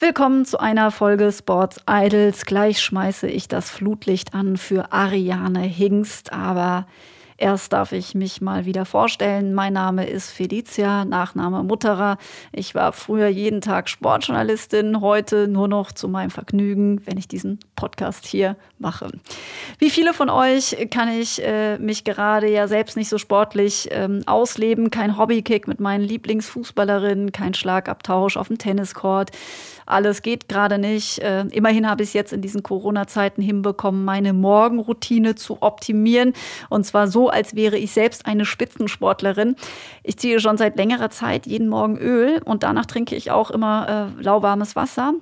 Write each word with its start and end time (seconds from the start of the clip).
Willkommen 0.00 0.44
zu 0.44 0.60
einer 0.60 0.92
Folge 0.92 1.32
Sports 1.32 1.80
Idols. 1.90 2.46
Gleich 2.46 2.80
schmeiße 2.80 3.26
ich 3.26 3.48
das 3.48 3.68
Flutlicht 3.68 4.32
an 4.32 4.56
für 4.56 4.92
Ariane 4.92 5.62
Hingst, 5.62 6.32
aber 6.32 6.86
Erst 7.40 7.72
darf 7.72 7.92
ich 7.92 8.16
mich 8.16 8.40
mal 8.40 8.64
wieder 8.64 8.84
vorstellen. 8.84 9.54
Mein 9.54 9.72
Name 9.72 10.08
ist 10.08 10.32
Felicia, 10.32 11.04
Nachname 11.04 11.62
Mutterer. 11.62 12.18
Ich 12.50 12.74
war 12.74 12.92
früher 12.92 13.28
jeden 13.28 13.60
Tag 13.60 13.88
Sportjournalistin, 13.88 15.00
heute 15.00 15.46
nur 15.46 15.68
noch 15.68 15.92
zu 15.92 16.08
meinem 16.08 16.30
Vergnügen, 16.30 17.00
wenn 17.06 17.16
ich 17.16 17.28
diesen 17.28 17.60
Podcast 17.76 18.26
hier 18.26 18.56
mache. 18.80 19.12
Wie 19.78 19.90
viele 19.90 20.14
von 20.14 20.30
euch 20.30 20.88
kann 20.90 21.08
ich 21.10 21.40
äh, 21.40 21.78
mich 21.78 22.02
gerade 22.02 22.50
ja 22.50 22.66
selbst 22.66 22.96
nicht 22.96 23.08
so 23.08 23.18
sportlich 23.18 23.88
ähm, 23.92 24.22
ausleben. 24.26 24.90
Kein 24.90 25.16
Hobbykick 25.16 25.68
mit 25.68 25.78
meinen 25.78 26.02
Lieblingsfußballerinnen, 26.02 27.30
kein 27.30 27.54
Schlagabtausch 27.54 28.36
auf 28.36 28.48
dem 28.48 28.58
Tenniscourt. 28.58 29.30
Alles 29.86 30.20
geht 30.20 30.48
gerade 30.48 30.76
nicht. 30.78 31.20
Äh, 31.20 31.46
immerhin 31.52 31.88
habe 31.88 32.02
ich 32.02 32.10
es 32.10 32.12
jetzt 32.12 32.32
in 32.32 32.42
diesen 32.42 32.62
Corona-Zeiten 32.62 33.40
hinbekommen, 33.40 34.04
meine 34.04 34.34
Morgenroutine 34.34 35.34
zu 35.34 35.62
optimieren. 35.62 36.34
Und 36.68 36.84
zwar 36.84 37.08
so, 37.08 37.27
als 37.28 37.54
wäre 37.54 37.78
ich 37.78 37.92
selbst 37.92 38.26
eine 38.26 38.44
Spitzensportlerin. 38.44 39.56
Ich 40.02 40.18
ziehe 40.18 40.40
schon 40.40 40.58
seit 40.58 40.76
längerer 40.76 41.10
Zeit 41.10 41.46
jeden 41.46 41.68
Morgen 41.68 41.98
Öl 41.98 42.40
und 42.44 42.62
danach 42.62 42.86
trinke 42.86 43.16
ich 43.16 43.30
auch 43.30 43.50
immer 43.50 44.12
äh, 44.18 44.22
lauwarmes 44.22 44.76
Wasser. 44.76 45.14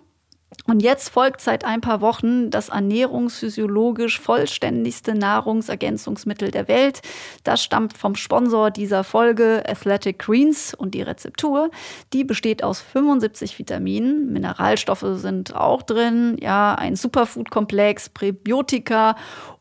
Und 0.64 0.80
jetzt 0.80 1.10
folgt 1.10 1.40
seit 1.40 1.64
ein 1.64 1.80
paar 1.80 2.00
Wochen 2.00 2.50
das 2.50 2.70
ernährungsphysiologisch 2.70 4.20
vollständigste 4.20 5.14
Nahrungsergänzungsmittel 5.14 6.50
der 6.50 6.66
Welt. 6.68 7.02
Das 7.44 7.62
stammt 7.62 7.96
vom 7.96 8.14
Sponsor 8.14 8.70
dieser 8.70 9.04
Folge, 9.04 9.62
Athletic 9.66 10.18
Greens. 10.18 10.74
Und 10.74 10.94
die 10.94 11.02
Rezeptur, 11.02 11.70
die 12.12 12.24
besteht 12.24 12.64
aus 12.64 12.80
75 12.80 13.58
Vitaminen. 13.58 14.32
Mineralstoffe 14.32 15.06
sind 15.14 15.54
auch 15.54 15.82
drin. 15.82 16.36
Ja, 16.40 16.74
ein 16.74 16.96
Superfood-Komplex, 16.96 18.08
Präbiotika 18.08 19.16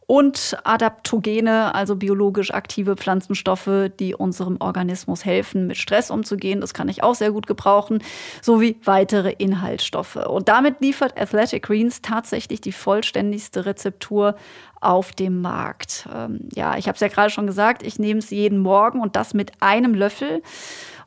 und 0.07 0.57
Adaptogene, 0.63 1.73
also 1.73 1.95
biologisch 1.95 2.53
aktive 2.53 2.95
Pflanzenstoffe, 2.95 3.89
die 3.99 4.13
unserem 4.13 4.57
Organismus 4.59 5.25
helfen, 5.25 5.67
mit 5.67 5.77
Stress 5.77 6.11
umzugehen. 6.11 6.61
Das 6.61 6.73
kann 6.73 6.89
ich 6.89 7.03
auch 7.03 7.15
sehr 7.15 7.31
gut 7.31 7.47
gebrauchen, 7.47 8.03
sowie 8.41 8.77
weitere 8.83 9.31
Inhaltsstoffe. 9.31 10.17
Und 10.17 10.47
damit 10.47 10.81
liefert 10.81 11.19
Athletic 11.19 11.63
Greens 11.63 12.01
tatsächlich 12.01 12.61
die 12.61 12.71
vollständigste 12.71 13.65
Rezeptur 13.65 14.35
auf 14.79 15.13
dem 15.13 15.41
Markt. 15.41 16.07
Ähm, 16.13 16.41
ja, 16.53 16.77
ich 16.77 16.87
habe 16.87 16.95
es 16.95 17.01
ja 17.01 17.07
gerade 17.07 17.31
schon 17.31 17.47
gesagt, 17.47 17.81
ich 17.81 17.97
nehme 17.97 18.19
es 18.19 18.29
jeden 18.29 18.59
Morgen 18.59 19.01
und 19.01 19.15
das 19.15 19.33
mit 19.33 19.51
einem 19.59 19.95
Löffel. 19.95 20.43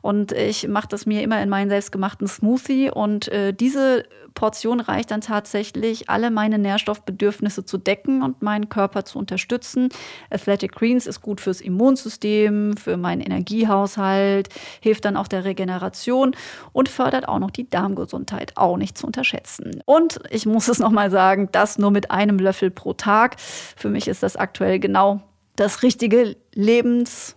Und 0.01 0.31
ich 0.31 0.67
mache 0.67 0.87
das 0.87 1.05
mir 1.05 1.21
immer 1.21 1.41
in 1.41 1.49
meinen 1.49 1.69
selbstgemachten 1.69 2.27
Smoothie. 2.27 2.91
Und 2.91 3.27
äh, 3.29 3.53
diese 3.53 4.05
Portion 4.33 4.79
reicht 4.79 5.11
dann 5.11 5.21
tatsächlich, 5.21 6.09
alle 6.09 6.31
meine 6.31 6.57
Nährstoffbedürfnisse 6.57 7.65
zu 7.65 7.77
decken 7.77 8.23
und 8.23 8.41
meinen 8.41 8.69
Körper 8.69 9.05
zu 9.05 9.19
unterstützen. 9.19 9.89
Athletic 10.29 10.73
Greens 10.73 11.07
ist 11.07 11.21
gut 11.21 11.41
fürs 11.41 11.61
Immunsystem, 11.61 12.77
für 12.77 12.97
meinen 12.97 13.21
Energiehaushalt, 13.21 14.49
hilft 14.81 15.05
dann 15.05 15.17
auch 15.17 15.27
der 15.27 15.43
Regeneration 15.43 16.35
und 16.71 16.89
fördert 16.89 17.27
auch 17.27 17.39
noch 17.39 17.51
die 17.51 17.69
Darmgesundheit, 17.69 18.53
auch 18.55 18.77
nicht 18.77 18.97
zu 18.97 19.07
unterschätzen. 19.07 19.81
Und 19.85 20.19
ich 20.29 20.45
muss 20.45 20.67
es 20.67 20.79
nochmal 20.79 21.11
sagen, 21.11 21.49
das 21.51 21.77
nur 21.77 21.91
mit 21.91 22.11
einem 22.11 22.39
Löffel 22.39 22.71
pro 22.71 22.93
Tag. 22.93 23.35
Für 23.39 23.89
mich 23.89 24.07
ist 24.07 24.23
das 24.23 24.35
aktuell 24.35 24.79
genau 24.79 25.21
das 25.55 25.83
richtige 25.83 26.37
Lebens 26.53 27.35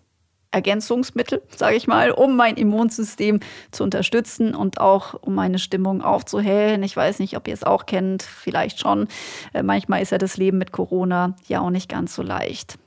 Ergänzungsmittel, 0.52 1.42
sage 1.56 1.76
ich 1.76 1.86
mal, 1.86 2.10
um 2.12 2.36
mein 2.36 2.56
Immunsystem 2.56 3.40
zu 3.70 3.82
unterstützen 3.82 4.54
und 4.54 4.80
auch 4.80 5.14
um 5.20 5.34
meine 5.34 5.58
Stimmung 5.58 6.02
aufzuhellen. 6.02 6.82
Ich 6.82 6.96
weiß 6.96 7.18
nicht, 7.18 7.36
ob 7.36 7.48
ihr 7.48 7.54
es 7.54 7.64
auch 7.64 7.86
kennt, 7.86 8.22
vielleicht 8.22 8.78
schon. 8.78 9.08
Äh, 9.52 9.62
manchmal 9.62 10.02
ist 10.02 10.12
ja 10.12 10.18
das 10.18 10.36
Leben 10.36 10.58
mit 10.58 10.72
Corona 10.72 11.34
ja 11.48 11.60
auch 11.60 11.70
nicht 11.70 11.88
ganz 11.88 12.14
so 12.14 12.22
leicht. 12.22 12.78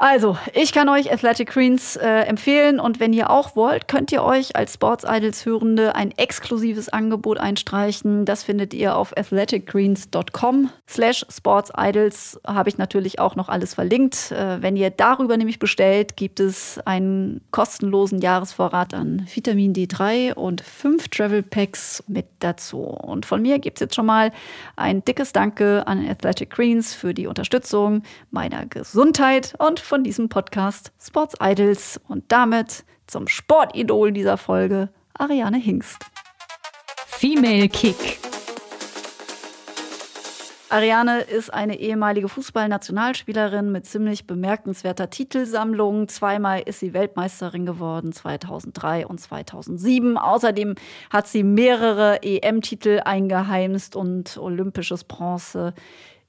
Also, 0.00 0.38
ich 0.54 0.72
kann 0.72 0.88
euch 0.88 1.12
Athletic 1.12 1.50
Greens 1.50 1.96
äh, 1.96 2.06
empfehlen 2.06 2.78
und 2.78 3.00
wenn 3.00 3.12
ihr 3.12 3.30
auch 3.30 3.56
wollt, 3.56 3.88
könnt 3.88 4.12
ihr 4.12 4.22
euch 4.22 4.54
als 4.54 4.74
Sports 4.74 5.04
Idols 5.04 5.44
Hörende 5.44 5.96
ein 5.96 6.12
exklusives 6.12 6.88
Angebot 6.88 7.38
einstreichen. 7.38 8.24
Das 8.24 8.44
findet 8.44 8.72
ihr 8.74 8.94
auf 8.94 9.12
athleticgreens.com 9.16 10.70
slash 10.88 11.26
sportsidols. 11.28 12.40
Habe 12.46 12.68
ich 12.68 12.78
natürlich 12.78 13.18
auch 13.18 13.34
noch 13.34 13.48
alles 13.48 13.74
verlinkt. 13.74 14.30
Äh, 14.30 14.62
wenn 14.62 14.76
ihr 14.76 14.90
darüber 14.90 15.36
nämlich 15.36 15.58
bestellt, 15.58 16.16
gibt 16.16 16.38
es 16.38 16.78
einen 16.84 17.40
kostenlosen 17.50 18.20
Jahresvorrat 18.20 18.94
an 18.94 19.26
Vitamin 19.34 19.72
D3 19.72 20.34
und 20.34 20.60
fünf 20.60 21.08
Travel 21.08 21.42
Packs 21.42 22.04
mit 22.06 22.26
dazu. 22.38 22.82
Und 22.82 23.26
von 23.26 23.42
mir 23.42 23.58
gibt 23.58 23.78
es 23.78 23.80
jetzt 23.80 23.96
schon 23.96 24.06
mal 24.06 24.30
ein 24.76 25.04
dickes 25.04 25.32
Danke 25.32 25.88
an 25.88 26.08
Athletic 26.08 26.50
Greens 26.50 26.94
für 26.94 27.14
die 27.14 27.26
Unterstützung 27.26 28.04
meiner 28.30 28.64
Gesundheit 28.64 29.54
und 29.58 29.87
von 29.88 30.04
diesem 30.04 30.28
Podcast 30.28 30.92
Sports 31.00 31.34
Idols 31.40 31.98
und 32.08 32.24
damit 32.28 32.84
zum 33.06 33.26
Sportidol 33.26 34.12
dieser 34.12 34.36
Folge, 34.36 34.90
Ariane 35.14 35.56
Hingst. 35.56 36.04
Female 37.06 37.70
Kick. 37.70 38.18
Ariane 40.68 41.22
ist 41.22 41.54
eine 41.54 41.80
ehemalige 41.80 42.28
Fußballnationalspielerin 42.28 43.72
mit 43.72 43.86
ziemlich 43.86 44.26
bemerkenswerter 44.26 45.08
Titelsammlung. 45.08 46.08
Zweimal 46.08 46.60
ist 46.60 46.80
sie 46.80 46.92
Weltmeisterin 46.92 47.64
geworden, 47.64 48.12
2003 48.12 49.06
und 49.06 49.18
2007. 49.18 50.18
Außerdem 50.18 50.74
hat 51.08 51.28
sie 51.28 51.42
mehrere 51.42 52.22
EM-Titel 52.22 53.00
eingeheimst 53.02 53.96
und 53.96 54.36
olympisches 54.36 55.04
Bronze 55.04 55.72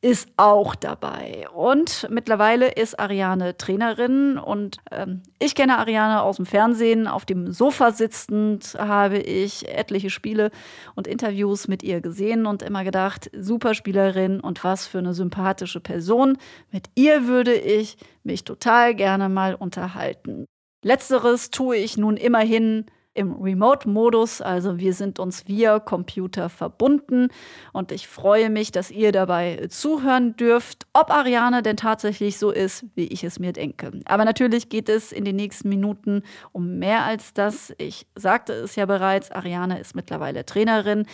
ist 0.02 0.30
auch 0.38 0.76
dabei. 0.76 1.48
Und 1.54 2.08
mittlerweile 2.10 2.72
ist 2.72 3.00
Ariane 3.00 3.58
Trainerin 3.58 4.38
und 4.38 4.78
ähm, 4.92 5.24
ich 5.40 5.56
kenne 5.56 5.78
Ariane 5.78 6.22
aus 6.22 6.38
dem 6.38 6.46
Fernsehen. 6.46 7.06
Auf 7.08 7.26
dem 7.26 7.52
Sofa 7.52 7.92
sitzend 7.92 8.78
habe 8.80 9.18
ich 9.18 9.68
etliche 9.68 10.10
Spiele 10.10 10.52
und 10.96 11.06
Interviews 11.06 11.68
mit 11.68 11.84
ihr 11.84 12.00
gesehen 12.00 12.46
und 12.46 12.62
immer 12.62 12.86
gedacht, 12.86 13.30
super 13.38 13.74
Spielerin 13.74 14.40
und 14.40 14.64
was 14.64 14.88
für 14.88 15.00
eine 15.00 15.14
sympathische 15.14 15.82
Person. 15.82 16.38
Mit 16.72 16.90
ihr 16.96 17.28
würde 17.28 17.54
ich 17.54 17.98
mich 18.24 18.46
total 18.46 18.96
gerne 18.96 19.28
mal 19.28 19.54
unterhalten. 19.54 20.46
Letzteres 20.81 21.52
tue 21.52 21.76
ich 21.76 21.98
nun 21.98 22.16
immerhin 22.16 22.86
im 23.19 23.34
Remote-Modus, 23.34 24.40
also 24.41 24.80
wir 24.80 24.94
sind 24.94 25.19
uns 25.19 25.46
via 25.46 25.80
Computer 25.80 26.47
verbunden 26.47 27.28
und 27.74 27.91
ich 27.91 28.07
freue 28.07 28.50
mich, 28.50 28.72
dass 28.72 28.91
ihr 28.91 29.12
dabei 29.12 29.68
zuhören 29.68 30.38
dürft, 30.38 30.88
ob 30.94 31.12
Ariane 31.12 31.62
denn 31.62 31.75
tatsächlich 31.75 32.38
so 32.40 32.50
ist, 32.50 32.85
wie 32.96 33.07
ich 33.07 33.25
es 33.25 33.38
mir 33.38 33.52
denke. 33.52 33.91
Aber 34.06 34.24
natürlich 34.24 34.69
geht 34.69 34.88
es 34.88 35.12
in 35.12 35.25
den 35.25 35.35
nächsten 35.35 35.68
Minuten 35.68 36.24
um 36.53 36.80
mehr 36.80 37.03
als 37.03 37.34
das. 37.34 37.74
Ich 37.78 38.07
sagte 38.16 38.53
es 38.53 38.78
ja 38.78 38.85
bereits, 38.85 39.31
Ariane 39.31 39.81
ist 39.81 39.95
mittlerweile 39.95 40.45
Trainerin. 40.45 41.06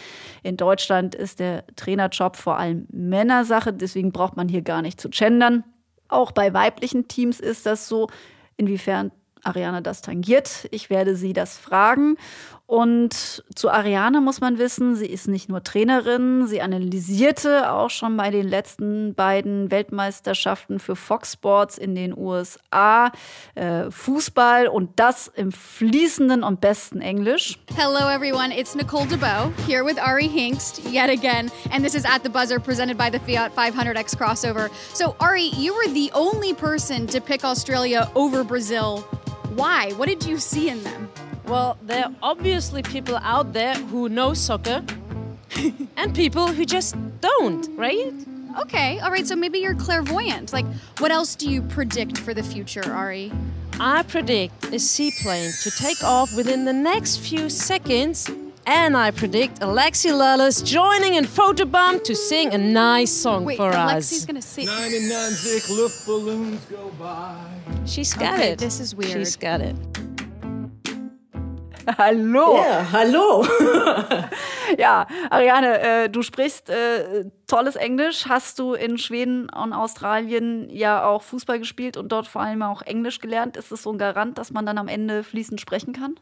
In 0.44 0.58
Deutschland 0.58 1.16
ist 1.16 1.40
der 1.40 1.66
Trainerjob 1.76 2.38
vor 2.38 2.60
allem 2.60 2.86
Männersache, 2.92 3.74
deswegen 3.74 4.12
braucht 4.12 4.38
man 4.38 4.48
hier 4.48 4.62
gar 4.62 4.84
nicht 4.84 5.02
zu 5.02 5.10
gendern. 5.10 5.64
Auch 6.08 6.32
bei 6.32 6.54
weiblichen 6.54 7.08
Teams 7.08 7.40
ist 7.40 7.66
das 7.66 7.88
so. 7.88 8.10
Inwiefern 8.58 9.12
Ariane 9.46 9.82
das 9.82 10.02
tangiert. 10.02 10.68
Ich 10.72 10.90
werde 10.90 11.16
sie 11.16 11.34
das 11.34 11.58
fragen. 11.58 12.18
Und 12.68 13.44
zu 13.54 13.70
Ariane 13.70 14.22
muss 14.22 14.42
man 14.42 14.58
wissen, 14.58 14.96
sie 14.96 15.06
ist 15.06 15.28
nicht 15.28 15.50
nur 15.50 15.64
Trainerin, 15.64 16.48
sie 16.48 16.62
analysierte 16.62 17.72
auch 17.72 17.92
schon 17.92 18.18
bei 18.18 18.32
den 18.32 18.48
letzten 18.48 19.14
beiden 19.14 19.70
Weltmeisterschaften 19.70 20.80
für 20.80 20.96
Fox 20.96 21.34
Sports 21.34 21.78
in 21.78 21.94
den 21.94 22.18
USA 22.18 23.12
äh, 23.54 23.92
Fußball 23.92 24.68
und 24.68 24.90
das 24.96 25.28
im 25.36 25.52
fließenden 25.52 26.42
und 26.42 26.60
besten 26.60 27.02
Englisch. 27.02 27.60
Hello 27.76 28.10
everyone, 28.10 28.52
it's 28.52 28.74
Nicole 28.74 29.06
DeBow 29.06 29.52
here 29.68 29.86
with 29.86 30.00
Ari 30.00 30.28
Hinkst 30.28 30.92
yet 30.92 31.12
again, 31.12 31.52
and 31.72 31.84
this 31.84 31.94
is 31.94 32.04
at 32.04 32.24
the 32.24 32.30
buzzer 32.30 32.60
presented 32.60 32.98
by 32.98 33.12
the 33.12 33.20
Fiat 33.20 33.56
500X 33.56 34.18
crossover. 34.18 34.72
So 34.96 35.16
Ari, 35.20 35.52
you 35.56 35.76
were 35.76 35.94
the 35.94 36.10
only 36.16 36.56
person 36.56 37.06
to 37.08 37.22
pick 37.22 37.44
Australia 37.44 38.10
over 38.16 38.44
Brazil 38.44 39.06
Why? 39.56 39.92
What 39.94 40.10
did 40.10 40.26
you 40.26 40.38
see 40.38 40.70
in 40.70 40.84
them? 40.84 41.10
Well, 41.48 41.78
there 41.82 42.06
are 42.06 42.12
obviously 42.22 42.84
people 42.84 43.16
out 43.18 43.54
there 43.54 43.76
who 43.76 44.10
know 44.10 44.34
soccer 44.34 44.84
and 45.98 46.14
people 46.14 46.48
who 46.48 46.66
just 46.66 46.96
don't, 47.22 47.66
right? 47.78 48.14
Okay, 48.60 49.00
all 49.00 49.12
right, 49.12 49.26
so 49.26 49.36
maybe 49.36 49.60
you're 49.60 49.76
clairvoyant. 49.76 50.52
Like, 50.52 50.66
what 50.98 51.12
else 51.12 51.36
do 51.36 51.50
you 51.50 51.62
predict 51.62 52.18
for 52.18 52.34
the 52.34 52.44
future, 52.44 52.84
Ari? 52.92 53.32
I 53.80 54.04
predict 54.04 54.66
a 54.74 54.80
seaplane 54.80 55.52
to 55.64 55.72
take 55.72 56.04
off 56.04 56.36
within 56.36 56.66
the 56.66 56.74
next 56.74 57.18
few 57.18 57.50
seconds, 57.50 58.30
and 58.66 58.96
I 58.98 59.12
predict 59.12 59.60
Alexi 59.62 60.12
Lala's 60.12 60.62
joining 60.62 61.16
in 61.16 61.26
Photobomb 61.26 62.04
to 62.04 62.16
sing 62.16 62.54
a 62.54 62.58
nice 62.58 63.12
song 63.12 63.46
Wait, 63.46 63.58
for 63.58 63.72
Alexi's 63.72 64.20
us. 64.20 64.26
gonna 64.26 64.42
sing. 64.42 64.66
99 64.68 65.32
Zick 65.32 65.70
Luft 65.70 66.06
balloons 66.06 66.62
go 66.66 66.92
by. 67.00 67.36
She's 67.86 68.14
got 68.14 68.34
Okay, 68.36 68.52
it. 68.54 68.60
this 68.60 68.80
is 68.80 68.96
weird. 68.96 69.12
She's 69.12 69.36
got 69.36 69.62
it. 69.62 69.76
Hallo. 72.00 72.56
Ja, 72.58 72.92
hallo. 72.92 73.46
Ja, 74.80 75.06
Ariane, 75.30 75.80
äh, 75.80 76.10
du 76.10 76.24
sprichst 76.24 76.70
äh, 76.72 77.26
tolles 77.46 77.76
Englisch. 77.76 78.26
Hast 78.28 78.58
du 78.58 78.74
in 78.74 78.98
Schweden 78.98 79.48
und 79.50 79.72
Australien 79.74 80.68
ja 80.72 81.06
auch 81.06 81.22
Fußball 81.22 81.60
gespielt 81.60 81.96
und 81.96 82.12
dort 82.12 82.28
vor 82.28 82.42
allem 82.42 82.64
auch 82.64 82.82
Englisch 82.82 83.20
gelernt? 83.20 83.56
Ist 83.56 83.72
es 83.72 83.84
so 83.84 83.92
ein 83.92 84.00
Garant, 84.00 84.40
dass 84.40 84.52
man 84.52 84.66
dann 84.66 84.80
am 84.80 84.88
Ende 84.88 85.24
fließend 85.24 85.62
sprechen 85.62 85.94
kann? 85.94 86.16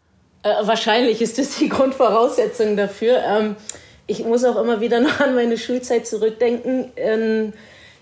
Äh, 0.44 0.68
wahrscheinlich 0.68 1.22
ist 1.22 1.38
das 1.38 1.58
die 1.58 1.70
Grundvoraussetzung 1.70 2.78
dafür. 2.78 3.24
Ähm, 3.26 3.56
ich 4.06 4.24
muss 4.26 4.44
auch 4.44 4.58
immer 4.62 4.82
wieder 4.82 5.00
noch 5.02 5.20
an 5.20 5.36
meine 5.36 5.58
Schulzeit 5.58 6.06
zurückdenken. 6.06 6.92
In 6.96 7.54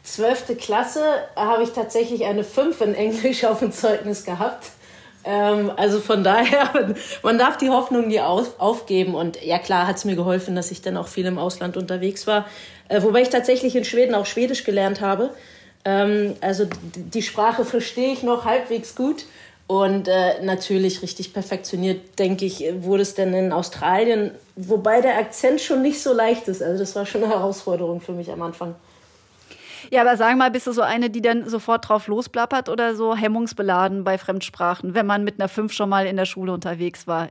12. 0.03 0.57
Klasse 0.57 1.03
habe 1.35 1.63
ich 1.63 1.69
tatsächlich 1.69 2.25
eine 2.25 2.43
5 2.43 2.81
in 2.81 2.95
Englisch 2.95 3.45
auf 3.45 3.59
dem 3.59 3.71
Zeugnis 3.71 4.25
gehabt. 4.25 4.65
Ähm, 5.23 5.71
also 5.77 5.99
von 5.99 6.23
daher, 6.23 6.95
man 7.23 7.37
darf 7.37 7.57
die 7.57 7.69
Hoffnung 7.69 8.07
nie 8.07 8.19
auf, 8.19 8.59
aufgeben. 8.59 9.13
Und 9.13 9.41
ja 9.43 9.59
klar 9.59 9.85
hat 9.85 9.97
es 9.97 10.05
mir 10.05 10.15
geholfen, 10.15 10.55
dass 10.55 10.71
ich 10.71 10.81
dann 10.81 10.97
auch 10.97 11.07
viel 11.07 11.27
im 11.27 11.37
Ausland 11.37 11.77
unterwegs 11.77 12.25
war. 12.25 12.47
Äh, 12.89 13.03
wobei 13.03 13.21
ich 13.21 13.29
tatsächlich 13.29 13.75
in 13.75 13.85
Schweden 13.85 14.15
auch 14.15 14.25
Schwedisch 14.25 14.63
gelernt 14.63 15.01
habe. 15.01 15.29
Ähm, 15.85 16.35
also 16.41 16.65
die, 16.65 17.03
die 17.03 17.21
Sprache 17.21 17.65
verstehe 17.65 18.13
ich 18.13 18.23
noch 18.23 18.45
halbwegs 18.45 18.95
gut. 18.95 19.25
Und 19.71 20.09
äh, 20.09 20.43
natürlich 20.43 21.01
richtig 21.01 21.31
perfektioniert, 21.31 22.19
denke 22.19 22.43
ich, 22.43 22.61
wurde 22.81 23.03
es 23.03 23.13
denn 23.13 23.33
in 23.33 23.53
Australien, 23.53 24.31
wobei 24.57 24.99
der 24.99 25.17
Akzent 25.17 25.61
schon 25.61 25.81
nicht 25.81 26.03
so 26.03 26.11
leicht 26.11 26.49
ist. 26.49 26.61
Also 26.61 26.79
das 26.79 26.93
war 26.93 27.05
schon 27.05 27.23
eine 27.23 27.31
Herausforderung 27.31 28.01
für 28.01 28.11
mich 28.11 28.29
am 28.29 28.41
Anfang. 28.41 28.75
Ja, 29.89 30.01
aber 30.01 30.17
sag 30.17 30.35
mal, 30.35 30.51
bist 30.51 30.67
du 30.67 30.73
so 30.73 30.81
eine, 30.81 31.09
die 31.09 31.21
dann 31.21 31.47
sofort 31.47 31.87
drauf 31.87 32.07
losplappert 32.07 32.67
oder 32.67 32.95
so 32.95 33.15
hemmungsbeladen 33.15 34.03
bei 34.03 34.17
Fremdsprachen, 34.17 34.93
wenn 34.93 35.05
man 35.05 35.23
mit 35.23 35.39
einer 35.39 35.47
5 35.47 35.71
schon 35.71 35.87
mal 35.87 36.05
in 36.05 36.17
der 36.17 36.25
Schule 36.25 36.51
unterwegs 36.51 37.07
war? 37.07 37.29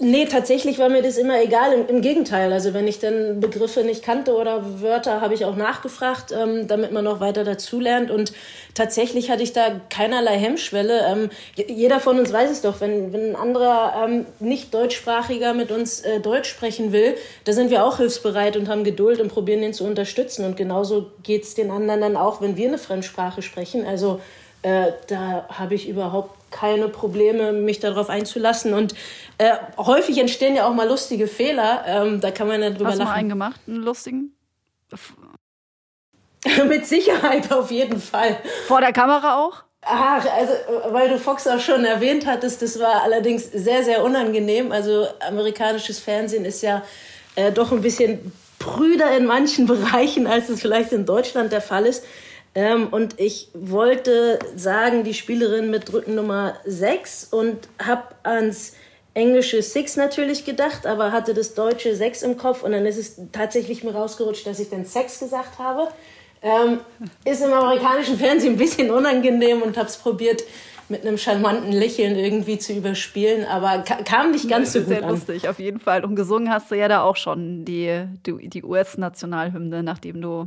Nee, 0.00 0.26
tatsächlich 0.26 0.78
war 0.78 0.88
mir 0.90 1.02
das 1.02 1.16
immer 1.16 1.42
egal. 1.42 1.72
Im, 1.72 1.88
Im, 1.88 2.02
Gegenteil, 2.02 2.52
also 2.52 2.72
wenn 2.72 2.86
ich 2.86 3.00
dann 3.00 3.40
Begriffe 3.40 3.82
nicht 3.82 4.04
kannte 4.04 4.34
oder 4.34 4.80
Wörter, 4.80 5.20
habe 5.20 5.34
ich 5.34 5.44
auch 5.44 5.56
nachgefragt, 5.56 6.30
ähm, 6.30 6.68
damit 6.68 6.92
man 6.92 7.04
noch 7.04 7.18
weiter 7.18 7.42
dazulernt. 7.42 8.10
Und 8.10 8.32
tatsächlich 8.74 9.28
hatte 9.28 9.42
ich 9.42 9.52
da 9.52 9.80
keinerlei 9.90 10.38
Hemmschwelle. 10.38 11.00
Ähm, 11.04 11.30
jeder 11.56 11.98
von 11.98 12.18
uns 12.18 12.32
weiß 12.32 12.48
es 12.48 12.60
doch, 12.60 12.80
wenn, 12.80 13.12
wenn 13.12 13.30
ein 13.30 13.36
anderer 13.36 14.04
ähm, 14.04 14.26
nicht 14.38 14.72
deutschsprachiger 14.72 15.52
mit 15.52 15.72
uns 15.72 16.02
äh, 16.02 16.20
Deutsch 16.20 16.48
sprechen 16.48 16.92
will, 16.92 17.16
da 17.44 17.52
sind 17.52 17.70
wir 17.70 17.84
auch 17.84 17.96
hilfsbereit 17.96 18.56
und 18.56 18.68
haben 18.68 18.84
Geduld 18.84 19.20
und 19.20 19.30
probieren 19.30 19.64
ihn 19.64 19.74
zu 19.74 19.82
unterstützen. 19.82 20.44
Und 20.44 20.56
genauso 20.56 21.10
geht's 21.24 21.56
den 21.56 21.72
anderen 21.72 22.02
dann 22.02 22.16
auch, 22.16 22.40
wenn 22.40 22.56
wir 22.56 22.68
eine 22.68 22.78
Fremdsprache 22.78 23.42
sprechen. 23.42 23.84
Also 23.84 24.20
äh, 24.62 24.92
da 25.08 25.46
habe 25.48 25.74
ich 25.74 25.88
überhaupt 25.88 26.38
keine 26.50 26.88
Probleme, 26.88 27.52
mich 27.52 27.80
darauf 27.80 28.08
einzulassen. 28.08 28.74
Und 28.74 28.94
äh, 29.38 29.56
häufig 29.76 30.18
entstehen 30.18 30.56
ja 30.56 30.66
auch 30.66 30.74
mal 30.74 30.88
lustige 30.88 31.26
Fehler. 31.26 31.84
Ähm, 31.86 32.20
da 32.20 32.30
kann 32.30 32.48
man 32.48 32.60
ja 32.62 32.70
drüber 32.70 32.88
Hast 32.88 32.96
du 32.96 32.98
lachen. 33.00 33.10
mal 33.10 33.18
einen 33.18 33.28
gemacht, 33.28 33.60
einen 33.66 33.76
lustigen? 33.76 34.34
Mit 36.68 36.86
Sicherheit 36.86 37.52
auf 37.52 37.70
jeden 37.70 38.00
Fall. 38.00 38.38
Vor 38.66 38.80
der 38.80 38.92
Kamera 38.92 39.44
auch? 39.44 39.64
Ach, 39.82 40.24
also, 40.36 40.52
weil 40.92 41.08
du 41.08 41.18
Fox 41.18 41.46
auch 41.46 41.60
schon 41.60 41.84
erwähnt 41.84 42.26
hattest, 42.26 42.62
das 42.62 42.78
war 42.80 43.02
allerdings 43.02 43.50
sehr, 43.52 43.84
sehr 43.84 44.02
unangenehm. 44.02 44.72
Also, 44.72 45.06
amerikanisches 45.26 46.00
Fernsehen 46.00 46.44
ist 46.44 46.62
ja 46.62 46.82
äh, 47.36 47.52
doch 47.52 47.70
ein 47.70 47.80
bisschen 47.80 48.32
prüder 48.58 49.16
in 49.16 49.26
manchen 49.26 49.66
Bereichen, 49.68 50.26
als 50.26 50.48
es 50.48 50.60
vielleicht 50.60 50.92
in 50.92 51.06
Deutschland 51.06 51.52
der 51.52 51.60
Fall 51.60 51.86
ist. 51.86 52.04
Ähm, 52.54 52.88
und 52.88 53.20
ich 53.20 53.50
wollte 53.54 54.38
sagen, 54.56 55.04
die 55.04 55.14
Spielerin 55.14 55.70
mit 55.70 55.92
Rückennummer 55.92 56.54
6 56.64 57.28
und 57.30 57.68
habe 57.78 58.02
ans 58.24 58.72
englische 59.18 59.62
Six 59.62 59.96
natürlich 59.96 60.44
gedacht, 60.44 60.86
aber 60.86 61.12
hatte 61.12 61.34
das 61.34 61.54
deutsche 61.54 61.94
6 61.94 62.22
im 62.22 62.36
Kopf 62.38 62.62
und 62.62 62.72
dann 62.72 62.86
ist 62.86 62.96
es 62.98 63.16
tatsächlich 63.32 63.82
mir 63.84 63.94
rausgerutscht, 63.94 64.46
dass 64.46 64.58
ich 64.60 64.70
dann 64.70 64.84
Sex 64.84 65.18
gesagt 65.20 65.58
habe. 65.58 65.88
Ähm, 66.40 66.78
ist 67.24 67.42
im 67.44 67.52
amerikanischen 67.52 68.16
Fernsehen 68.16 68.54
ein 68.54 68.58
bisschen 68.58 68.90
unangenehm 68.92 69.60
und 69.62 69.76
habe 69.76 69.88
es 69.88 69.96
probiert 69.96 70.44
mit 70.88 71.02
einem 71.04 71.18
charmanten 71.18 71.72
Lächeln 71.72 72.16
irgendwie 72.16 72.58
zu 72.58 72.72
überspielen, 72.72 73.44
aber 73.44 73.80
kam 73.82 74.30
nicht 74.30 74.48
ganz 74.48 74.72
so 74.72 74.78
gut 74.78 74.88
sehr 74.88 75.02
an. 75.02 75.10
lustig, 75.10 75.48
auf 75.48 75.58
jeden 75.58 75.80
Fall. 75.80 76.04
Und 76.04 76.14
gesungen 76.16 76.50
hast 76.50 76.70
du 76.70 76.76
ja 76.76 76.88
da 76.88 77.02
auch 77.02 77.16
schon 77.16 77.64
die, 77.64 78.04
die, 78.24 78.48
die 78.48 78.62
US-Nationalhymne, 78.64 79.82
nachdem 79.82 80.22
du 80.22 80.46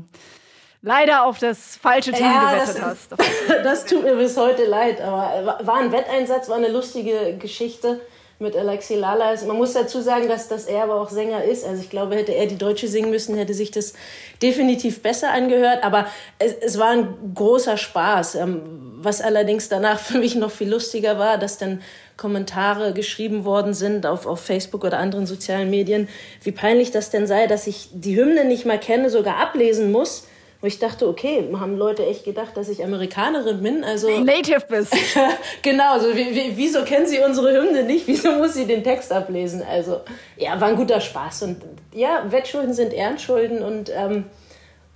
leider 0.82 1.26
auf 1.26 1.38
das 1.40 1.76
falsche 1.76 2.12
Team 2.12 2.26
Ja, 2.26 2.54
gewettet 2.54 2.76
das- 2.78 2.82
hast. 2.82 3.10
Das 3.64 3.86
tut 3.86 4.04
mir 4.04 4.16
bis 4.16 4.36
heute 4.38 4.66
leid, 4.66 5.00
aber 5.02 5.60
war 5.64 5.76
ein 5.76 5.92
Wetteinsatz, 5.92 6.50
war 6.50 6.56
eine 6.58 6.70
lustige 6.72 7.38
Geschichte 7.38 8.00
mit 8.42 8.58
Alexi 8.58 8.96
Lala. 8.96 9.34
Man 9.48 9.58
muss 9.58 9.74
dazu 9.74 10.02
sagen, 10.02 10.28
dass, 10.28 10.48
dass 10.48 10.66
er 10.66 10.84
aber 10.84 11.00
auch 11.00 11.10
Sänger 11.10 11.44
ist. 11.44 11.64
Also 11.64 11.82
ich 11.82 11.90
glaube, 11.90 12.16
hätte 12.16 12.34
er 12.34 12.48
die 12.48 12.58
Deutsche 12.58 12.88
singen 12.88 13.12
müssen, 13.12 13.38
hätte 13.38 13.54
sich 13.54 13.72
das 13.72 13.94
definitiv 14.42 15.02
besser 15.02 15.32
angehört. 15.32 15.84
Aber 15.84 16.08
es, 16.40 16.54
es 16.54 16.80
war 16.80 16.90
ein 16.90 17.34
großer 17.34 17.78
Spaß. 17.78 18.36
Ähm, 18.36 18.62
Was 19.02 19.22
allerdings 19.22 19.70
danach 19.70 20.00
für 20.00 20.18
mich 20.18 20.36
noch 20.36 20.52
viel 20.52 20.70
lustiger 20.70 21.18
war, 21.18 21.38
dass 21.38 21.58
dann 21.58 21.82
Kommentare 22.18 22.94
geschrieben 22.94 23.46
worden 23.46 23.74
sind 23.74 24.06
auf, 24.06 24.26
auf 24.28 24.42
Facebook 24.42 24.84
oder 24.84 25.00
anderen 25.00 25.26
sozialen 25.26 25.70
Medien, 25.70 26.08
wie 26.44 26.52
peinlich 26.52 26.92
das 26.92 27.10
denn 27.10 27.26
sei, 27.26 27.48
dass 27.48 27.66
ich 27.66 27.90
die 27.94 28.16
Hymne 28.16 28.46
nicht 28.46 28.66
mal 28.66 28.80
kenne, 28.80 29.10
sogar 29.10 29.38
ablesen 29.38 29.92
muss. 29.92 30.28
Wo 30.62 30.68
ich 30.68 30.78
dachte, 30.78 31.08
okay, 31.08 31.44
haben 31.60 31.76
Leute 31.76 32.06
echt 32.06 32.24
gedacht, 32.24 32.56
dass 32.56 32.70
ich 32.70 32.84
Amerikanerin 32.84 33.64
bin? 33.64 33.84
Also 33.84 34.08
Native 34.24 34.64
bist. 34.70 34.96
genau, 35.64 36.00
so 36.00 36.16
wie, 36.16 36.36
wie, 36.36 36.54
wieso 36.56 36.84
kennen 36.84 37.08
sie 37.08 37.20
unsere 37.20 37.52
Hymne 37.52 37.84
nicht? 37.84 38.08
Wieso 38.08 38.34
muss 38.34 38.54
sie 38.54 38.66
den 38.66 38.84
Text 38.84 39.12
ablesen? 39.12 39.64
Also 39.64 40.02
ja, 40.38 40.62
war 40.62 40.68
ein 40.68 40.76
guter 40.76 41.02
Spaß 41.02 41.44
und 41.44 41.64
ja, 41.94 42.32
Wettschulden 42.32 42.74
sind 42.74 42.94
Ehrenschulden 42.94 43.64
und 43.64 43.92
ähm, 43.94 44.26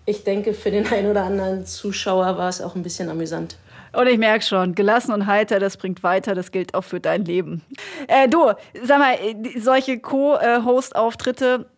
ich 0.06 0.24
denke, 0.24 0.54
für 0.54 0.70
den 0.70 0.86
einen 0.88 1.10
oder 1.10 1.24
anderen 1.24 1.66
Zuschauer 1.66 2.38
war 2.38 2.50
es 2.50 2.62
auch 2.62 2.76
ein 2.76 2.84
bisschen 2.84 3.10
amüsant. 3.10 3.58
Und 3.92 4.08
ich 4.08 4.18
merke 4.18 4.44
schon, 4.44 4.76
gelassen 4.76 5.14
und 5.14 5.26
heiter, 5.26 5.60
das 5.60 5.78
bringt 5.78 6.04
weiter, 6.04 6.36
das 6.36 6.52
gilt 6.52 6.76
auch 6.76 6.84
für 6.84 7.00
dein 7.00 7.26
Leben. 7.26 7.64
Äh, 8.08 8.28
du, 8.28 8.52
sag 8.84 9.00
mal, 9.00 9.18
solche 9.58 10.00
Co-Host-Auftritte, 10.00 11.66
äh, 11.66 11.75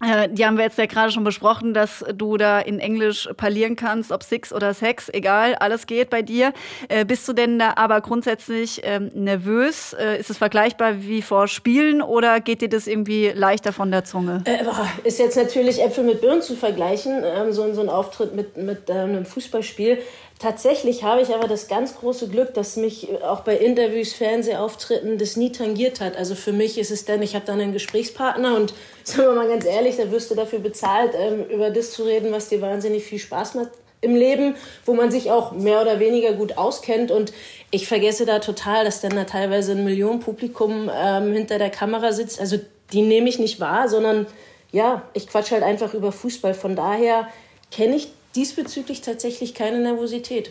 die 0.00 0.46
haben 0.46 0.56
wir 0.56 0.64
jetzt 0.64 0.78
ja 0.78 0.86
gerade 0.86 1.10
schon 1.10 1.24
besprochen, 1.24 1.74
dass 1.74 2.04
du 2.14 2.36
da 2.36 2.60
in 2.60 2.78
Englisch 2.78 3.28
parlieren 3.36 3.74
kannst, 3.74 4.12
ob 4.12 4.22
Six 4.22 4.52
oder 4.52 4.72
Sex, 4.72 5.08
egal, 5.12 5.56
alles 5.56 5.86
geht 5.86 6.08
bei 6.08 6.22
dir. 6.22 6.52
Äh, 6.88 7.04
bist 7.04 7.26
du 7.26 7.32
denn 7.32 7.58
da 7.58 7.72
aber 7.74 8.00
grundsätzlich 8.00 8.82
ähm, 8.84 9.10
nervös? 9.14 9.94
Äh, 9.94 10.20
ist 10.20 10.30
es 10.30 10.38
vergleichbar 10.38 11.02
wie 11.02 11.20
vor 11.20 11.48
Spielen 11.48 12.00
oder 12.00 12.38
geht 12.38 12.62
dir 12.62 12.68
das 12.68 12.86
irgendwie 12.86 13.32
leichter 13.34 13.72
von 13.72 13.90
der 13.90 14.04
Zunge? 14.04 14.44
Äh, 14.44 14.62
ist 15.02 15.18
jetzt 15.18 15.36
natürlich 15.36 15.82
Äpfel 15.82 16.04
mit 16.04 16.20
Birnen 16.20 16.42
zu 16.42 16.54
vergleichen, 16.54 17.24
ähm, 17.24 17.52
so, 17.52 17.72
so 17.74 17.80
ein 17.80 17.88
Auftritt 17.88 18.36
mit, 18.36 18.56
mit 18.56 18.88
ähm, 18.88 19.10
einem 19.10 19.26
Fußballspiel. 19.26 19.98
Tatsächlich 20.38 21.02
habe 21.02 21.20
ich 21.20 21.34
aber 21.34 21.48
das 21.48 21.66
ganz 21.66 21.96
große 21.96 22.28
Glück, 22.28 22.54
dass 22.54 22.76
mich 22.76 23.10
äh, 23.10 23.22
auch 23.22 23.40
bei 23.40 23.56
Interviews, 23.56 24.12
Fernsehauftritten 24.12 25.18
das 25.18 25.36
nie 25.36 25.50
tangiert 25.50 26.00
hat. 26.00 26.16
Also 26.16 26.36
für 26.36 26.52
mich 26.52 26.78
ist 26.78 26.92
es 26.92 27.04
dann, 27.04 27.22
ich 27.22 27.34
habe 27.34 27.44
dann 27.44 27.60
einen 27.60 27.72
Gesprächspartner 27.72 28.54
und 28.54 28.72
sagen 29.04 29.28
wir 29.28 29.34
mal 29.34 29.48
ganz 29.48 29.64
ehrlich, 29.64 29.96
da 29.96 30.10
wirst 30.12 30.30
du 30.30 30.36
dafür 30.36 30.60
bezahlt, 30.60 31.12
ähm, 31.18 31.44
über 31.50 31.70
das 31.70 31.90
zu 31.90 32.04
reden, 32.04 32.30
was 32.30 32.48
dir 32.48 32.60
wahnsinnig 32.60 33.04
viel 33.04 33.18
Spaß 33.18 33.54
macht 33.54 33.70
im 34.00 34.14
Leben, 34.14 34.54
wo 34.84 34.94
man 34.94 35.10
sich 35.10 35.32
auch 35.32 35.50
mehr 35.50 35.82
oder 35.82 35.98
weniger 35.98 36.32
gut 36.32 36.56
auskennt. 36.56 37.10
Und 37.10 37.32
ich 37.72 37.88
vergesse 37.88 38.24
da 38.24 38.38
total, 38.38 38.84
dass 38.84 39.00
dann 39.00 39.16
da 39.16 39.24
teilweise 39.24 39.72
ein 39.72 39.84
Millionenpublikum 39.84 40.88
ähm, 40.94 41.32
hinter 41.32 41.58
der 41.58 41.70
Kamera 41.70 42.12
sitzt. 42.12 42.40
Also 42.40 42.60
die 42.92 43.02
nehme 43.02 43.28
ich 43.28 43.40
nicht 43.40 43.58
wahr, 43.58 43.88
sondern 43.88 44.26
ja, 44.70 45.02
ich 45.14 45.26
quatsch 45.26 45.50
halt 45.50 45.64
einfach 45.64 45.94
über 45.94 46.12
Fußball. 46.12 46.54
Von 46.54 46.76
daher 46.76 47.26
kenne 47.72 47.96
ich 47.96 48.12
diesbezüglich 48.34 49.00
tatsächlich 49.00 49.54
keine 49.54 49.78
Nervosität. 49.78 50.50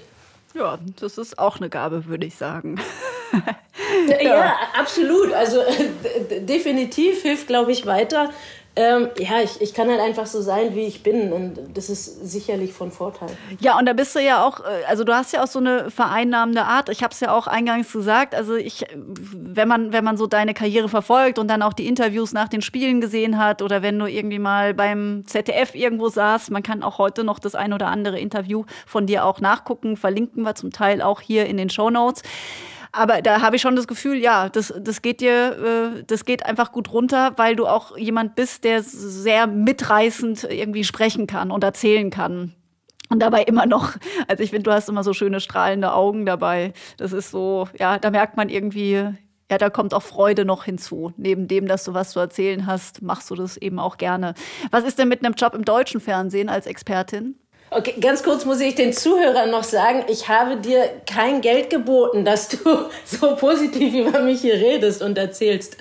Ja, 0.53 0.79
das 0.99 1.17
ist 1.17 1.37
auch 1.37 1.57
eine 1.57 1.69
Gabe, 1.69 2.05
würde 2.05 2.25
ich 2.25 2.35
sagen. 2.35 2.79
ja. 4.09 4.21
ja, 4.21 4.55
absolut. 4.77 5.33
Also 5.33 5.61
definitiv 6.41 7.21
hilft, 7.21 7.47
glaube 7.47 7.71
ich, 7.71 7.85
weiter. 7.85 8.31
Ähm, 8.77 9.09
ja, 9.17 9.41
ich, 9.43 9.59
ich 9.59 9.73
kann 9.73 9.89
halt 9.89 9.99
einfach 9.99 10.27
so 10.27 10.39
sein, 10.39 10.75
wie 10.75 10.85
ich 10.85 11.01
bin. 11.01 11.33
Und 11.33 11.57
das 11.73 11.89
ist 11.89 12.29
sicherlich 12.29 12.73
von 12.73 12.91
Vorteil. 12.91 13.29
Ja, 13.59 13.77
und 13.79 13.87
da 13.87 13.93
bist 13.93 14.15
du 14.15 14.19
ja 14.19 14.45
auch, 14.45 14.59
äh, 14.59 14.85
also 14.87 15.03
du 15.03 15.15
hast 15.15 15.33
ja 15.33 15.43
auch 15.43 15.47
so 15.47 15.57
eine 15.57 15.89
vereinnahmende 15.89 16.63
Art. 16.63 16.89
Ich 16.89 17.01
habe 17.01 17.11
es 17.11 17.19
ja 17.19 17.33
auch 17.33 17.47
eingangs 17.47 17.91
gesagt. 17.91 18.35
Also 18.35 18.55
ich, 18.55 18.85
wenn 18.95 19.67
man, 19.67 19.93
wenn 19.93 20.03
man 20.03 20.15
so 20.15 20.27
deine 20.27 20.53
Karriere 20.53 20.89
verfolgt 20.89 21.39
und 21.39 21.47
dann 21.47 21.63
auch 21.63 21.73
die 21.73 21.87
Interviews 21.87 22.33
nach 22.33 22.49
den 22.49 22.61
Spielen 22.61 23.01
gesehen 23.01 23.39
hat 23.39 23.63
oder 23.63 23.81
wenn 23.81 23.97
du 23.97 24.05
irgendwie 24.05 24.37
mal 24.37 24.75
beim 24.75 25.23
ZDF 25.25 25.73
irgendwo 25.73 26.09
saßt, 26.09 26.51
man 26.51 26.61
kann 26.61 26.83
auch 26.83 26.99
heute 26.99 27.23
noch 27.23 27.39
das 27.39 27.55
ein 27.55 27.73
oder 27.73 27.87
andere 27.87 28.19
Interview 28.19 28.65
von 28.85 29.07
dir 29.07 29.25
auch 29.25 29.41
nachgucken. 29.41 29.97
Verlinken 29.97 30.43
wir 30.43 30.53
zum 30.53 30.71
Teil 30.71 31.01
auch 31.01 31.21
hier 31.21 31.47
in 31.47 31.57
den 31.57 31.71
Show 31.71 31.89
Notes. 31.89 32.21
Aber 32.91 33.21
da 33.21 33.41
habe 33.41 33.55
ich 33.55 33.61
schon 33.61 33.75
das 33.75 33.87
Gefühl, 33.87 34.17
ja, 34.17 34.49
das, 34.49 34.73
das 34.79 35.01
geht 35.01 35.21
dir, 35.21 35.93
äh, 35.97 36.03
das 36.03 36.25
geht 36.25 36.45
einfach 36.45 36.71
gut 36.71 36.91
runter, 36.91 37.33
weil 37.37 37.55
du 37.55 37.67
auch 37.67 37.97
jemand 37.97 38.35
bist, 38.35 38.63
der 38.63 38.83
sehr 38.83 39.47
mitreißend 39.47 40.45
irgendwie 40.45 40.83
sprechen 40.83 41.27
kann 41.27 41.51
und 41.51 41.63
erzählen 41.63 42.09
kann. 42.09 42.53
Und 43.09 43.19
dabei 43.19 43.43
immer 43.43 43.65
noch, 43.65 43.93
also 44.27 44.43
ich 44.43 44.49
finde, 44.49 44.63
du 44.63 44.71
hast 44.71 44.89
immer 44.89 45.03
so 45.03 45.13
schöne 45.13 45.39
strahlende 45.39 45.93
Augen 45.93 46.25
dabei. 46.25 46.73
Das 46.97 47.13
ist 47.13 47.31
so, 47.31 47.67
ja, 47.77 47.99
da 47.99 48.09
merkt 48.09 48.37
man 48.37 48.49
irgendwie, 48.49 48.93
ja, 49.49 49.57
da 49.57 49.69
kommt 49.69 49.93
auch 49.93 50.03
Freude 50.03 50.43
noch 50.43 50.65
hinzu. 50.65 51.13
Neben 51.15 51.47
dem, 51.47 51.67
dass 51.67 51.83
du 51.85 51.93
was 51.93 52.11
zu 52.11 52.19
erzählen 52.19 52.65
hast, 52.65 53.01
machst 53.01 53.29
du 53.29 53.35
das 53.35 53.55
eben 53.57 53.79
auch 53.79 53.97
gerne. 53.97 54.33
Was 54.71 54.83
ist 54.83 54.99
denn 54.99 55.07
mit 55.07 55.23
einem 55.23 55.35
Job 55.35 55.53
im 55.53 55.63
deutschen 55.63 56.01
Fernsehen 56.01 56.49
als 56.49 56.65
Expertin? 56.65 57.35
Okay, 57.69 57.95
ganz 57.99 58.23
kurz 58.23 58.45
muss 58.45 58.61
ich 58.61 58.75
den 58.75 58.93
Zuhörern 58.93 59.51
noch 59.51 59.63
sagen, 59.63 60.05
ich 60.07 60.29
habe 60.29 60.55
dir 60.57 60.89
kein 61.05 61.41
Geld 61.41 61.69
geboten, 61.69 62.23
dass 62.23 62.47
du 62.47 62.57
so 63.05 63.35
positiv 63.35 63.93
über 63.93 64.21
mich 64.21 64.41
hier 64.41 64.55
redest 64.55 65.01
und 65.01 65.17
erzählst. 65.17 65.75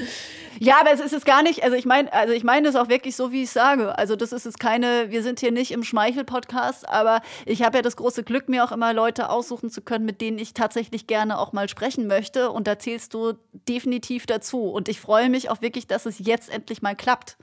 Ja, 0.58 0.80
aber 0.80 0.90
es 0.90 1.00
ist 1.00 1.12
jetzt 1.12 1.26
gar 1.26 1.42
nicht, 1.42 1.62
also 1.62 1.76
ich 1.76 1.84
meine, 1.84 2.10
also 2.12 2.32
ich 2.32 2.42
meine 2.42 2.68
es 2.68 2.76
auch 2.76 2.88
wirklich 2.88 3.14
so, 3.14 3.30
wie 3.30 3.42
ich 3.42 3.50
sage. 3.50 3.98
Also 3.98 4.16
das 4.16 4.32
ist 4.32 4.46
jetzt 4.46 4.58
keine, 4.58 5.10
wir 5.10 5.22
sind 5.22 5.38
hier 5.38 5.52
nicht 5.52 5.70
im 5.70 5.84
Schmeichel-Podcast, 5.84 6.88
aber 6.88 7.20
ich 7.44 7.62
habe 7.62 7.78
ja 7.78 7.82
das 7.82 7.96
große 7.96 8.24
Glück, 8.24 8.48
mir 8.48 8.64
auch 8.64 8.72
immer 8.72 8.94
Leute 8.94 9.28
aussuchen 9.28 9.70
zu 9.70 9.82
können, 9.82 10.06
mit 10.06 10.20
denen 10.20 10.38
ich 10.38 10.54
tatsächlich 10.54 11.06
gerne 11.06 11.38
auch 11.38 11.52
mal 11.52 11.68
sprechen 11.68 12.06
möchte. 12.06 12.50
Und 12.50 12.66
da 12.66 12.78
zählst 12.78 13.12
du 13.12 13.34
definitiv 13.68 14.24
dazu. 14.24 14.62
Und 14.70 14.88
ich 14.88 14.98
freue 14.98 15.28
mich 15.28 15.50
auch 15.50 15.60
wirklich, 15.60 15.86
dass 15.86 16.06
es 16.06 16.18
jetzt 16.18 16.48
endlich 16.50 16.80
mal 16.80 16.96
klappt. 16.96 17.36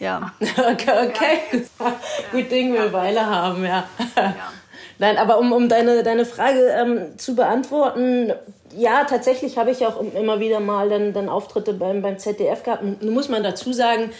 Ja. 0.00 0.32
Okay, 0.40 1.08
okay. 1.08 1.64
Ja. 1.78 1.96
gut 2.32 2.50
Ding 2.50 2.72
wir 2.72 2.92
Weile 2.92 3.24
haben, 3.24 3.64
ja. 3.64 3.84
ja. 4.16 4.34
Nein, 4.98 5.16
aber 5.16 5.38
um, 5.38 5.52
um 5.52 5.68
deine, 5.68 6.02
deine 6.02 6.26
Frage 6.26 6.58
ähm, 6.78 7.18
zu 7.18 7.34
beantworten, 7.34 8.32
ja, 8.76 9.04
tatsächlich 9.04 9.56
habe 9.56 9.70
ich 9.70 9.86
auch 9.86 10.00
immer 10.14 10.40
wieder 10.40 10.60
mal 10.60 10.88
dann, 10.88 11.12
dann 11.12 11.28
Auftritte 11.28 11.72
beim, 11.72 12.02
beim 12.02 12.18
ZDF 12.18 12.62
gehabt. 12.62 12.82
Nun 12.82 13.14
muss 13.14 13.28
man 13.28 13.42
dazu 13.42 13.72
sagen, 13.72 14.10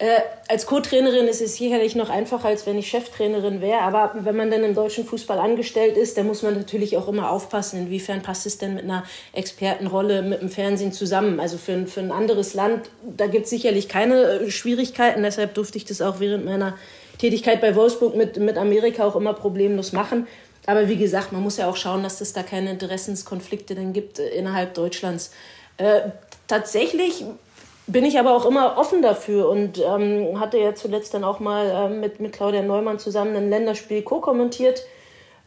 äh, 0.00 0.20
als 0.46 0.66
Co-Trainerin 0.66 1.26
ist 1.26 1.40
es 1.40 1.56
sicherlich 1.56 1.96
noch 1.96 2.08
einfacher, 2.08 2.46
als 2.46 2.66
wenn 2.66 2.78
ich 2.78 2.88
Cheftrainerin 2.88 3.60
wäre. 3.60 3.80
Aber 3.80 4.12
wenn 4.20 4.36
man 4.36 4.48
dann 4.48 4.62
im 4.62 4.74
deutschen 4.74 5.04
Fußball 5.04 5.40
angestellt 5.40 5.96
ist, 5.96 6.16
dann 6.16 6.28
muss 6.28 6.42
man 6.42 6.54
natürlich 6.54 6.96
auch 6.96 7.08
immer 7.08 7.32
aufpassen, 7.32 7.80
inwiefern 7.80 8.22
passt 8.22 8.46
es 8.46 8.58
denn 8.58 8.74
mit 8.74 8.84
einer 8.84 9.02
Expertenrolle 9.32 10.22
mit 10.22 10.40
dem 10.40 10.50
Fernsehen 10.50 10.92
zusammen. 10.92 11.40
Also 11.40 11.58
für, 11.58 11.86
für 11.88 11.98
ein 11.98 12.12
anderes 12.12 12.54
Land, 12.54 12.90
da 13.02 13.26
gibt 13.26 13.44
es 13.44 13.50
sicherlich 13.50 13.88
keine 13.88 14.22
äh, 14.22 14.50
Schwierigkeiten. 14.52 15.24
Deshalb 15.24 15.54
durfte 15.54 15.78
ich 15.78 15.84
das 15.84 16.00
auch 16.00 16.20
während 16.20 16.44
meiner 16.44 16.76
Tätigkeit 17.18 17.60
bei 17.60 17.74
Wolfsburg 17.74 18.14
mit, 18.14 18.36
mit 18.36 18.56
Amerika 18.56 19.04
auch 19.04 19.16
immer 19.16 19.34
problemlos 19.34 19.92
machen. 19.92 20.28
Aber 20.66 20.88
wie 20.88 20.96
gesagt, 20.96 21.32
man 21.32 21.42
muss 21.42 21.56
ja 21.56 21.68
auch 21.68 21.76
schauen, 21.76 22.04
dass 22.04 22.20
es 22.20 22.32
da 22.32 22.44
keine 22.44 22.70
Interessenskonflikte 22.70 23.74
dann 23.74 23.92
gibt 23.92 24.20
äh, 24.20 24.28
innerhalb 24.28 24.74
Deutschlands. 24.74 25.32
Äh, 25.76 26.02
tatsächlich 26.46 27.24
bin 27.88 28.04
ich 28.04 28.18
aber 28.18 28.36
auch 28.36 28.46
immer 28.46 28.76
offen 28.76 29.02
dafür 29.02 29.48
und 29.48 29.78
ähm, 29.78 30.38
hatte 30.38 30.58
ja 30.58 30.74
zuletzt 30.74 31.14
dann 31.14 31.24
auch 31.24 31.40
mal 31.40 31.90
ähm, 31.90 32.00
mit, 32.00 32.20
mit 32.20 32.32
Claudia 32.32 32.62
Neumann 32.62 32.98
zusammen 32.98 33.34
ein 33.34 33.50
Länderspiel 33.50 34.02
co-kommentiert. 34.02 34.84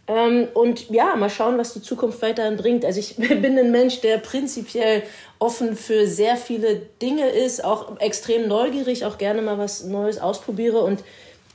Ähm, 0.07 0.47
und 0.55 0.89
ja, 0.89 1.15
mal 1.15 1.29
schauen, 1.29 1.59
was 1.59 1.73
die 1.73 1.83
Zukunft 1.83 2.21
weiterhin 2.23 2.57
bringt. 2.57 2.83
Also 2.83 2.99
ich 2.99 3.15
bin 3.17 3.57
ein 3.57 3.71
Mensch, 3.71 4.01
der 4.01 4.17
prinzipiell 4.17 5.03
offen 5.37 5.75
für 5.75 6.07
sehr 6.07 6.35
viele 6.35 6.77
Dinge 7.01 7.29
ist, 7.29 7.63
auch 7.63 7.99
extrem 7.99 8.47
neugierig, 8.47 9.05
auch 9.05 9.19
gerne 9.19 9.43
mal 9.43 9.59
was 9.59 9.83
Neues 9.83 10.19
ausprobiere 10.19 10.81
und 10.81 11.03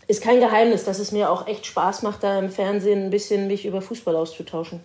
ist 0.06 0.22
kein 0.22 0.38
Geheimnis, 0.38 0.84
dass 0.84 1.00
es 1.00 1.10
mir 1.10 1.30
auch 1.30 1.48
echt 1.48 1.66
Spaß 1.66 2.02
macht, 2.02 2.22
da 2.22 2.38
im 2.38 2.48
Fernsehen 2.48 3.06
ein 3.06 3.10
bisschen 3.10 3.48
mich 3.48 3.66
über 3.66 3.82
Fußball 3.82 4.14
auszutauschen. 4.14 4.80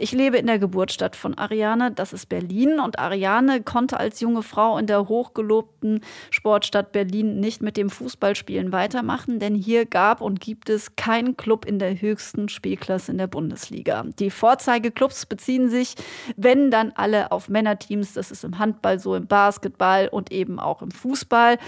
Ich 0.00 0.12
lebe 0.12 0.36
in 0.36 0.46
der 0.46 0.58
Geburtsstadt 0.58 1.16
von 1.16 1.36
Ariane, 1.36 1.90
das 1.90 2.12
ist 2.12 2.28
Berlin. 2.28 2.80
Und 2.80 2.98
Ariane 2.98 3.62
konnte 3.62 3.98
als 3.98 4.20
junge 4.20 4.42
Frau 4.42 4.78
in 4.78 4.86
der 4.86 5.08
hochgelobten 5.08 6.00
Sportstadt 6.30 6.92
Berlin 6.92 7.40
nicht 7.40 7.62
mit 7.62 7.76
dem 7.76 7.90
Fußballspielen 7.90 8.72
weitermachen, 8.72 9.38
denn 9.38 9.54
hier 9.54 9.86
gab 9.86 10.20
und 10.20 10.40
gibt 10.40 10.70
es 10.70 10.96
keinen 10.96 11.36
Club 11.36 11.64
in 11.64 11.78
der 11.78 12.00
höchsten 12.00 12.48
Spielklasse 12.48 13.12
in 13.12 13.18
der 13.18 13.26
Bundesliga. 13.26 14.04
Die 14.18 14.30
Vorzeigeklubs 14.30 15.26
beziehen 15.26 15.68
sich, 15.68 15.94
wenn 16.36 16.70
dann 16.70 16.92
alle 16.94 17.32
auf 17.32 17.48
Männerteams, 17.48 18.14
das 18.14 18.30
ist 18.30 18.44
im 18.44 18.58
Handball 18.58 18.98
so, 18.98 19.14
im 19.14 19.26
Basketball 19.26 20.08
und 20.08 20.32
eben 20.32 20.60
auch 20.60 20.82
im 20.82 20.90
Fußball. 20.90 21.58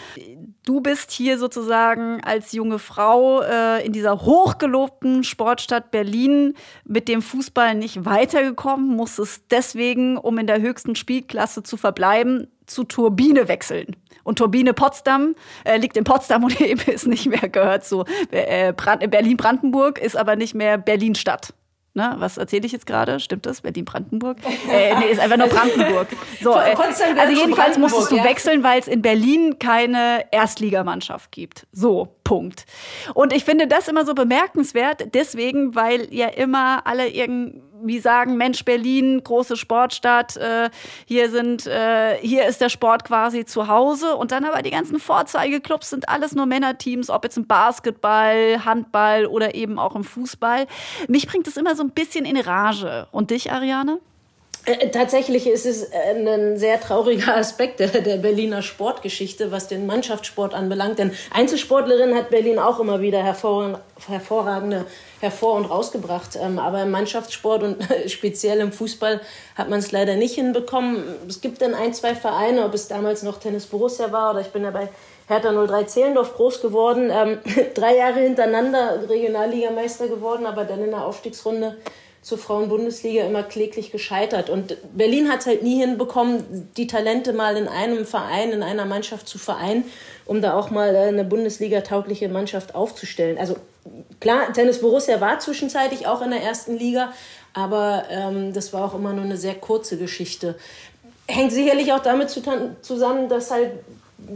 Du 0.70 0.80
bist 0.80 1.10
hier 1.10 1.36
sozusagen 1.36 2.22
als 2.22 2.52
junge 2.52 2.78
Frau 2.78 3.42
äh, 3.42 3.84
in 3.84 3.92
dieser 3.92 4.20
hochgelobten 4.20 5.24
Sportstadt 5.24 5.90
Berlin 5.90 6.54
mit 6.84 7.08
dem 7.08 7.22
Fußball 7.22 7.74
nicht 7.74 8.04
weiter 8.04 8.38
weitergekommen, 8.38 8.94
musstest 8.94 9.42
deswegen, 9.50 10.16
um 10.16 10.38
in 10.38 10.46
der 10.46 10.60
höchsten 10.60 10.94
Spielklasse 10.94 11.64
zu 11.64 11.76
verbleiben, 11.76 12.46
zu 12.66 12.84
Turbine 12.84 13.48
wechseln. 13.48 13.96
Und 14.22 14.38
Turbine 14.38 14.72
Potsdam 14.72 15.34
äh, 15.64 15.76
liegt 15.76 15.96
in 15.96 16.04
Potsdam 16.04 16.44
und 16.44 16.60
eben 16.60 16.88
ist 16.88 17.08
nicht 17.08 17.26
mehr 17.26 17.48
gehört 17.48 17.84
zu 17.84 18.04
äh, 18.30 18.72
Berlin-Brandenburg, 18.72 19.98
ist 19.98 20.16
aber 20.16 20.36
nicht 20.36 20.54
mehr 20.54 20.78
Berlin-Stadt. 20.78 21.52
Ne, 21.92 22.14
was 22.18 22.38
erzähle 22.38 22.66
ich 22.66 22.72
jetzt 22.72 22.86
gerade? 22.86 23.18
Stimmt 23.18 23.46
das? 23.46 23.62
Berlin-Brandenburg? 23.62 24.38
äh, 24.70 24.96
nee, 25.00 25.10
ist 25.10 25.18
einfach 25.18 25.36
nur 25.36 25.48
Brandenburg. 25.48 26.06
So, 26.40 26.52
äh, 26.52 26.76
also 27.18 27.40
jedenfalls 27.40 27.78
musstest 27.78 28.12
du 28.12 28.16
ja. 28.16 28.24
wechseln, 28.24 28.62
weil 28.62 28.78
es 28.78 28.86
in 28.86 29.02
Berlin 29.02 29.58
keine 29.58 30.24
Erstligamannschaft 30.30 31.32
gibt. 31.32 31.66
So, 31.72 32.14
Punkt. 32.22 32.64
Und 33.14 33.32
ich 33.32 33.44
finde 33.44 33.66
das 33.66 33.88
immer 33.88 34.04
so 34.06 34.14
bemerkenswert, 34.14 35.14
deswegen, 35.14 35.74
weil 35.74 36.06
ja 36.14 36.28
immer 36.28 36.86
alle 36.86 37.08
irgendwie 37.08 37.60
wie 37.82 37.98
sagen, 37.98 38.36
Mensch, 38.36 38.64
Berlin, 38.64 39.22
große 39.22 39.56
Sportstadt, 39.56 40.36
äh, 40.36 40.70
hier 41.06 41.30
sind, 41.30 41.66
äh, 41.66 42.16
hier 42.18 42.46
ist 42.46 42.60
der 42.60 42.68
Sport 42.68 43.04
quasi 43.04 43.44
zu 43.44 43.68
Hause. 43.68 44.16
Und 44.16 44.32
dann 44.32 44.44
aber 44.44 44.62
die 44.62 44.70
ganzen 44.70 44.98
Vorzeigeklubs 44.98 45.90
sind 45.90 46.08
alles 46.08 46.34
nur 46.34 46.46
Männerteams, 46.46 47.10
ob 47.10 47.24
jetzt 47.24 47.36
im 47.36 47.46
Basketball, 47.46 48.64
Handball 48.64 49.26
oder 49.26 49.54
eben 49.54 49.78
auch 49.78 49.96
im 49.96 50.04
Fußball. 50.04 50.66
Mich 51.08 51.26
bringt 51.26 51.46
es 51.46 51.56
immer 51.56 51.74
so 51.74 51.79
ein 51.82 51.90
bisschen 51.90 52.24
in 52.24 52.36
Rage. 52.36 53.06
Und 53.12 53.30
dich, 53.30 53.52
Ariane? 53.52 53.98
Äh, 54.66 54.90
tatsächlich 54.90 55.46
ist 55.46 55.64
es 55.64 55.84
äh, 55.84 56.14
ein 56.14 56.58
sehr 56.58 56.80
trauriger 56.80 57.36
Aspekt 57.36 57.80
der, 57.80 57.88
Berliner 57.88 58.62
Sportgeschichte, 58.62 59.50
was 59.50 59.68
den 59.68 59.86
Mannschaftssport 59.86 60.52
anbelangt. 60.52 60.98
Denn 60.98 61.12
Einzelsportlerinnen 61.32 62.14
hat 62.14 62.30
Berlin 62.30 62.58
auch 62.58 62.78
immer 62.78 63.00
wieder 63.00 63.22
hervor, 63.22 63.80
hervorragende 64.06 64.84
hervor 65.20 65.54
und 65.54 65.64
rausgebracht. 65.64 66.36
Ähm, 66.40 66.58
aber 66.58 66.82
im 66.82 66.90
Mannschaftssport 66.90 67.62
und 67.62 67.82
speziell 68.06 68.60
im 68.60 68.72
Fußball 68.72 69.20
hat 69.54 69.70
man 69.70 69.78
es 69.78 69.92
leider 69.92 70.16
nicht 70.16 70.34
hinbekommen. 70.34 71.04
Es 71.26 71.40
gibt 71.40 71.62
dann 71.62 71.74
ein, 71.74 71.94
zwei 71.94 72.14
Vereine, 72.14 72.64
ob 72.64 72.74
es 72.74 72.88
damals 72.88 73.22
noch 73.22 73.38
Tennis 73.40 73.66
Borussia 73.66 74.12
war 74.12 74.32
oder 74.32 74.40
ich 74.40 74.48
bin 74.48 74.64
ja 74.64 74.70
bei 74.70 74.88
Hertha 75.30 75.52
03 75.52 75.84
Zehlendorf 75.84 76.34
groß 76.34 76.60
geworden. 76.60 77.10
Ähm, 77.12 77.38
drei 77.74 77.96
Jahre 77.96 78.18
hintereinander 78.18 79.08
Regionalligameister 79.08 80.08
geworden, 80.08 80.44
aber 80.44 80.64
dann 80.64 80.82
in 80.82 80.90
der 80.90 81.04
Aufstiegsrunde 81.04 81.76
zur 82.20 82.36
Frauenbundesliga 82.36 83.24
immer 83.24 83.44
kläglich 83.44 83.92
gescheitert. 83.92 84.50
Und 84.50 84.76
Berlin 84.94 85.30
hat 85.30 85.40
es 85.40 85.46
halt 85.46 85.62
nie 85.62 85.80
hinbekommen, 85.80 86.68
die 86.76 86.88
Talente 86.88 87.32
mal 87.32 87.56
in 87.56 87.68
einem 87.68 88.04
Verein, 88.04 88.50
in 88.50 88.64
einer 88.64 88.84
Mannschaft 88.84 89.28
zu 89.28 89.38
vereinen, 89.38 89.84
um 90.26 90.42
da 90.42 90.58
auch 90.58 90.70
mal 90.70 90.94
äh, 90.94 90.98
eine 90.98 91.24
Bundesliga-taugliche 91.24 92.28
Mannschaft 92.28 92.74
aufzustellen. 92.74 93.38
Also 93.38 93.56
klar, 94.18 94.52
Tennis 94.52 94.80
Borussia 94.80 95.20
war 95.20 95.38
zwischenzeitlich 95.38 96.08
auch 96.08 96.22
in 96.22 96.30
der 96.30 96.42
ersten 96.42 96.76
Liga, 96.76 97.12
aber 97.54 98.02
ähm, 98.10 98.52
das 98.52 98.72
war 98.72 98.84
auch 98.84 98.94
immer 98.94 99.12
nur 99.12 99.24
eine 99.24 99.36
sehr 99.36 99.54
kurze 99.54 99.96
Geschichte. 99.96 100.56
Hängt 101.28 101.52
sicherlich 101.52 101.92
auch 101.92 102.00
damit 102.00 102.28
zusammen, 102.28 103.28
dass 103.28 103.52
halt 103.52 103.70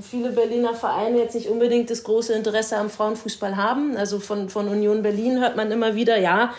viele 0.01 0.31
Berliner 0.31 0.75
Vereine 0.75 1.19
jetzt 1.19 1.35
nicht 1.35 1.49
unbedingt 1.49 1.91
das 1.91 2.05
große 2.05 2.33
Interesse 2.33 2.77
am 2.77 2.91
Frauenfußball 2.91 3.57
haben. 3.57 3.97
Also 3.97 4.21
von, 4.21 4.49
von 4.49 4.69
Union 4.69 5.03
Berlin 5.03 5.41
hört 5.41 5.57
man 5.57 5.71
immer 5.71 5.95
wieder, 5.95 6.19
ja, 6.19 6.55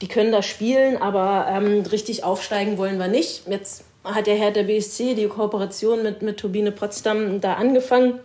die 0.00 0.08
können 0.08 0.32
da 0.32 0.42
spielen, 0.42 0.96
aber 0.96 1.46
ähm, 1.50 1.82
richtig 1.90 2.24
aufsteigen 2.24 2.78
wollen 2.78 2.98
wir 2.98 3.08
nicht. 3.08 3.48
Jetzt 3.48 3.84
hat 4.04 4.26
der 4.26 4.36
Herr 4.36 4.50
der 4.50 4.64
BSC 4.64 5.14
die 5.14 5.26
Kooperation 5.26 6.02
mit, 6.02 6.22
mit 6.22 6.38
Turbine 6.38 6.72
Potsdam 6.72 7.40
da 7.40 7.54
angefangen. 7.54 8.20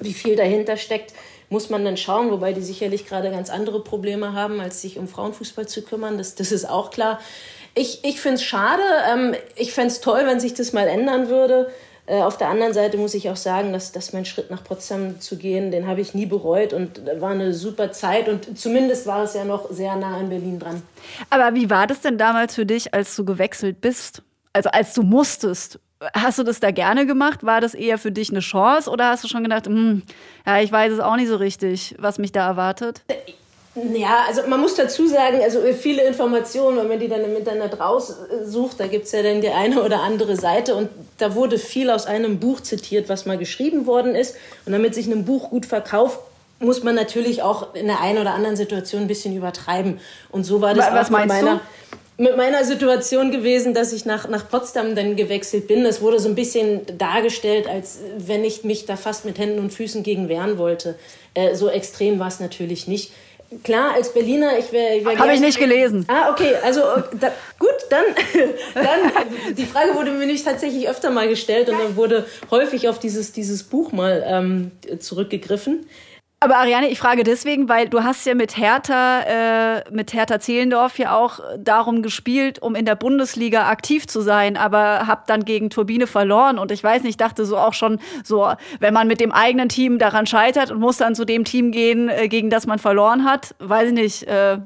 Wie 0.00 0.12
viel 0.12 0.36
dahinter 0.36 0.76
steckt, 0.76 1.12
muss 1.50 1.70
man 1.70 1.84
dann 1.84 1.96
schauen, 1.96 2.30
wobei 2.30 2.52
die 2.52 2.62
sicherlich 2.62 3.06
gerade 3.06 3.30
ganz 3.30 3.48
andere 3.48 3.82
Probleme 3.82 4.32
haben, 4.32 4.60
als 4.60 4.82
sich 4.82 4.98
um 4.98 5.06
Frauenfußball 5.06 5.68
zu 5.68 5.82
kümmern. 5.82 6.18
Das, 6.18 6.34
das 6.34 6.52
ist 6.52 6.68
auch 6.68 6.90
klar. 6.90 7.20
Ich, 7.74 8.04
ich 8.04 8.20
finde 8.20 8.36
es 8.36 8.44
schade. 8.44 8.82
Ähm, 9.10 9.34
ich 9.56 9.72
fände 9.72 9.88
es 9.88 10.00
toll, 10.00 10.22
wenn 10.26 10.40
sich 10.40 10.54
das 10.54 10.72
mal 10.72 10.88
ändern 10.88 11.28
würde. 11.28 11.70
Äh, 12.06 12.20
auf 12.20 12.36
der 12.36 12.48
anderen 12.48 12.74
Seite 12.74 12.98
muss 12.98 13.14
ich 13.14 13.30
auch 13.30 13.36
sagen, 13.36 13.72
dass, 13.72 13.92
dass 13.92 14.12
mein 14.12 14.24
Schritt 14.24 14.50
nach 14.50 14.62
Potsdam 14.62 15.20
zu 15.20 15.36
gehen, 15.36 15.70
den 15.70 15.86
habe 15.86 16.00
ich 16.00 16.14
nie 16.14 16.26
bereut 16.26 16.72
und 16.72 17.00
war 17.18 17.30
eine 17.30 17.54
super 17.54 17.92
Zeit 17.92 18.28
und 18.28 18.58
zumindest 18.58 19.06
war 19.06 19.24
es 19.24 19.34
ja 19.34 19.44
noch 19.44 19.70
sehr 19.70 19.96
nah 19.96 20.18
an 20.18 20.28
Berlin 20.28 20.58
dran. 20.58 20.82
Aber 21.30 21.54
wie 21.54 21.70
war 21.70 21.86
das 21.86 22.00
denn 22.00 22.18
damals 22.18 22.54
für 22.54 22.66
dich, 22.66 22.92
als 22.92 23.16
du 23.16 23.24
gewechselt 23.24 23.80
bist? 23.80 24.22
Also 24.52 24.68
als 24.70 24.92
du 24.92 25.02
musstest? 25.02 25.80
Hast 26.14 26.38
du 26.38 26.42
das 26.42 26.60
da 26.60 26.70
gerne 26.70 27.06
gemacht? 27.06 27.44
War 27.44 27.62
das 27.62 27.72
eher 27.72 27.96
für 27.96 28.12
dich 28.12 28.30
eine 28.30 28.40
Chance 28.40 28.90
oder 28.90 29.08
hast 29.08 29.24
du 29.24 29.28
schon 29.28 29.42
gedacht, 29.42 29.66
hm, 29.66 30.02
ja, 30.46 30.60
ich 30.60 30.70
weiß 30.70 30.92
es 30.92 31.00
auch 31.00 31.16
nicht 31.16 31.28
so 31.28 31.36
richtig, 31.36 31.94
was 31.98 32.18
mich 32.18 32.32
da 32.32 32.46
erwartet? 32.46 33.02
Ja, 33.74 34.24
also 34.28 34.42
man 34.46 34.60
muss 34.60 34.76
dazu 34.76 35.08
sagen, 35.08 35.40
also 35.42 35.60
viele 35.72 36.04
Informationen, 36.04 36.78
wenn 36.78 36.88
man 36.88 37.00
die 37.00 37.08
dann 37.08 37.24
im 37.24 37.34
Internet 37.34 37.80
raussucht, 37.80 38.78
da 38.78 38.86
gibt 38.86 39.06
es 39.06 39.12
ja 39.12 39.22
dann 39.22 39.40
die 39.40 39.48
eine 39.48 39.82
oder 39.82 40.00
andere 40.00 40.36
Seite 40.36 40.76
und 40.76 40.88
da 41.18 41.34
wurde 41.34 41.58
viel 41.58 41.90
aus 41.90 42.06
einem 42.06 42.38
Buch 42.38 42.60
zitiert, 42.60 43.08
was 43.08 43.26
mal 43.26 43.36
geschrieben 43.36 43.86
worden 43.86 44.14
ist. 44.14 44.36
Und 44.64 44.72
damit 44.72 44.94
sich 44.94 45.08
ein 45.08 45.24
Buch 45.24 45.50
gut 45.50 45.66
verkauft, 45.66 46.20
muss 46.60 46.84
man 46.84 46.94
natürlich 46.94 47.42
auch 47.42 47.74
in 47.74 47.86
der 47.86 48.00
einen 48.00 48.18
oder 48.18 48.34
anderen 48.34 48.56
Situation 48.56 49.02
ein 49.02 49.08
bisschen 49.08 49.36
übertreiben. 49.36 49.98
Und 50.30 50.44
so 50.44 50.60
war 50.60 50.74
das 50.74 50.92
was 50.92 51.12
auch 51.12 51.18
mit 51.18 51.26
meiner, 51.26 51.60
mit 52.16 52.36
meiner 52.36 52.64
Situation 52.64 53.32
gewesen, 53.32 53.74
dass 53.74 53.92
ich 53.92 54.06
nach, 54.06 54.28
nach 54.28 54.48
Potsdam 54.48 54.94
dann 54.94 55.16
gewechselt 55.16 55.66
bin. 55.66 55.82
Das 55.82 56.00
wurde 56.00 56.20
so 56.20 56.28
ein 56.28 56.36
bisschen 56.36 56.82
dargestellt, 56.96 57.66
als 57.66 57.98
wenn 58.18 58.44
ich 58.44 58.62
mich 58.62 58.86
da 58.86 58.94
fast 58.96 59.24
mit 59.24 59.38
Händen 59.38 59.58
und 59.58 59.72
Füßen 59.72 60.04
gegen 60.04 60.28
wehren 60.28 60.58
wollte. 60.58 60.94
Äh, 61.34 61.56
so 61.56 61.68
extrem 61.68 62.20
war 62.20 62.28
es 62.28 62.38
natürlich 62.38 62.86
nicht 62.86 63.10
klar, 63.62 63.94
als 63.94 64.12
Berliner, 64.12 64.58
ich 64.58 64.72
wäre. 64.72 64.96
Ich 64.96 65.04
wär 65.04 65.18
Habe 65.18 65.34
ich 65.34 65.40
nicht 65.40 65.58
gelesen. 65.58 66.04
Ah, 66.08 66.30
okay, 66.30 66.54
also 66.62 66.80
da, 67.18 67.32
gut, 67.58 67.70
dann, 67.90 68.04
dann. 68.74 69.54
Die 69.54 69.66
Frage 69.66 69.94
wurde 69.94 70.10
mir 70.12 70.26
nicht 70.26 70.44
tatsächlich 70.44 70.88
öfter 70.88 71.10
mal 71.10 71.28
gestellt 71.28 71.68
und 71.68 71.78
dann 71.78 71.96
wurde 71.96 72.26
häufig 72.50 72.88
auf 72.88 72.98
dieses, 72.98 73.32
dieses 73.32 73.62
Buch 73.62 73.92
mal 73.92 74.24
ähm, 74.26 74.70
zurückgegriffen. 74.98 75.86
Aber 76.44 76.58
Ariane, 76.58 76.90
ich 76.90 76.98
frage 76.98 77.24
deswegen, 77.24 77.70
weil 77.70 77.88
du 77.88 78.04
hast 78.04 78.26
ja 78.26 78.34
mit 78.34 78.58
Hertha, 78.58 79.20
äh, 79.78 79.84
mit 79.90 80.12
Hertha 80.12 80.40
Zehlendorf 80.40 80.98
ja 80.98 81.16
auch 81.16 81.40
darum 81.58 82.02
gespielt, 82.02 82.60
um 82.60 82.74
in 82.74 82.84
der 82.84 82.96
Bundesliga 82.96 83.70
aktiv 83.70 84.06
zu 84.06 84.20
sein, 84.20 84.58
aber 84.58 85.06
hab 85.06 85.26
dann 85.26 85.46
gegen 85.46 85.70
Turbine 85.70 86.06
verloren 86.06 86.58
und 86.58 86.70
ich 86.70 86.84
weiß 86.84 87.02
nicht, 87.02 87.18
dachte 87.18 87.46
so 87.46 87.56
auch 87.56 87.72
schon 87.72 87.98
so, 88.24 88.46
wenn 88.78 88.92
man 88.92 89.08
mit 89.08 89.20
dem 89.20 89.32
eigenen 89.32 89.70
Team 89.70 89.98
daran 89.98 90.26
scheitert 90.26 90.70
und 90.70 90.80
muss 90.80 90.98
dann 90.98 91.14
zu 91.14 91.24
dem 91.24 91.44
Team 91.44 91.72
gehen, 91.72 92.10
äh, 92.10 92.28
gegen 92.28 92.50
das 92.50 92.66
man 92.66 92.78
verloren 92.78 93.24
hat, 93.24 93.54
weiß 93.60 93.88
ich 93.88 93.94
nicht, 93.94 94.24
äh, 94.24 94.58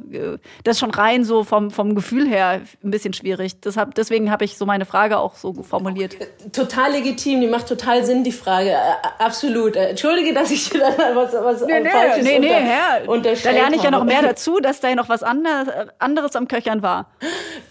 das 0.64 0.78
ist 0.78 0.80
schon 0.80 0.90
rein 0.90 1.22
so 1.22 1.44
vom, 1.44 1.70
vom 1.70 1.94
Gefühl 1.94 2.26
her 2.26 2.60
ein 2.82 2.90
bisschen 2.90 3.12
schwierig. 3.12 3.60
Deshalb, 3.60 3.94
deswegen 3.94 4.32
habe 4.32 4.44
ich 4.44 4.58
so 4.58 4.66
meine 4.66 4.84
Frage 4.84 5.18
auch 5.18 5.36
so 5.36 5.52
formuliert. 5.62 6.16
Total 6.52 6.90
legitim, 6.90 7.40
die 7.40 7.46
macht 7.46 7.68
total 7.68 8.04
Sinn, 8.04 8.24
die 8.24 8.32
Frage. 8.32 8.70
Äh, 8.70 8.76
absolut. 9.20 9.76
Äh, 9.76 9.90
entschuldige, 9.90 10.34
dass 10.34 10.50
ich 10.50 10.70
dir 10.70 10.80
dann 10.80 11.14
was, 11.14 11.32
was 11.34 11.67
nee, 11.74 11.80
nee, 11.80 11.90
Falsches 11.90 12.24
nee, 12.24 12.38
nee, 12.38 13.06
unter, 13.06 13.34
Da 13.34 13.50
lerne 13.50 13.76
ich 13.76 13.82
ja 13.82 13.90
noch 13.90 14.04
mehr 14.04 14.22
dazu, 14.22 14.60
dass 14.60 14.80
da 14.80 14.88
ja 14.88 14.94
noch 14.94 15.08
was 15.08 15.22
anderes 15.22 16.36
am 16.36 16.48
Köchern 16.48 16.82
war. 16.82 17.10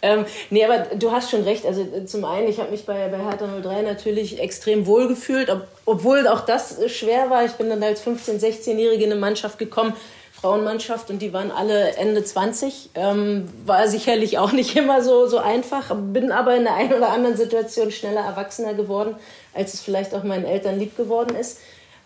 ähm, 0.02 0.26
nee, 0.50 0.64
aber 0.64 0.96
du 0.96 1.12
hast 1.12 1.32
schon 1.32 1.44
recht. 1.44 1.66
Also 1.66 1.86
zum 2.06 2.26
einen, 2.26 2.48
ich 2.48 2.60
habe 2.60 2.72
mich 2.72 2.86
bei, 2.86 3.08
bei 3.08 3.18
Hertha 3.18 3.48
03 3.62 3.82
natürlich 3.82 4.40
extrem 4.40 4.86
wohl 4.86 5.08
gefühlt, 5.08 5.50
ob, 5.50 5.68
obwohl 5.86 6.28
auch 6.28 6.42
das 6.42 6.78
schwer 6.92 7.30
war. 7.30 7.46
Ich 7.46 7.54
bin 7.54 7.70
dann 7.70 7.84
als 7.84 8.06
15-, 8.06 8.40
16-Jährige 8.40 9.04
in 9.04 9.12
eine 9.12 9.20
Mannschaft 9.20 9.58
gekommen, 9.60 9.94
Frauenmannschaft 10.40 11.10
und 11.10 11.20
die 11.22 11.34
waren 11.34 11.52
alle 11.52 11.96
Ende 11.98 12.24
20. 12.24 12.92
Ähm, 12.94 13.50
war 13.66 13.88
sicherlich 13.88 14.38
auch 14.38 14.52
nicht 14.52 14.76
immer 14.76 15.02
so, 15.02 15.28
so 15.28 15.40
einfach, 15.40 15.96
bin 15.96 16.32
aber 16.32 16.56
in 16.56 16.64
der 16.64 16.76
einen 16.76 16.94
oder 16.94 17.10
anderen 17.10 17.36
Situation 17.36 17.92
schneller 17.92 18.22
Erwachsener 18.22 18.76
geworden, 18.76 19.16
als 19.54 19.74
es 19.74 19.82
vielleicht 19.82 20.14
auch 20.14 20.24
meinen 20.24 20.46
Eltern 20.46 20.78
lieb 20.78 20.96
geworden 20.96 21.36
ist 21.36 21.60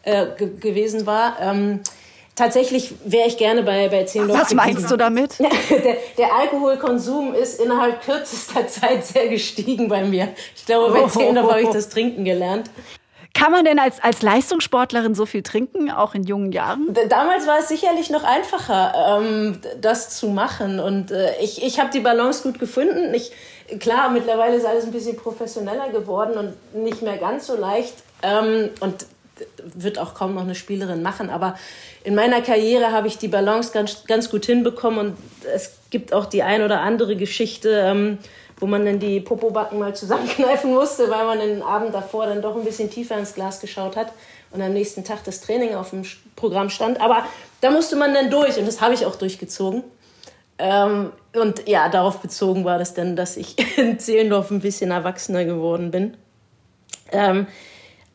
äh, 0.04 0.28
gewesen 0.38 1.06
war. 1.06 1.38
Ähm, 1.42 1.82
tatsächlich 2.36 2.94
wäre 3.06 3.28
ich 3.28 3.38
gerne 3.38 3.64
bei, 3.64 3.90
bei 3.90 4.04
10 4.04 4.30
Was 4.30 4.54
meinst 4.54 4.90
du 4.90 4.98
damit? 4.98 5.40
der, 5.40 5.98
der, 6.18 6.36
Alkoholkonsum 6.36 7.34
ist 7.34 7.62
innerhalb 7.62 8.02
kürzester 8.02 8.68
Zeit 8.68 9.06
sehr 9.06 9.28
gestiegen 9.28 9.88
bei 9.88 10.04
mir. 10.04 10.30
Ich 10.56 10.66
glaube, 10.66 10.94
bei 10.94 11.08
10 11.08 11.38
oh. 11.38 11.50
habe 11.50 11.62
ich 11.62 11.70
das 11.70 11.90
Trinken 11.90 12.26
gelernt. 12.26 12.70
Kann 13.34 13.52
man 13.52 13.64
denn 13.64 13.80
als, 13.80 14.04
als 14.04 14.22
Leistungssportlerin 14.22 15.16
so 15.16 15.26
viel 15.26 15.42
trinken, 15.42 15.90
auch 15.90 16.16
in 16.16 16.24
jungen 16.24 16.52
Jahren? 16.52 16.94
Damals 17.10 17.48
war 17.48 17.60
es 17.60 17.70
sicherlich 17.70 18.10
noch 18.10 18.24
einfacher, 18.24 19.20
ähm, 19.20 19.60
das 19.80 20.18
zu 20.18 20.28
machen. 20.28 20.80
Und 20.80 21.12
äh, 21.12 21.40
ich, 21.42 21.64
ich 21.64 21.80
habe 21.80 21.90
die 21.92 22.02
Balance 22.02 22.44
gut 22.44 22.60
gefunden. 22.60 23.14
Ich, 23.14 23.32
klar, 23.80 24.10
mittlerweile 24.10 24.58
ist 24.58 24.66
alles 24.66 24.84
ein 24.84 24.92
bisschen 24.92 25.16
professioneller 25.16 25.90
geworden 25.90 26.38
und 26.38 26.84
nicht 26.84 27.02
mehr 27.02 27.18
ganz 27.18 27.48
so 27.48 27.56
leicht. 27.56 27.96
Ähm, 28.22 28.70
und 28.82 29.06
wird 29.74 30.00
auch 30.00 30.14
kaum 30.14 30.36
noch 30.36 30.42
eine 30.42 30.56
Spielerin 30.56 31.02
machen. 31.02 31.30
Aber 31.30 31.56
in 32.04 32.16
meiner 32.16 32.42
Karriere 32.42 32.92
habe 32.92 33.08
ich 33.08 33.18
die 33.18 33.28
Balance 33.28 33.72
ganz, 33.74 34.06
ganz 34.06 34.30
gut 34.30 34.46
hinbekommen 34.46 35.00
und 35.00 35.18
es 35.54 35.78
gibt 35.90 36.14
auch 36.14 36.26
die 36.26 36.44
ein 36.44 36.64
oder 36.64 36.82
andere 36.82 37.16
Geschichte, 37.16 37.82
ähm, 37.86 38.18
wo 38.60 38.68
man 38.68 38.86
dann 38.86 39.00
die 39.00 39.20
Popobacken 39.20 39.80
mal 39.80 39.96
zusammenkneifen 39.96 40.72
musste, 40.74 41.10
weil 41.10 41.26
man 41.26 41.40
den 41.40 41.62
Abend 41.62 41.94
davor 41.94 42.28
dann 42.28 42.42
doch 42.42 42.56
ein 42.56 42.64
bisschen 42.64 42.90
tiefer 42.90 43.18
ins 43.18 43.34
Glas 43.34 43.60
geschaut 43.60 43.96
hat 43.96 44.14
und 44.52 44.62
am 44.62 44.74
nächsten 44.74 45.04
Tag 45.04 45.24
das 45.24 45.42
Training 45.42 45.76
auf 45.76 45.90
dem 45.90 46.04
Programm 46.36 46.70
stand. 46.70 47.02
Aber 47.02 47.26
da 47.62 47.72
musste 47.72 47.96
man 47.96 48.14
dann 48.14 48.30
durch 48.30 48.58
und 48.58 48.68
das 48.68 48.82
habe 48.82 48.94
ich 48.94 49.06
auch 49.06 49.16
durchgezogen. 49.16 49.84
Ähm, 50.58 51.12
und 51.34 51.68
ja, 51.68 51.90
darauf 51.90 52.20
bezogen 52.20 52.66
war 52.66 52.78
das 52.78 52.94
dann, 52.94 53.16
dass 53.16 53.36
ich 53.36 53.56
in 53.78 54.00
Zehlendorf 54.00 54.52
ein 54.52 54.60
bisschen 54.60 54.92
erwachsener 54.92 55.44
geworden 55.44 55.92
bin. 55.92 56.16
Ähm, 57.12 57.48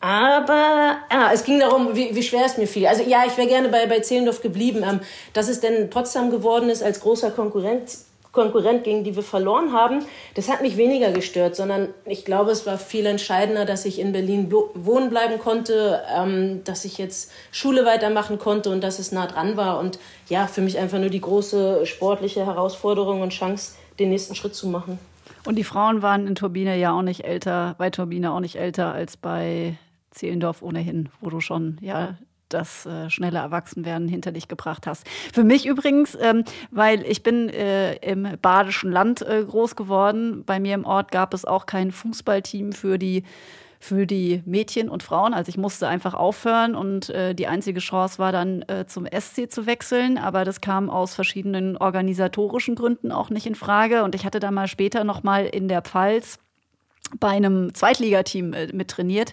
aber 0.07 0.99
ja, 1.11 1.31
es 1.33 1.42
ging 1.42 1.59
darum, 1.59 1.97
wie, 1.97 2.14
wie 2.14 2.23
schwer 2.23 2.47
es 2.47 2.57
mir 2.57 2.69
fiel. 2.69 2.87
Also 2.87 3.03
ja, 3.03 3.25
ich 3.27 3.37
wäre 3.37 3.49
gerne 3.49 3.69
bei, 3.69 3.87
bei 3.87 3.99
Zehlendorf 3.99 4.40
geblieben. 4.40 4.85
Ähm, 4.88 5.01
dass 5.33 5.49
es 5.49 5.59
denn 5.59 5.90
Potsdam 5.90 6.31
geworden 6.31 6.71
ist 6.71 6.81
als 6.81 7.01
großer 7.01 7.33
Konkurrent, 7.33 7.90
Konkurrent, 8.31 8.85
gegen 8.85 9.03
die 9.03 9.16
wir 9.16 9.25
verloren 9.25 9.73
haben, 9.73 10.05
das 10.35 10.49
hat 10.49 10.62
mich 10.62 10.77
weniger 10.77 11.11
gestört, 11.11 11.57
sondern 11.57 11.88
ich 12.05 12.25
glaube, 12.25 12.53
es 12.53 12.66
war 12.66 12.79
viel 12.79 13.05
entscheidender, 13.07 13.64
dass 13.64 13.85
ich 13.85 13.99
in 13.99 14.12
Berlin 14.12 14.53
wohnen 14.75 15.11
bleiben 15.11 15.40
konnte, 15.40 16.03
ähm, 16.16 16.62
dass 16.62 16.85
ich 16.85 16.99
jetzt 16.99 17.33
Schule 17.51 17.85
weitermachen 17.85 18.38
konnte 18.38 18.71
und 18.71 18.85
dass 18.85 19.01
es 19.01 19.11
nah 19.11 19.27
dran 19.27 19.57
war. 19.57 19.81
Und 19.81 19.99
ja, 20.29 20.47
für 20.47 20.61
mich 20.61 20.79
einfach 20.79 21.01
nur 21.01 21.11
die 21.11 21.21
große 21.21 21.85
sportliche 21.85 22.47
Herausforderung 22.47 23.23
und 23.23 23.31
Chance, 23.31 23.75
den 23.99 24.11
nächsten 24.11 24.37
Schritt 24.37 24.55
zu 24.55 24.69
machen. 24.69 25.01
Und 25.45 25.57
die 25.57 25.64
Frauen 25.64 26.03
waren 26.03 26.29
in 26.29 26.37
Turbine 26.37 26.77
ja 26.77 26.97
auch 26.97 27.03
nicht 27.03 27.25
älter, 27.25 27.75
bei 27.79 27.90
Turbine 27.90 28.33
auch 28.33 28.40
nicht 28.40 28.57
älter 28.57 28.92
als 28.92 29.16
bei 29.16 29.77
Zehlendorf 30.17 30.63
ohnehin, 30.63 31.09
wo 31.21 31.31
du 31.31 31.41
schon 31.41 31.79
ja 31.81 32.17
das 32.49 32.87
äh, 32.87 33.11
schnelle 33.11 33.39
Erwachsenwerden 33.39 34.09
hinter 34.09 34.33
dich 34.33 34.49
gebracht 34.49 34.87
hast. 34.87 35.09
Für 35.33 35.45
mich 35.45 35.67
übrigens, 35.67 36.17
ähm, 36.21 36.45
weil 36.71 37.03
ich 37.03 37.23
bin 37.23 37.49
äh, 37.49 37.97
im 37.97 38.29
badischen 38.41 38.93
Land 38.93 39.23
äh, 39.23 39.45
groß 39.45 39.77
geworden. 39.77 40.45
Bei 40.45 40.61
mir 40.61 40.75
im 40.75 40.85
Ort 40.85 41.11
gab 41.11 41.35
es 41.35 41.45
auch 41.45 41.67
kein 41.67 41.91
Fußballteam 41.91 42.73
für 42.73 42.99
die 42.99 43.25
für 43.79 44.07
die 44.07 44.43
Mädchen 44.47 44.89
und 44.89 45.03
Frauen. 45.03 45.35
Also 45.35 45.51
ich 45.51 45.59
musste 45.59 45.87
einfach 45.87 46.15
aufhören 46.15 46.75
und 46.75 47.11
äh, 47.11 47.35
die 47.35 47.47
einzige 47.47 47.81
Chance 47.81 48.19
war 48.19 48.33
dann 48.33 48.63
äh, 48.63 48.87
zum 48.87 49.07
SC 49.07 49.51
zu 49.51 49.67
wechseln, 49.67 50.17
aber 50.17 50.45
das 50.45 50.63
kam 50.63 50.89
aus 50.89 51.15
verschiedenen 51.15 51.77
organisatorischen 51.77 52.75
Gründen 52.75 53.13
auch 53.13 53.29
nicht 53.29 53.47
in 53.47 53.55
Frage 53.55 54.03
und 54.03 54.15
ich 54.15 54.25
hatte 54.25 54.41
dann 54.41 54.55
mal 54.55 54.67
später 54.67 55.05
noch 55.05 55.23
mal 55.23 55.45
in 55.45 55.69
der 55.69 55.83
Pfalz 55.83 56.39
bei 57.21 57.29
einem 57.29 57.75
Zweitligateam 57.75 58.53
äh, 58.53 58.66
mit 58.73 58.88
trainiert, 58.88 59.33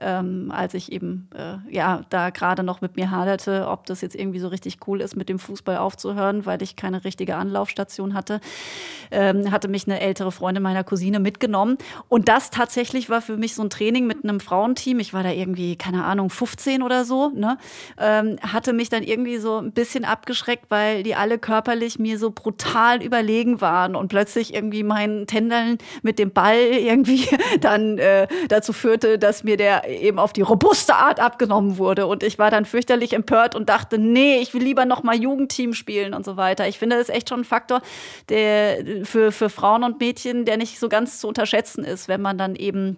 ähm, 0.00 0.52
als 0.54 0.74
ich 0.74 0.92
eben 0.92 1.28
äh, 1.34 1.56
ja 1.74 2.02
da 2.10 2.30
gerade 2.30 2.62
noch 2.62 2.80
mit 2.80 2.96
mir 2.96 3.10
haderte, 3.10 3.66
ob 3.68 3.86
das 3.86 4.00
jetzt 4.00 4.14
irgendwie 4.14 4.38
so 4.38 4.48
richtig 4.48 4.78
cool 4.86 5.00
ist, 5.00 5.16
mit 5.16 5.28
dem 5.28 5.38
Fußball 5.38 5.76
aufzuhören, 5.76 6.46
weil 6.46 6.62
ich 6.62 6.76
keine 6.76 7.04
richtige 7.04 7.36
Anlaufstation 7.36 8.14
hatte, 8.14 8.40
ähm, 9.10 9.50
hatte 9.50 9.68
mich 9.68 9.86
eine 9.86 10.00
ältere 10.00 10.32
Freundin 10.32 10.62
meiner 10.62 10.84
Cousine 10.84 11.20
mitgenommen 11.20 11.78
und 12.08 12.28
das 12.28 12.50
tatsächlich 12.50 13.08
war 13.08 13.22
für 13.22 13.36
mich 13.36 13.54
so 13.54 13.62
ein 13.62 13.70
Training 13.70 14.06
mit 14.06 14.24
einem 14.24 14.40
Frauenteam. 14.40 15.00
Ich 15.00 15.14
war 15.14 15.22
da 15.22 15.30
irgendwie 15.30 15.76
keine 15.76 16.04
Ahnung 16.04 16.30
15 16.30 16.82
oder 16.82 17.04
so, 17.04 17.30
ne, 17.30 17.58
ähm, 17.98 18.36
hatte 18.40 18.72
mich 18.72 18.88
dann 18.88 19.02
irgendwie 19.02 19.38
so 19.38 19.58
ein 19.58 19.72
bisschen 19.72 20.04
abgeschreckt, 20.04 20.66
weil 20.68 21.02
die 21.02 21.14
alle 21.14 21.38
körperlich 21.38 21.98
mir 21.98 22.18
so 22.18 22.30
brutal 22.30 23.02
überlegen 23.02 23.60
waren 23.60 23.96
und 23.96 24.08
plötzlich 24.08 24.54
irgendwie 24.54 24.82
mein 24.82 25.26
Tändeln 25.26 25.78
mit 26.02 26.18
dem 26.18 26.30
Ball 26.30 26.56
irgendwie 26.56 27.13
irgendwie 27.14 27.36
dann 27.60 27.98
äh, 27.98 28.26
dazu 28.48 28.72
führte, 28.72 29.18
dass 29.18 29.44
mir 29.44 29.56
der 29.56 29.88
eben 29.88 30.18
auf 30.18 30.32
die 30.32 30.42
robuste 30.42 30.94
Art 30.94 31.20
abgenommen 31.20 31.78
wurde. 31.78 32.06
Und 32.06 32.22
ich 32.22 32.38
war 32.38 32.50
dann 32.50 32.64
fürchterlich 32.64 33.12
empört 33.12 33.54
und 33.54 33.68
dachte, 33.68 33.98
nee, 33.98 34.38
ich 34.38 34.54
will 34.54 34.62
lieber 34.62 34.84
noch 34.84 35.02
mal 35.02 35.16
Jugendteam 35.16 35.74
spielen 35.74 36.14
und 36.14 36.24
so 36.24 36.36
weiter. 36.36 36.68
Ich 36.68 36.78
finde, 36.78 36.96
das 36.96 37.08
ist 37.08 37.14
echt 37.14 37.28
schon 37.28 37.40
ein 37.40 37.44
Faktor 37.44 37.82
der, 38.28 39.04
für, 39.04 39.32
für 39.32 39.48
Frauen 39.48 39.84
und 39.84 40.00
Mädchen, 40.00 40.44
der 40.44 40.56
nicht 40.56 40.78
so 40.78 40.88
ganz 40.88 41.18
zu 41.20 41.28
unterschätzen 41.28 41.84
ist, 41.84 42.08
wenn 42.08 42.20
man 42.20 42.38
dann 42.38 42.56
eben 42.56 42.96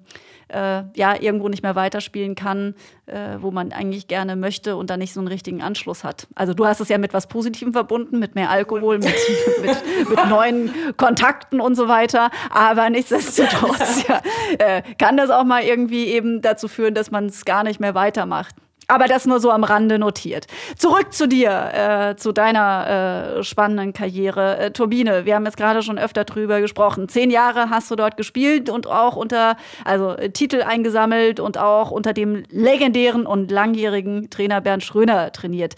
äh, 0.49 0.83
ja 0.95 1.21
irgendwo 1.21 1.49
nicht 1.49 1.63
mehr 1.63 1.75
weiterspielen 1.75 2.35
kann, 2.35 2.75
äh, 3.07 3.37
wo 3.41 3.51
man 3.51 3.73
eigentlich 3.73 4.09
gerne 4.09 4.37
möchte 4.37 4.77
und 4.77 4.91
dann 4.91 5.01
nicht 5.01 5.13
so 5.13 5.21
einen 5.21 5.29
richtigen 5.29 5.63
Anschluss 5.63 6.05
hat. 6.05 6.27
Also 6.35 6.55
du 6.55 6.67
hast 6.67 6.81
es 6.81 6.89
ja 6.89 6.99
mit 6.99 7.13
was 7.13 7.27
Positivem 7.27 7.73
verbunden, 7.73 8.19
mit 8.19 8.35
mehr 8.35 8.51
Alkohol, 8.51 8.99
mit, 8.99 9.15
mit, 9.63 10.09
mit 10.09 10.27
neuen 10.29 10.71
Kontakten 10.97 11.61
und 11.61 11.75
so 11.75 11.89
weiter. 11.89 12.31
Aber 12.51 12.91
nichtsdestotrotz 12.91 14.07
ja, 14.09 14.21
äh, 14.59 14.83
kann 14.99 15.17
das 15.17 15.31
auch 15.31 15.45
mal 15.45 15.63
irgendwie 15.63 16.07
eben 16.07 16.43
dazu 16.43 16.69
führen, 16.69 16.95
dass 16.95 17.11
man 17.11 17.27
es 17.27 17.45
gar 17.45 17.65
nicht 17.65 17.81
mehr 17.81 17.95
weitermacht. 17.95 18.55
Aber 18.89 19.07
das 19.07 19.27
nur 19.27 19.41
so 19.41 19.51
am 19.51 19.65
Rande 19.65 19.99
notiert. 19.99 20.47
Zurück 20.77 21.13
zu 21.13 21.27
dir, 21.27 22.13
äh, 22.13 22.17
zu 22.17 22.31
deiner 22.31 23.39
äh, 23.39 23.43
spannenden 23.43 23.93
Karriere. 23.93 24.59
Äh, 24.59 24.71
Turbine, 24.71 25.25
wir 25.25 25.35
haben 25.35 25.45
jetzt 25.45 25.57
gerade 25.57 25.83
schon 25.83 25.99
öfter 25.99 26.25
drüber 26.25 26.61
gesprochen. 26.61 27.09
Zehn 27.09 27.31
Jahre 27.31 27.69
hast 27.71 27.91
du 27.91 27.97
dort 27.97 28.17
gespielt 28.17 28.71
und 28.71 28.87
auch 28.87 29.17
unter, 29.17 29.57
also 29.85 30.11
äh, 30.13 30.31
Titel 30.31 30.63
eingesammelt 30.63 31.41
und 31.41 31.59
auch 31.59 31.91
unter 31.91 32.13
dem 32.13 32.45
legendären 32.51 33.27
und 33.27 33.51
langjährigen 33.51 34.31
Trainer 34.31 34.61
Bernd 34.61 34.85
Schröner 34.85 35.33
trainiert. 35.33 35.75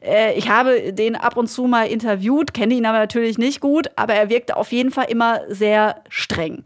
Äh, 0.00 0.34
ich 0.36 0.48
habe 0.48 0.92
den 0.92 1.14
ab 1.14 1.36
und 1.36 1.46
zu 1.46 1.64
mal 1.64 1.84
interviewt, 1.84 2.54
kenne 2.54 2.74
ihn 2.74 2.86
aber 2.86 2.98
natürlich 2.98 3.38
nicht 3.38 3.60
gut, 3.60 3.88
aber 3.94 4.14
er 4.14 4.30
wirkte 4.30 4.56
auf 4.56 4.72
jeden 4.72 4.90
Fall 4.90 5.06
immer 5.08 5.42
sehr 5.48 6.02
streng. 6.08 6.64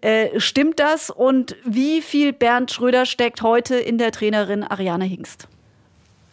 Äh, 0.00 0.40
stimmt 0.40 0.80
das? 0.80 1.10
Und 1.10 1.56
wie 1.64 2.00
viel 2.00 2.32
Bernd 2.32 2.70
Schröder 2.72 3.04
steckt 3.04 3.42
heute 3.42 3.76
in 3.76 3.98
der 3.98 4.10
Trainerin 4.10 4.62
Ariane 4.62 5.04
Hingst? 5.04 5.33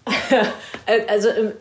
also 1.08 1.30
ähm, 1.30 1.52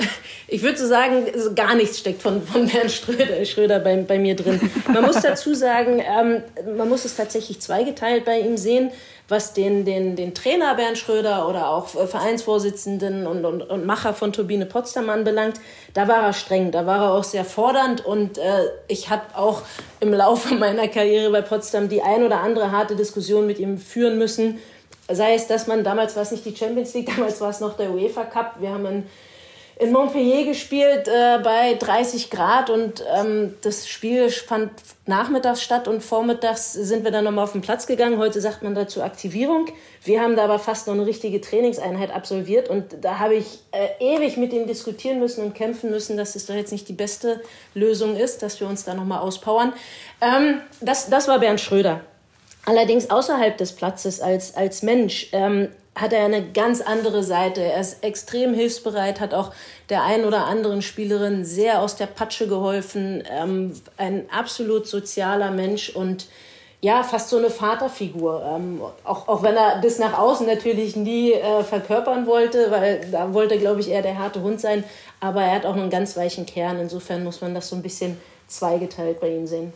ich 0.48 0.62
würde 0.62 0.78
so 0.78 0.86
sagen, 0.86 1.26
gar 1.54 1.74
nichts 1.74 1.98
steckt 1.98 2.22
von, 2.22 2.42
von 2.42 2.66
Bernd 2.66 2.90
Schröder, 2.90 3.44
Schröder 3.44 3.78
bei, 3.78 3.96
bei 3.96 4.18
mir 4.18 4.34
drin. 4.34 4.60
Man 4.92 5.04
muss 5.04 5.20
dazu 5.20 5.54
sagen, 5.54 6.00
ähm, 6.00 6.42
man 6.76 6.88
muss 6.88 7.04
es 7.04 7.16
tatsächlich 7.16 7.60
zweigeteilt 7.60 8.24
bei 8.24 8.40
ihm 8.40 8.56
sehen, 8.56 8.90
was 9.28 9.52
den, 9.52 9.84
den, 9.84 10.16
den 10.16 10.34
Trainer 10.34 10.74
Bernd 10.74 10.98
Schröder 10.98 11.48
oder 11.48 11.68
auch 11.68 11.88
Vereinsvorsitzenden 11.88 13.26
und, 13.26 13.44
und, 13.44 13.62
und 13.62 13.86
Macher 13.86 14.14
von 14.14 14.32
Turbine 14.32 14.66
Potsdam 14.66 15.08
anbelangt. 15.08 15.60
Da 15.94 16.08
war 16.08 16.22
er 16.22 16.32
streng, 16.32 16.72
da 16.72 16.86
war 16.86 17.04
er 17.04 17.12
auch 17.12 17.24
sehr 17.24 17.44
fordernd 17.44 18.04
und 18.04 18.38
äh, 18.38 18.64
ich 18.88 19.10
habe 19.10 19.22
auch 19.34 19.62
im 20.00 20.12
Laufe 20.12 20.54
meiner 20.54 20.88
Karriere 20.88 21.30
bei 21.30 21.42
Potsdam 21.42 21.88
die 21.88 22.02
ein 22.02 22.24
oder 22.24 22.40
andere 22.40 22.72
harte 22.72 22.96
Diskussion 22.96 23.46
mit 23.46 23.58
ihm 23.58 23.78
führen 23.78 24.18
müssen 24.18 24.58
Sei 25.12 25.34
es, 25.34 25.46
dass 25.46 25.66
man, 25.66 25.84
damals 25.84 26.16
war 26.16 26.22
es 26.22 26.30
nicht 26.30 26.44
die 26.44 26.56
Champions 26.56 26.94
League, 26.94 27.10
damals 27.16 27.40
war 27.40 27.50
es 27.50 27.60
noch 27.60 27.76
der 27.76 27.90
UEFA 27.90 28.24
Cup. 28.24 28.56
Wir 28.60 28.70
haben 28.70 28.86
in, 28.86 29.92
Montpellier 29.92 30.44
gespielt 30.44 31.08
äh, 31.08 31.38
bei 31.42 31.72
30 31.72 32.28
Grad 32.28 32.68
und 32.68 33.02
ähm, 33.16 33.54
das 33.62 33.88
Spiel 33.88 34.28
fand 34.28 34.70
nachmittags 35.06 35.62
statt 35.62 35.88
und 35.88 36.02
vormittags 36.02 36.74
sind 36.74 37.02
wir 37.02 37.10
dann 37.10 37.24
nochmal 37.24 37.44
auf 37.44 37.52
den 37.52 37.62
Platz 37.62 37.86
gegangen. 37.86 38.18
Heute 38.18 38.42
sagt 38.42 38.62
man 38.62 38.74
dazu 38.74 39.02
Aktivierung. 39.02 39.68
Wir 40.04 40.20
haben 40.20 40.36
da 40.36 40.44
aber 40.44 40.58
fast 40.58 40.86
noch 40.86 40.92
eine 40.92 41.06
richtige 41.06 41.40
Trainingseinheit 41.40 42.10
absolviert 42.14 42.68
und 42.68 42.96
da 43.00 43.20
habe 43.20 43.36
ich 43.36 43.60
äh, 43.72 43.88
ewig 44.00 44.36
mit 44.36 44.52
ihm 44.52 44.66
diskutieren 44.66 45.18
müssen 45.18 45.42
und 45.42 45.54
kämpfen 45.54 45.90
müssen, 45.90 46.18
dass 46.18 46.36
es 46.36 46.44
doch 46.44 46.54
jetzt 46.54 46.72
nicht 46.72 46.86
die 46.86 46.92
beste 46.92 47.40
Lösung 47.72 48.16
ist, 48.16 48.42
dass 48.42 48.60
wir 48.60 48.68
uns 48.68 48.84
da 48.84 48.92
nochmal 48.92 49.20
auspowern. 49.20 49.72
Ähm, 50.20 50.60
das, 50.82 51.08
das 51.08 51.26
war 51.26 51.38
Bernd 51.38 51.58
Schröder. 51.58 52.02
Allerdings 52.66 53.10
außerhalb 53.10 53.56
des 53.56 53.72
Platzes 53.72 54.20
als, 54.20 54.54
als 54.54 54.82
Mensch 54.82 55.28
ähm, 55.32 55.68
hat 55.94 56.12
er 56.12 56.24
eine 56.24 56.50
ganz 56.52 56.80
andere 56.80 57.22
Seite. 57.22 57.62
Er 57.62 57.80
ist 57.80 58.04
extrem 58.04 58.54
hilfsbereit, 58.54 59.20
hat 59.20 59.34
auch 59.34 59.52
der 59.88 60.04
einen 60.04 60.24
oder 60.24 60.46
anderen 60.46 60.82
Spielerin 60.82 61.44
sehr 61.44 61.82
aus 61.82 61.96
der 61.96 62.06
Patsche 62.06 62.48
geholfen. 62.48 63.24
Ähm, 63.30 63.72
ein 63.96 64.28
absolut 64.30 64.86
sozialer 64.86 65.50
Mensch 65.50 65.90
und 65.90 66.28
ja, 66.82 67.02
fast 67.02 67.28
so 67.28 67.36
eine 67.36 67.50
Vaterfigur. 67.50 68.42
Ähm, 68.56 68.80
auch, 69.04 69.28
auch 69.28 69.42
wenn 69.42 69.56
er 69.56 69.80
das 69.82 69.98
nach 69.98 70.18
außen 70.18 70.46
natürlich 70.46 70.96
nie 70.96 71.32
äh, 71.32 71.62
verkörpern 71.62 72.26
wollte, 72.26 72.70
weil 72.70 73.06
da 73.10 73.34
wollte, 73.34 73.58
glaube 73.58 73.80
ich, 73.80 73.90
eher 73.90 74.02
der 74.02 74.18
harte 74.18 74.40
Hund 74.40 74.60
sein. 74.60 74.84
Aber 75.18 75.42
er 75.42 75.56
hat 75.56 75.66
auch 75.66 75.74
einen 75.76 75.90
ganz 75.90 76.16
weichen 76.16 76.46
Kern. 76.46 76.78
Insofern 76.80 77.22
muss 77.22 77.42
man 77.42 77.54
das 77.54 77.68
so 77.68 77.76
ein 77.76 77.82
bisschen 77.82 78.18
zweigeteilt 78.48 79.20
bei 79.20 79.28
ihm 79.28 79.46
sehen. 79.46 79.74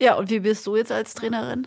Ja, 0.00 0.14
und 0.14 0.30
wie 0.30 0.40
bist 0.40 0.66
du 0.66 0.76
jetzt 0.76 0.92
als 0.92 1.14
Trainerin? 1.14 1.66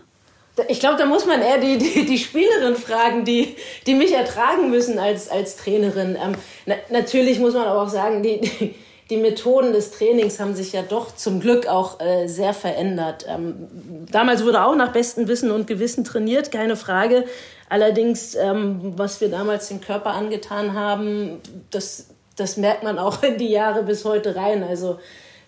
Ich 0.68 0.80
glaube, 0.80 0.98
da 0.98 1.06
muss 1.06 1.26
man 1.26 1.42
eher 1.42 1.60
die, 1.60 1.78
die, 1.78 2.06
die 2.06 2.18
Spielerin 2.18 2.76
fragen, 2.76 3.26
die, 3.26 3.56
die 3.88 3.96
mich 3.96 4.14
ertragen 4.14 4.70
müssen 4.70 5.00
als, 5.00 5.30
als 5.30 5.58
Trainerin. 5.58 6.18
Ähm, 6.22 6.36
na, 6.66 6.76
natürlich 6.90 7.40
muss 7.40 7.54
man 7.54 7.68
aber 7.68 7.82
auch 7.82 7.90
sagen, 7.90 8.22
die, 8.22 8.42
die, 8.42 8.76
die, 9.10 9.18
Methoden 9.18 9.74
des 9.74 9.92
Trainings 9.92 10.40
haben 10.40 10.54
sich 10.54 10.74
ja 10.74 10.82
doch 10.82 11.16
zum 11.16 11.40
Glück 11.40 11.68
auch 11.68 12.00
äh, 12.00 12.28
sehr 12.28 12.54
verändert. 12.54 13.26
Ähm, 13.28 13.68
damals 14.12 14.44
wurde 14.46 14.64
auch 14.64 14.76
nach 14.76 14.92
bestem 14.92 15.28
Wissen 15.28 15.52
und 15.52 15.68
Gewissen 15.68 16.04
trainiert, 16.04 16.52
keine 16.52 16.76
Frage. 16.76 17.26
Allerdings, 17.70 18.36
ähm, 18.36 18.94
was 18.98 19.22
wir 19.22 19.30
damals 19.30 19.70
dem 19.70 19.80
Körper 19.80 20.12
angetan 20.12 20.74
haben, 20.74 21.40
das, 21.72 22.08
das 22.36 22.58
merkt 22.58 22.84
man 22.84 23.00
auch 23.00 23.24
in 23.24 23.38
die 23.38 23.50
Jahre 23.50 23.84
bis 23.84 24.04
heute 24.04 24.36
rein. 24.36 24.64
Also 24.64 25.00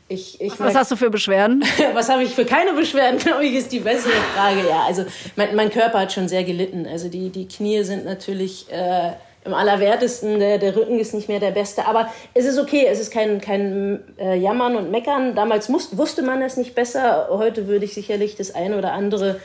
ich, 0.08 0.40
ich 0.42 0.60
was 0.60 0.76
hast 0.76 0.92
du 0.92 0.96
für 0.96 1.10
Beschwerden? 1.10 1.64
was 1.94 2.10
habe 2.10 2.24
ich 2.24 2.36
für 2.36 2.46
keine 2.46 2.74
Beschwerden, 2.74 3.20
glaube 3.20 3.46
ich, 3.46 3.54
ist 3.54 3.72
die 3.72 3.80
bessere 3.80 4.12
Frage. 4.36 4.68
Ja, 4.68 4.84
also 4.86 5.06
mein, 5.36 5.56
mein 5.56 5.70
Körper 5.70 6.02
hat 6.02 6.14
schon 6.14 6.28
sehr 6.28 6.44
gelitten. 6.44 6.86
Also 6.86 7.10
die, 7.10 7.30
die 7.30 7.48
Knie 7.48 7.84
sind 7.84 8.06
natürlich 8.06 8.72
äh, 8.72 9.12
im 9.46 9.54
allerwertesten, 9.54 10.40
der, 10.40 10.58
der 10.58 10.76
Rücken 10.76 11.00
ist 11.00 11.14
nicht 11.14 11.30
mehr 11.30 11.40
der 11.40 11.52
beste. 11.52 11.86
Aber 11.86 12.10
es 12.34 12.46
ist 12.46 12.60
okay, 12.60 12.86
es 12.90 13.00
ist 13.00 13.12
kein, 13.12 13.42
kein 13.42 14.02
äh, 14.18 14.38
Jammern 14.38 14.76
und 14.76 14.92
Meckern. 14.92 15.36
Damals 15.36 15.70
muss, 15.70 15.98
wusste 15.98 16.22
man 16.22 16.42
es 16.42 16.58
nicht 16.58 16.76
besser. 16.76 17.28
Heute 17.30 17.68
würde 17.68 17.86
ich 17.86 17.94
sicherlich 17.94 18.36
das 18.36 18.54
eine 18.54 18.78
oder 18.78 18.94
andere 18.94 19.40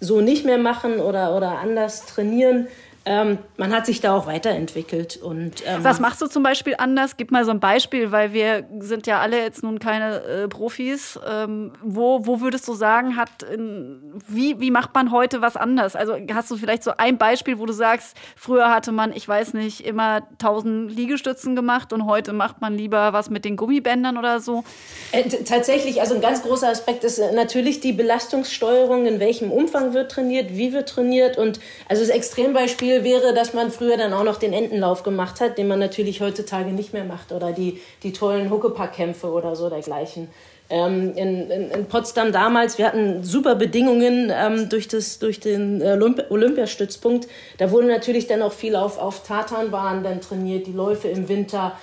so 0.00 0.20
nicht 0.20 0.44
mehr 0.44 0.58
machen 0.58 1.00
oder, 1.00 1.36
oder 1.36 1.58
anders 1.58 2.06
trainieren 2.06 2.68
ähm, 3.08 3.38
man 3.56 3.74
hat 3.74 3.86
sich 3.86 4.02
da 4.02 4.14
auch 4.14 4.26
weiterentwickelt. 4.26 5.16
Und, 5.16 5.62
ähm, 5.66 5.82
Was 5.82 5.98
machst 5.98 6.20
du 6.20 6.26
zum 6.26 6.42
Beispiel 6.42 6.74
anders? 6.76 7.16
Gib 7.16 7.30
mal 7.30 7.42
so 7.46 7.50
ein 7.50 7.58
Beispiel, 7.58 8.12
weil 8.12 8.34
wir 8.34 8.66
sind 8.80 9.06
ja 9.06 9.20
alle 9.20 9.40
jetzt 9.40 9.62
nun 9.62 9.78
keine 9.78 10.22
äh, 10.22 10.48
Profis. 10.48 11.18
Ähm, 11.26 11.72
wo, 11.82 12.26
wo 12.26 12.42
würdest 12.42 12.68
du 12.68 12.74
sagen, 12.74 13.16
hat, 13.16 13.42
in, 13.42 14.20
wie, 14.28 14.60
wie 14.60 14.70
macht 14.70 14.94
man 14.94 15.10
heute 15.10 15.40
was 15.40 15.56
anders? 15.56 15.96
Also 15.96 16.16
hast 16.34 16.50
du 16.50 16.58
vielleicht 16.58 16.82
so 16.82 16.92
ein 16.98 17.16
Beispiel, 17.16 17.58
wo 17.58 17.64
du 17.64 17.72
sagst, 17.72 18.14
früher 18.36 18.70
hatte 18.70 18.92
man, 18.92 19.14
ich 19.14 19.26
weiß 19.26 19.54
nicht, 19.54 19.86
immer 19.86 20.28
1000 20.32 20.94
Liegestützen 20.94 21.56
gemacht 21.56 21.94
und 21.94 22.04
heute 22.04 22.34
macht 22.34 22.60
man 22.60 22.74
lieber 22.74 23.14
was 23.14 23.30
mit 23.30 23.46
den 23.46 23.56
Gummibändern 23.56 24.18
oder 24.18 24.40
so? 24.40 24.64
Äh, 25.12 25.30
tatsächlich, 25.44 26.02
also 26.02 26.14
ein 26.14 26.20
ganz 26.20 26.42
großer 26.42 26.68
Aspekt 26.68 27.04
ist 27.04 27.18
äh, 27.18 27.32
natürlich 27.32 27.80
die 27.80 27.94
Belastungssteuerung, 27.94 29.06
in 29.06 29.18
welchem 29.18 29.50
Umfang 29.50 29.94
wird 29.94 30.10
trainiert, 30.10 30.50
wie 30.50 30.74
wird 30.74 30.90
trainiert 30.90 31.38
und 31.38 31.58
also 31.88 32.02
das 32.02 32.10
Extrembeispiel 32.10 32.97
wäre, 33.04 33.34
dass 33.34 33.54
man 33.54 33.70
früher 33.70 33.96
dann 33.96 34.12
auch 34.12 34.24
noch 34.24 34.36
den 34.36 34.52
Entenlauf 34.52 35.02
gemacht 35.02 35.40
hat, 35.40 35.58
den 35.58 35.68
man 35.68 35.78
natürlich 35.78 36.20
heutzutage 36.20 36.72
nicht 36.72 36.92
mehr 36.92 37.04
macht. 37.04 37.32
Oder 37.32 37.52
die, 37.52 37.80
die 38.02 38.12
tollen 38.12 38.50
Huckepackkämpfe 38.50 39.30
oder 39.30 39.56
so 39.56 39.68
dergleichen. 39.68 40.28
Ähm, 40.70 41.14
in, 41.16 41.50
in, 41.50 41.70
in, 41.70 41.86
Potsdam 41.86 42.30
damals, 42.30 42.76
wir 42.76 42.86
hatten 42.86 43.24
super 43.24 43.54
Bedingungen 43.54 44.30
ähm, 44.30 44.68
durch, 44.68 44.86
das, 44.86 45.18
durch 45.18 45.40
den 45.40 45.82
Olymp 45.82 46.30
Olympiastützpunkt. 46.30 47.26
Da 47.56 47.70
wurde 47.70 47.86
natürlich 47.86 48.26
dann 48.26 48.42
auch 48.42 48.52
viel 48.52 48.76
auf, 48.76 48.98
auf 48.98 49.22
Tatanbahnen 49.22 50.04
dann 50.04 50.20
trainiert, 50.20 50.66
die 50.66 50.72
Läufe 50.72 51.08
im 51.08 51.28
Winter 51.28 51.78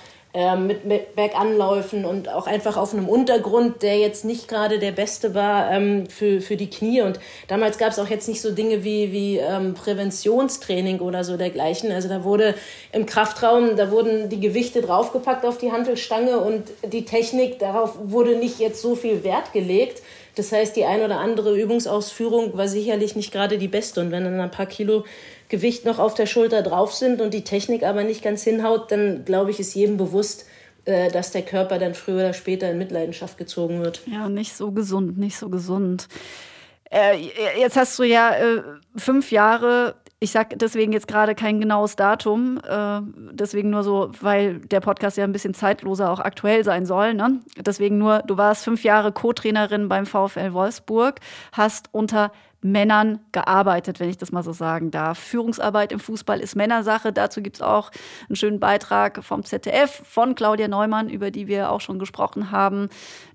mit, 0.56 0.84
mit 0.84 1.16
Berganläufen 1.16 2.04
und 2.04 2.28
auch 2.28 2.46
einfach 2.46 2.76
auf 2.76 2.92
einem 2.92 3.08
Untergrund, 3.08 3.82
der 3.82 3.98
jetzt 3.98 4.24
nicht 4.24 4.48
gerade 4.48 4.78
der 4.78 4.92
beste 4.92 5.34
war 5.34 5.70
ähm, 5.70 6.06
für, 6.08 6.42
für 6.42 6.56
die 6.56 6.68
Knie. 6.68 7.00
Und 7.00 7.18
damals 7.48 7.78
gab 7.78 7.92
es 7.92 7.98
auch 7.98 8.08
jetzt 8.08 8.28
nicht 8.28 8.42
so 8.42 8.50
Dinge 8.50 8.84
wie, 8.84 9.12
wie 9.12 9.38
ähm, 9.38 9.72
Präventionstraining 9.74 11.00
oder 11.00 11.24
so 11.24 11.36
dergleichen. 11.36 11.90
Also 11.90 12.08
da 12.08 12.22
wurde 12.22 12.54
im 12.92 13.06
Kraftraum, 13.06 13.76
da 13.76 13.90
wurden 13.90 14.28
die 14.28 14.40
Gewichte 14.40 14.82
draufgepackt 14.82 15.46
auf 15.46 15.56
die 15.56 15.72
Handelstange 15.72 16.38
und 16.38 16.64
die 16.84 17.06
Technik, 17.06 17.58
darauf 17.58 17.94
wurde 18.02 18.36
nicht 18.36 18.58
jetzt 18.58 18.82
so 18.82 18.94
viel 18.94 19.24
Wert 19.24 19.52
gelegt. 19.54 20.02
Das 20.36 20.52
heißt, 20.52 20.76
die 20.76 20.84
ein 20.84 21.02
oder 21.02 21.18
andere 21.18 21.58
Übungsausführung 21.58 22.56
war 22.56 22.68
sicherlich 22.68 23.16
nicht 23.16 23.32
gerade 23.32 23.58
die 23.58 23.68
beste. 23.68 24.00
Und 24.00 24.12
wenn 24.12 24.24
dann 24.24 24.38
ein 24.38 24.50
paar 24.50 24.66
Kilo 24.66 25.04
Gewicht 25.48 25.84
noch 25.84 25.98
auf 25.98 26.14
der 26.14 26.26
Schulter 26.26 26.62
drauf 26.62 26.92
sind 26.92 27.20
und 27.20 27.32
die 27.32 27.42
Technik 27.42 27.82
aber 27.82 28.04
nicht 28.04 28.22
ganz 28.22 28.44
hinhaut, 28.44 28.92
dann 28.92 29.24
glaube 29.24 29.50
ich, 29.50 29.60
ist 29.60 29.74
jedem 29.74 29.96
bewusst, 29.96 30.46
äh, 30.84 31.10
dass 31.10 31.30
der 31.30 31.42
Körper 31.42 31.78
dann 31.78 31.94
früher 31.94 32.16
oder 32.16 32.32
später 32.32 32.70
in 32.70 32.78
Mitleidenschaft 32.78 33.38
gezogen 33.38 33.80
wird. 33.82 34.02
Ja, 34.06 34.28
nicht 34.28 34.54
so 34.54 34.72
gesund, 34.72 35.18
nicht 35.18 35.38
so 35.38 35.48
gesund. 35.48 36.08
Äh, 36.90 37.16
jetzt 37.58 37.76
hast 37.76 37.98
du 37.98 38.04
ja 38.04 38.34
äh, 38.34 38.62
fünf 38.96 39.30
Jahre, 39.32 39.96
ich 40.18 40.30
sage 40.30 40.56
deswegen 40.56 40.92
jetzt 40.92 41.08
gerade 41.08 41.34
kein 41.34 41.60
genaues 41.60 41.94
Datum, 41.94 42.58
äh, 42.66 43.00
deswegen 43.32 43.68
nur 43.68 43.82
so, 43.82 44.10
weil 44.20 44.60
der 44.60 44.80
Podcast 44.80 45.18
ja 45.18 45.24
ein 45.24 45.32
bisschen 45.32 45.52
zeitloser 45.52 46.10
auch 46.10 46.20
aktuell 46.20 46.64
sein 46.64 46.86
soll. 46.86 47.12
Ne? 47.12 47.40
Deswegen 47.58 47.98
nur, 47.98 48.20
du 48.20 48.38
warst 48.38 48.64
fünf 48.64 48.82
Jahre 48.82 49.12
Co-Trainerin 49.12 49.88
beim 49.88 50.06
VfL 50.06 50.54
Wolfsburg, 50.54 51.20
hast 51.52 51.90
unter 51.92 52.32
Männern 52.62 53.20
gearbeitet, 53.32 54.00
wenn 54.00 54.08
ich 54.08 54.16
das 54.16 54.32
mal 54.32 54.42
so 54.42 54.52
sagen 54.52 54.90
darf. 54.90 55.18
Führungsarbeit 55.18 55.92
im 55.92 56.00
Fußball 56.00 56.40
ist 56.40 56.56
Männersache. 56.56 57.12
Dazu 57.12 57.42
gibt 57.42 57.56
es 57.56 57.62
auch 57.62 57.90
einen 58.28 58.36
schönen 58.36 58.58
Beitrag 58.60 59.22
vom 59.22 59.44
ZDF 59.44 60.02
von 60.04 60.34
Claudia 60.34 60.66
Neumann, 60.66 61.08
über 61.08 61.30
die 61.30 61.46
wir 61.46 61.70
auch 61.70 61.80
schon 61.80 61.98
gesprochen 61.98 62.50
haben, 62.50 62.88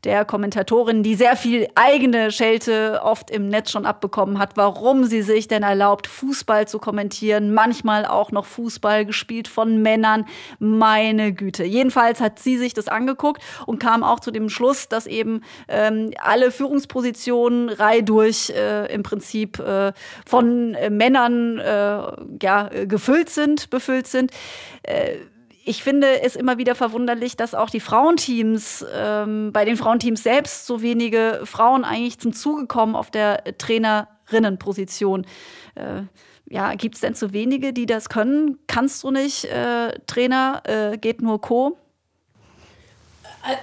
der 0.03 0.25
Kommentatorin, 0.25 1.03
die 1.03 1.15
sehr 1.15 1.35
viel 1.35 1.67
eigene 1.75 2.31
Schelte 2.31 3.01
oft 3.03 3.29
im 3.29 3.47
Netz 3.49 3.71
schon 3.71 3.85
abbekommen 3.85 4.39
hat, 4.39 4.57
warum 4.57 5.05
sie 5.05 5.21
sich 5.21 5.47
denn 5.47 5.63
erlaubt, 5.63 6.07
Fußball 6.07 6.67
zu 6.67 6.79
kommentieren, 6.79 7.53
manchmal 7.53 8.05
auch 8.05 8.31
noch 8.31 8.45
Fußball 8.45 9.05
gespielt 9.05 9.47
von 9.47 9.81
Männern. 9.81 10.25
Meine 10.59 11.33
Güte. 11.33 11.63
Jedenfalls 11.63 12.19
hat 12.19 12.39
sie 12.39 12.57
sich 12.57 12.73
das 12.73 12.87
angeguckt 12.87 13.41
und 13.65 13.79
kam 13.79 14.03
auch 14.03 14.19
zu 14.19 14.31
dem 14.31 14.49
Schluss, 14.49 14.89
dass 14.89 15.05
eben 15.05 15.41
ähm, 15.67 16.11
alle 16.21 16.51
Führungspositionen 16.51 17.69
reih 17.69 18.01
äh, 18.01 18.93
im 18.93 19.03
Prinzip 19.03 19.59
äh, 19.59 19.93
von 20.25 20.73
äh, 20.73 20.89
Männern 20.89 21.59
äh, 21.59 22.01
ja, 22.41 22.69
gefüllt 22.85 23.29
sind, 23.29 23.69
befüllt 23.69 24.07
sind. 24.07 24.31
Ich 25.63 25.83
finde 25.83 26.21
es 26.21 26.35
immer 26.35 26.57
wieder 26.57 26.73
verwunderlich, 26.73 27.37
dass 27.37 27.53
auch 27.53 27.69
die 27.69 27.79
Frauenteams, 27.79 28.83
ähm, 28.93 29.51
bei 29.53 29.63
den 29.63 29.77
Frauenteams 29.77 30.23
selbst 30.23 30.65
so 30.65 30.81
wenige 30.81 31.41
Frauen 31.43 31.83
eigentlich 31.83 32.19
zum 32.19 32.33
Zuge 32.33 32.65
kommen 32.65 32.95
auf 32.95 33.11
der 33.11 33.43
Trainerinnenposition. 33.57 35.25
Äh, 35.75 36.03
ja, 36.49 36.73
gibt 36.73 36.95
es 36.95 37.01
denn 37.01 37.15
zu 37.15 37.31
wenige, 37.31 37.73
die 37.73 37.85
das 37.85 38.09
können? 38.09 38.57
Kannst 38.67 39.03
du 39.03 39.11
nicht, 39.11 39.45
äh, 39.45 39.93
Trainer, 40.07 40.63
äh, 40.65 40.97
geht 40.97 41.21
nur 41.21 41.39
Co? 41.39 41.77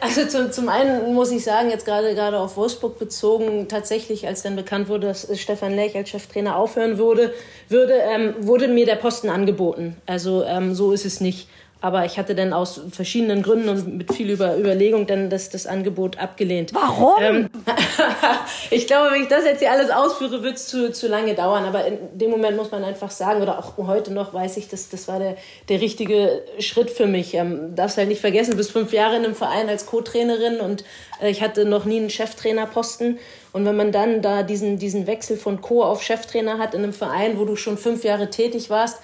Also 0.01 0.27
zum, 0.27 0.51
zum 0.51 0.69
einen 0.69 1.15
muss 1.15 1.31
ich 1.31 1.45
sagen, 1.45 1.71
jetzt 1.71 1.85
gerade 1.85 2.15
gerade 2.15 2.39
auf 2.39 2.57
Wolfsburg 2.57 2.99
bezogen, 2.99 3.69
tatsächlich, 3.69 4.27
als 4.27 4.43
dann 4.43 4.57
bekannt 4.57 4.89
wurde, 4.89 5.07
dass 5.07 5.29
Stefan 5.39 5.75
Lech 5.75 5.97
als 5.97 6.09
Cheftrainer 6.09 6.57
aufhören 6.57 6.99
würde, 6.99 7.33
würde 7.69 7.93
ähm, 7.93 8.35
wurde 8.41 8.67
mir 8.67 8.87
der 8.87 8.97
Posten 8.97 9.29
angeboten. 9.29 9.97
Also 10.07 10.43
ähm, 10.45 10.75
so 10.75 10.93
ist 10.93 11.05
es 11.05 11.21
nicht. 11.21 11.49
Aber 11.81 12.05
ich 12.05 12.19
hatte 12.19 12.35
dann 12.35 12.53
aus 12.53 12.81
verschiedenen 12.91 13.43
Gründen 13.43 13.69
und 13.69 13.99
mit 13.99 14.13
viel 14.13 14.31
Über 14.31 14.59
Überlegung 14.59 15.07
dann 15.07 15.31
das, 15.31 15.49
das 15.49 15.67
Angebot 15.67 16.19
abgelehnt. 16.19 16.75
Warum? 16.75 17.23
Ähm, 17.23 17.51
ich 18.71 18.89
glaube, 18.89 19.13
wenn 19.13 19.23
ich 19.23 19.29
das 19.29 19.45
jetzt 19.45 19.61
hier 19.61 19.71
alles 19.71 19.91
ausführe, 19.91 20.43
wird 20.43 20.57
es 20.57 20.67
zu, 20.67 20.91
zu 20.91 21.07
lange 21.07 21.35
dauern. 21.35 21.65
Aber 21.65 21.87
in 21.87 21.97
dem 22.15 22.31
Moment 22.31 22.57
muss 22.57 22.73
man 22.73 22.83
einfach 22.83 23.13
sagen, 23.13 23.43
oder 23.43 23.61
auch 23.61 23.77
heute 23.77 24.13
noch 24.13 24.35
weiß 24.35 24.57
ich, 24.57 24.67
dass 24.67 24.89
das 24.89 25.07
war 25.07 25.21
der, 25.21 25.37
der 25.69 25.81
richtige 25.81 26.43
Schritt 26.59 26.91
für 26.91 27.07
mich. 27.07 27.35
Ähm, 27.35 27.77
darfst 27.77 27.97
halt 27.97 28.09
nicht 28.09 28.21
vergessen, 28.21 28.53
du 28.53 28.57
bist 28.57 28.73
fünf 28.73 28.93
Jahre 28.93 29.17
in 29.17 29.25
einem 29.25 29.37
Verein 29.37 29.69
als 29.69 29.87
Co-Trainerin 29.87 30.59
und 30.59 30.83
äh, 31.23 31.31
ich 31.31 31.43
hatte 31.43 31.65
noch 31.65 31.85
nie 31.85 31.99
einen 31.99 32.11
Cheftrainerposten. 32.11 33.21
Und 33.53 33.65
wenn 33.65 33.77
man 33.77 33.93
dann 33.93 34.21
da 34.21 34.43
diesen, 34.43 34.79
diesen 34.79 35.07
Wechsel 35.07 35.37
von 35.37 35.61
Co 35.61 35.85
auf 35.85 36.03
Cheftrainer 36.03 36.59
hat 36.59 36.75
in 36.75 36.83
einem 36.83 36.93
Verein, 36.93 37.39
wo 37.39 37.45
du 37.45 37.55
schon 37.55 37.79
fünf 37.79 38.03
Jahre 38.03 38.31
tätig 38.31 38.69
warst, 38.69 38.99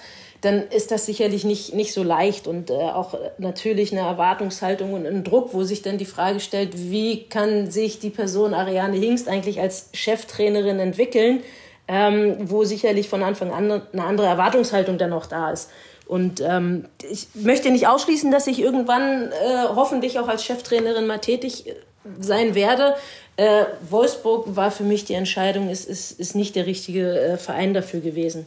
dann 0.45 0.67
ist 0.69 0.91
das 0.91 1.07
sicherlich 1.07 1.43
nicht, 1.43 1.73
nicht 1.73 1.91
so 1.91 2.03
leicht 2.03 2.47
und 2.47 2.69
äh, 2.69 2.73
auch 2.73 3.17
natürlich 3.39 3.91
eine 3.91 4.01
Erwartungshaltung 4.01 4.93
und 4.93 5.07
ein 5.07 5.23
Druck, 5.23 5.53
wo 5.53 5.63
sich 5.63 5.81
dann 5.81 5.97
die 5.97 6.05
Frage 6.05 6.39
stellt, 6.39 6.91
wie 6.91 7.23
kann 7.23 7.71
sich 7.71 7.99
die 7.99 8.11
Person 8.11 8.53
Ariane 8.53 8.95
Hingst 8.95 9.27
eigentlich 9.27 9.59
als 9.59 9.89
Cheftrainerin 9.93 10.79
entwickeln, 10.79 11.41
ähm, 11.87 12.37
wo 12.41 12.63
sicherlich 12.63 13.09
von 13.09 13.23
Anfang 13.23 13.51
an 13.51 13.81
eine 13.91 14.03
andere 14.03 14.27
Erwartungshaltung 14.27 14.99
dann 14.99 15.13
auch 15.13 15.25
da 15.25 15.51
ist. 15.51 15.71
Und 16.05 16.41
ähm, 16.41 16.85
ich 17.09 17.27
möchte 17.33 17.71
nicht 17.71 17.87
ausschließen, 17.87 18.29
dass 18.29 18.45
ich 18.45 18.61
irgendwann 18.61 19.31
äh, 19.31 19.67
hoffentlich 19.75 20.19
auch 20.19 20.27
als 20.27 20.43
Cheftrainerin 20.43 21.07
mal 21.07 21.17
tätig 21.17 21.67
äh, 21.67 21.73
sein 22.19 22.53
werde. 22.53 22.95
Äh, 23.37 23.65
Wolfsburg 23.89 24.55
war 24.55 24.69
für 24.69 24.83
mich 24.83 25.05
die 25.05 25.15
Entscheidung, 25.15 25.69
ist, 25.69 25.89
ist, 25.89 26.19
ist 26.19 26.35
nicht 26.35 26.55
der 26.55 26.67
richtige 26.67 27.19
äh, 27.19 27.37
Verein 27.37 27.73
dafür 27.73 27.99
gewesen. 27.99 28.45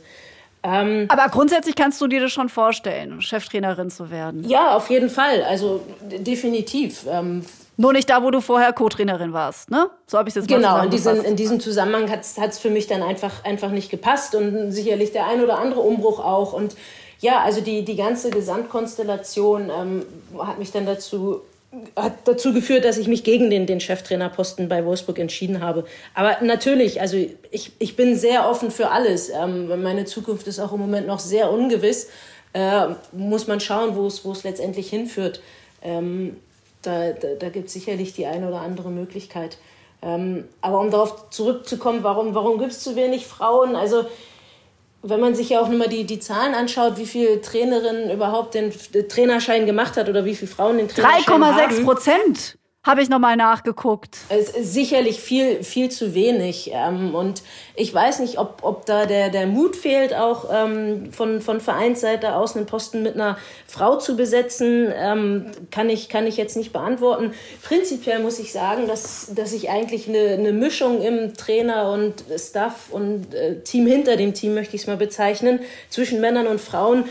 Ähm, 0.62 1.06
Aber 1.08 1.28
grundsätzlich 1.28 1.74
kannst 1.74 2.00
du 2.00 2.06
dir 2.06 2.20
das 2.20 2.32
schon 2.32 2.48
vorstellen, 2.48 3.22
Cheftrainerin 3.22 3.90
zu 3.90 4.10
werden. 4.10 4.48
Ja, 4.48 4.76
auf 4.76 4.90
jeden 4.90 5.08
Fall. 5.08 5.42
Also 5.44 5.80
definitiv. 6.02 7.06
Ähm, 7.08 7.44
nur 7.76 7.92
nicht 7.92 8.10
da, 8.10 8.24
wo 8.24 8.32
du 8.32 8.40
vorher 8.40 8.72
Co-Trainerin 8.72 9.32
warst, 9.32 9.70
ne? 9.70 9.88
So 10.08 10.18
habe 10.18 10.28
ich 10.28 10.34
es 10.34 10.48
Genau, 10.48 10.82
in, 10.82 10.90
diesem, 10.90 11.24
in 11.24 11.36
diesem 11.36 11.60
Zusammenhang 11.60 12.10
hat 12.10 12.22
es 12.24 12.58
für 12.58 12.70
mich 12.70 12.88
dann 12.88 13.04
einfach, 13.04 13.44
einfach 13.44 13.70
nicht 13.70 13.88
gepasst 13.88 14.34
und 14.34 14.72
sicherlich 14.72 15.12
der 15.12 15.26
ein 15.28 15.40
oder 15.42 15.58
andere 15.58 15.80
Umbruch 15.80 16.18
auch. 16.18 16.52
Und 16.52 16.74
ja, 17.20 17.40
also 17.40 17.60
die, 17.60 17.84
die 17.84 17.94
ganze 17.94 18.30
Gesamtkonstellation 18.30 19.70
ähm, 19.70 20.06
hat 20.38 20.58
mich 20.58 20.72
dann 20.72 20.86
dazu 20.86 21.42
hat 21.96 22.26
dazu 22.26 22.54
geführt, 22.54 22.85
dass 22.85 22.96
ich 22.96 23.09
mich 23.09 23.24
gegen 23.24 23.50
den, 23.50 23.66
den 23.66 23.81
Cheftrainerposten 23.81 24.68
bei 24.68 24.85
Wolfsburg 24.85 25.18
entschieden 25.18 25.61
habe. 25.61 25.85
Aber 26.14 26.38
natürlich, 26.42 27.00
also 27.00 27.18
ich, 27.50 27.72
ich 27.78 27.94
bin 27.94 28.16
sehr 28.16 28.48
offen 28.48 28.70
für 28.70 28.90
alles. 28.90 29.28
Ähm, 29.28 29.83
meine 29.83 30.07
Zukunft 30.07 30.46
ist 30.46 30.61
auch 30.61 30.72
im 30.72 30.81
Moment 30.81 31.07
noch 31.07 31.18
sehr 31.18 31.52
ungewiss. 31.52 32.09
Äh, 32.54 32.88
muss 33.12 33.46
man 33.46 33.61
schauen, 33.61 33.96
wo 33.96 34.07
es, 34.07 34.44
letztendlich 34.44 34.88
hinführt. 34.88 35.42
Ähm, 35.83 36.37
da 36.83 37.11
da, 37.12 37.35
da 37.38 37.48
gibt 37.50 37.66
es 37.66 37.74
sicherlich 37.74 38.14
die 38.14 38.24
eine 38.24 38.48
oder 38.48 38.62
andere 38.62 38.90
Möglichkeit. 38.90 39.59
Ähm, 40.00 40.44
aber 40.62 40.81
um 40.81 40.90
darauf 40.90 41.28
zurückzukommen, 41.31 42.02
warum, 42.02 42.35
warum 42.35 42.59
gibt 42.59 42.72
es 42.72 42.81
zu 42.81 42.96
wenig 42.96 43.26
Frauen? 43.26 43.76
Also 43.76 44.07
wenn 45.02 45.20
man 45.20 45.34
sich 45.34 45.50
ja 45.50 45.61
auch 45.61 45.68
nochmal 45.68 45.88
die, 45.88 46.04
die 46.04 46.18
Zahlen 46.18 46.54
anschaut, 46.54 46.98
wie 46.98 47.06
viele 47.06 47.40
Trainerinnen 47.40 48.11
überhaupt 48.11 48.54
den 48.54 48.72
Trainerschein 49.08 49.66
gemacht 49.66 49.96
hat 49.96 50.08
oder 50.08 50.24
wie 50.24 50.34
viele 50.34 50.50
Frauen 50.50 50.78
den 50.78 50.88
Trainerschein 50.88 51.42
haben. 51.42 51.74
3,6 51.74 51.84
Prozent. 51.84 52.58
Habe 52.88 53.03
ich 53.03 53.11
nochmal 53.11 53.37
nachgeguckt. 53.37 54.16
Es 54.31 54.48
ist 54.48 54.72
sicherlich 54.72 55.20
viel, 55.20 55.62
viel 55.62 55.90
zu 55.90 56.14
wenig. 56.14 56.70
Ähm, 56.72 57.14
und 57.14 57.42
ich 57.77 57.92
weiß 57.92 58.20
nicht, 58.20 58.38
ob, 58.38 58.61
ob 58.62 58.87
da 58.87 59.05
der, 59.05 59.29
der 59.29 59.46
Mut 59.46 59.77
fehlt, 59.77 60.14
auch 60.14 60.46
ähm, 60.51 61.12
von, 61.12 61.42
von 61.42 61.61
Vereinsseite 61.61 62.35
aus 62.35 62.57
einen 62.57 62.64
Posten 62.64 63.03
mit 63.03 63.14
einer 63.14 63.37
Frau 63.66 63.98
zu 63.98 64.16
besetzen. 64.16 64.90
Ähm, 64.96 65.51
kann, 65.70 65.90
ich, 65.90 66.09
kann 66.09 66.27
ich 66.27 66.38
jetzt 66.38 66.57
nicht 66.57 66.72
beantworten. 66.72 67.33
Prinzipiell 67.62 68.20
muss 68.20 68.38
ich 68.38 68.53
sagen, 68.53 68.87
dass, 68.88 69.33
dass 69.35 69.53
ich 69.53 69.68
eigentlich 69.68 70.09
eine, 70.09 70.31
eine 70.31 70.53
Mischung 70.53 71.03
im 71.03 71.35
Trainer 71.35 71.92
und 71.92 72.24
Staff 72.38 72.87
und 72.90 73.35
äh, 73.35 73.61
Team 73.64 73.87
hinter 73.87 74.16
dem 74.16 74.33
Team, 74.33 74.55
möchte 74.55 74.77
ich 74.77 74.83
es 74.83 74.87
mal 74.87 74.96
bezeichnen, 74.96 75.61
zwischen 75.90 76.22
Männern 76.22 76.46
und 76.46 76.59
Frauen, 76.59 77.05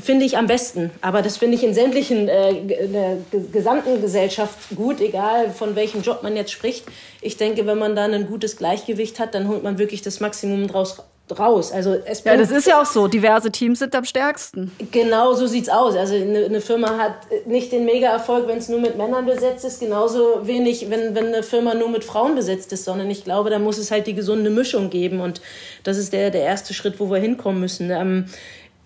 finde 0.00 0.24
ich 0.24 0.38
am 0.38 0.46
besten. 0.46 0.90
Aber 1.02 1.20
das 1.20 1.36
finde 1.36 1.56
ich 1.56 1.62
in 1.62 1.74
sämtlichen, 1.74 2.28
äh, 2.28 2.52
in 2.52 2.92
der 2.92 3.18
gesamten 3.52 4.00
Gesellschaft 4.00 4.58
gut 4.74 4.93
gut, 4.94 5.06
egal 5.06 5.50
von 5.50 5.76
welchem 5.76 6.02
Job 6.02 6.22
man 6.22 6.36
jetzt 6.36 6.52
spricht. 6.52 6.84
Ich 7.20 7.36
denke, 7.36 7.66
wenn 7.66 7.78
man 7.78 7.96
da 7.96 8.04
ein 8.04 8.26
gutes 8.26 8.56
Gleichgewicht 8.56 9.18
hat, 9.18 9.34
dann 9.34 9.48
holt 9.48 9.62
man 9.62 9.78
wirklich 9.78 10.02
das 10.02 10.20
Maximum 10.20 10.66
draus 10.68 11.02
raus. 11.38 11.72
Also 11.72 11.96
es 12.04 12.22
ja, 12.24 12.36
das 12.36 12.50
ist 12.50 12.66
ja 12.66 12.82
auch 12.82 12.86
so. 12.86 13.08
Diverse 13.08 13.50
Teams 13.50 13.78
sind 13.78 13.94
am 13.94 14.04
stärksten. 14.04 14.70
Genau 14.90 15.32
so 15.32 15.46
sieht's 15.46 15.70
aus. 15.70 15.96
Also 15.96 16.14
eine, 16.14 16.44
eine 16.44 16.60
Firma 16.60 16.98
hat 16.98 17.14
nicht 17.46 17.72
den 17.72 17.86
Mega-Erfolg, 17.86 18.46
wenn 18.46 18.58
es 18.58 18.68
nur 18.68 18.78
mit 18.78 18.98
Männern 18.98 19.24
besetzt 19.24 19.64
ist, 19.64 19.80
genauso 19.80 20.46
wenig, 20.46 20.90
wenn, 20.90 21.14
wenn 21.14 21.28
eine 21.28 21.42
Firma 21.42 21.72
nur 21.72 21.88
mit 21.88 22.04
Frauen 22.04 22.34
besetzt 22.34 22.74
ist, 22.74 22.84
sondern 22.84 23.10
ich 23.10 23.24
glaube, 23.24 23.48
da 23.48 23.58
muss 23.58 23.78
es 23.78 23.90
halt 23.90 24.06
die 24.06 24.14
gesunde 24.14 24.50
Mischung 24.50 24.90
geben 24.90 25.20
und 25.20 25.40
das 25.82 25.96
ist 25.96 26.12
der, 26.12 26.30
der 26.30 26.42
erste 26.42 26.74
Schritt, 26.74 27.00
wo 27.00 27.10
wir 27.10 27.18
hinkommen 27.18 27.58
müssen. 27.58 27.90
Ähm, 27.90 28.26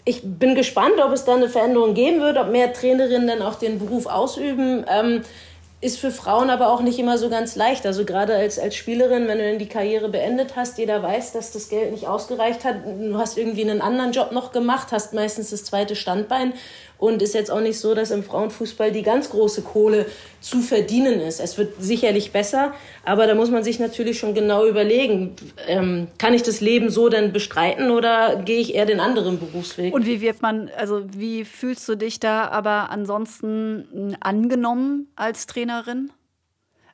ich 0.09 0.23
bin 0.23 0.55
gespannt, 0.55 0.95
ob 1.05 1.13
es 1.13 1.25
da 1.25 1.35
eine 1.35 1.51
Veränderung 1.51 1.93
geben 1.93 2.21
wird, 2.21 2.39
ob 2.39 2.51
mehr 2.51 2.73
Trainerinnen 2.73 3.27
dann 3.27 3.43
auch 3.43 3.57
den 3.57 3.79
Beruf 3.79 4.07
ausüben. 4.07 4.87
Ähm, 4.89 5.23
ist 5.81 6.01
für 6.01 6.11
Frauen 6.11 6.51
aber 6.51 6.73
auch 6.73 6.81
nicht 6.81 6.99
immer 6.99 7.19
so 7.19 7.31
ganz 7.31 7.55
leicht. 7.55 7.87
Also 7.87 8.05
gerade 8.05 8.35
als, 8.35 8.59
als 8.59 8.75
Spielerin, 8.75 9.29
wenn 9.29 9.39
du 9.39 9.49
dann 9.49 9.59
die 9.61 9.69
Karriere 9.69 10.09
beendet 10.09 10.57
hast, 10.57 10.79
jeder 10.79 11.03
weiß, 11.03 11.33
dass 11.33 11.53
das 11.53 11.69
Geld 11.69 11.93
nicht 11.93 12.09
ausgereicht 12.09 12.65
hat. 12.65 12.77
Du 12.85 13.17
hast 13.17 13.39
irgendwie 13.39 13.63
einen 13.63 13.81
anderen 13.81 14.11
Job 14.11 14.33
noch 14.33 14.51
gemacht, 14.51 14.89
hast 14.91 15.15
meistens 15.15 15.51
das 15.51 15.65
zweite 15.65 15.95
Standbein 15.95 16.53
und 16.99 17.23
ist 17.23 17.35
jetzt 17.35 17.51
auch 17.51 17.61
nicht 17.61 17.79
so, 17.79 17.95
dass 17.95 18.11
im 18.11 18.23
Frauenfußball 18.23 18.93
die 18.93 19.03
ganz 19.03 19.31
große 19.31 19.63
Kohle 19.63 20.07
zu 20.41 20.61
verdienen 20.61 21.21
ist. 21.21 21.41
Es 21.41 21.57
wird 21.57 21.75
sicherlich 21.81 22.33
besser, 22.33 22.75
aber 23.05 23.27
da 23.27 23.35
muss 23.35 23.51
man 23.51 23.65
sich 23.65 23.79
natürlich 23.79 24.19
schon 24.19 24.35
genau 24.35 24.67
überlegen, 24.67 25.35
ähm, 25.67 26.09
kann 26.19 26.35
ich 26.35 26.43
das 26.43 26.61
Leben 26.61 26.91
so 26.91 27.09
denn 27.09 27.33
bestreiten 27.33 27.91
oder 27.91 28.37
gehe 28.45 28.61
ich 28.61 28.75
eher 28.75 28.87
den 28.87 29.01
anderen 29.01 29.39
Berufsweg? 29.39 29.95
Und 29.95 30.07
wie 30.07 30.21
wird 30.21 30.43
man, 30.43 30.71
also 30.77 31.03
wie 31.13 31.45
fühlst 31.45 31.89
du 31.89 31.97
dich 31.97 32.21
da 32.21 32.49
aber 32.49 32.91
ansonsten 32.91 34.17
angenommen 34.21 35.09
als 35.17 35.47
Trainerin? 35.47 36.11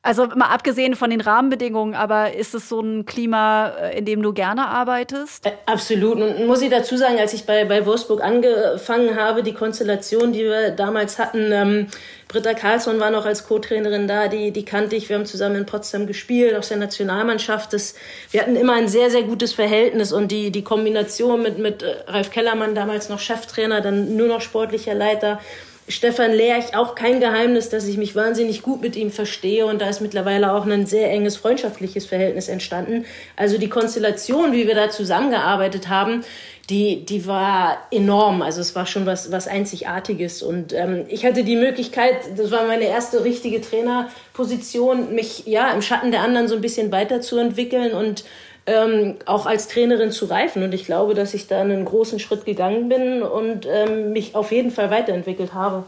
Also 0.07 0.27
mal 0.27 0.49
abgesehen 0.49 0.97
von 0.97 1.09
den 1.09 1.23
Rahmenbedingungen, 1.23 1.95
aber 1.95 2.35
ist 2.35 2.55
es 2.55 2.69
so 2.69 2.79
ein 2.79 3.07
Klima, 3.07 3.69
äh, 3.69 3.99
in 3.99 4.05
dem 4.05 4.23
du 4.23 4.35
gerne 4.35 4.69
arbeitest? 4.69 5.47
Äh, 5.47 5.53
absolut. 5.65 6.21
Und 6.21 6.47
muss 6.47 6.61
ich 6.61 6.69
dazu 6.69 6.99
sagen, 6.99 7.19
als 7.19 7.33
ich 7.33 7.47
bei, 7.47 7.65
bei 7.65 7.87
Wolfsburg 7.87 8.23
angefangen 8.23 9.17
habe, 9.17 9.43
die 9.43 9.55
Konstellation, 9.55 10.35
die 10.35 10.45
wir 10.45 10.73
damals 10.73 11.19
hatten, 11.19 11.51
ähm, 11.51 11.87
Britta 12.29 12.53
Karlsson 12.53 13.01
war 13.01 13.11
noch 13.11 13.25
als 13.25 13.47
Co-Trainerin 13.47 14.07
da, 14.07 14.29
die, 14.29 14.51
die 14.51 14.67
kannte 14.67 14.95
ich. 14.95 15.09
Wir 15.09 15.17
haben 15.17 15.25
zusammen 15.25 15.57
in 15.57 15.65
Potsdam 15.65 16.07
gespielt, 16.07 16.55
aus 16.55 16.69
der 16.69 16.77
Nationalmannschaft. 16.77 17.73
Das, 17.73 17.95
wir 18.31 18.43
hatten 18.43 18.57
immer 18.57 18.75
ein 18.75 18.89
sehr, 18.89 19.11
sehr 19.11 19.23
gutes 19.23 19.55
Verhältnis 19.55 20.13
und 20.13 20.31
die, 20.31 20.51
die 20.51 20.65
Kombination 20.65 21.43
mit, 21.43 21.59
mit 21.59 21.83
äh, 21.83 21.95
Ralf 22.09 22.31
Kellermann, 22.31 22.75
damals 22.75 23.09
noch 23.09 23.21
Cheftrainer, 23.21 23.81
dann 23.81 24.17
nur 24.17 24.29
noch 24.29 24.43
sportlicher 24.43 24.93
Leiter, 24.93 25.41
Stefan 25.87 26.33
Lerch 26.33 26.77
auch 26.77 26.95
kein 26.95 27.21
Geheimnis, 27.21 27.69
dass 27.69 27.87
ich 27.87 27.99
mich 27.99 28.17
wahnsinnig 28.17 28.63
gut 28.63 28.81
mit 28.81 28.97
ihm 28.97 29.11
verstehe 29.11 29.67
und 29.67 29.83
da 29.83 29.89
ist 29.89 30.01
mittlerweile 30.01 30.55
auch 30.55 30.65
ein 30.65 30.87
sehr 30.87 31.11
enges 31.11 31.37
freundschaftliches 31.37 32.07
Verhältnis 32.07 32.49
entstanden. 32.49 33.05
Also 33.37 33.59
die 33.59 33.69
Konstellation, 33.69 34.53
wie 34.53 34.67
wir 34.67 34.75
da 34.75 34.89
zusammengearbeitet 34.89 35.91
haben, 35.91 36.25
die, 36.71 37.05
die 37.05 37.27
war 37.27 37.77
enorm. 37.91 38.41
Also 38.41 38.63
es 38.63 38.75
war 38.75 38.87
schon 38.87 39.05
was, 39.05 39.31
was 39.31 39.47
Einzigartiges. 39.47 40.43
Und 40.43 40.73
ähm, 40.73 41.05
ich 41.09 41.27
hatte 41.27 41.45
die 41.45 41.57
Möglichkeit, 41.57 42.17
das 42.37 42.51
war 42.51 42.67
meine 42.67 42.85
erste 42.85 43.23
richtige 43.23 43.61
Trainerposition, 43.61 45.15
mich 45.15 45.47
ja 45.47 45.71
im 45.73 45.83
Schatten 45.83 46.11
der 46.11 46.23
anderen 46.23 46.49
so 46.49 46.55
ein 46.55 46.63
bisschen 46.63 46.91
weiterzuentwickeln 46.91 47.93
und 47.93 48.25
ähm, 48.67 49.17
auch 49.27 49.47
als 49.47 49.69
Trainerin 49.69 50.11
zu 50.11 50.27
reifen. 50.27 50.63
Und 50.63 50.75
ich 50.75 50.85
glaube, 50.85 51.15
dass 51.15 51.35
ich 51.35 51.47
da 51.47 51.61
einen 51.61 51.85
großen 51.85 52.19
Schritt 52.19 52.45
gegangen 52.45 52.89
bin 52.89 53.23
und 53.23 53.67
ähm, 53.67 54.13
mich 54.13 54.35
auf 54.35 54.53
jeden 54.53 54.71
Fall 54.71 54.91
weiterentwickelt 54.91 55.55
habe. 55.55 55.85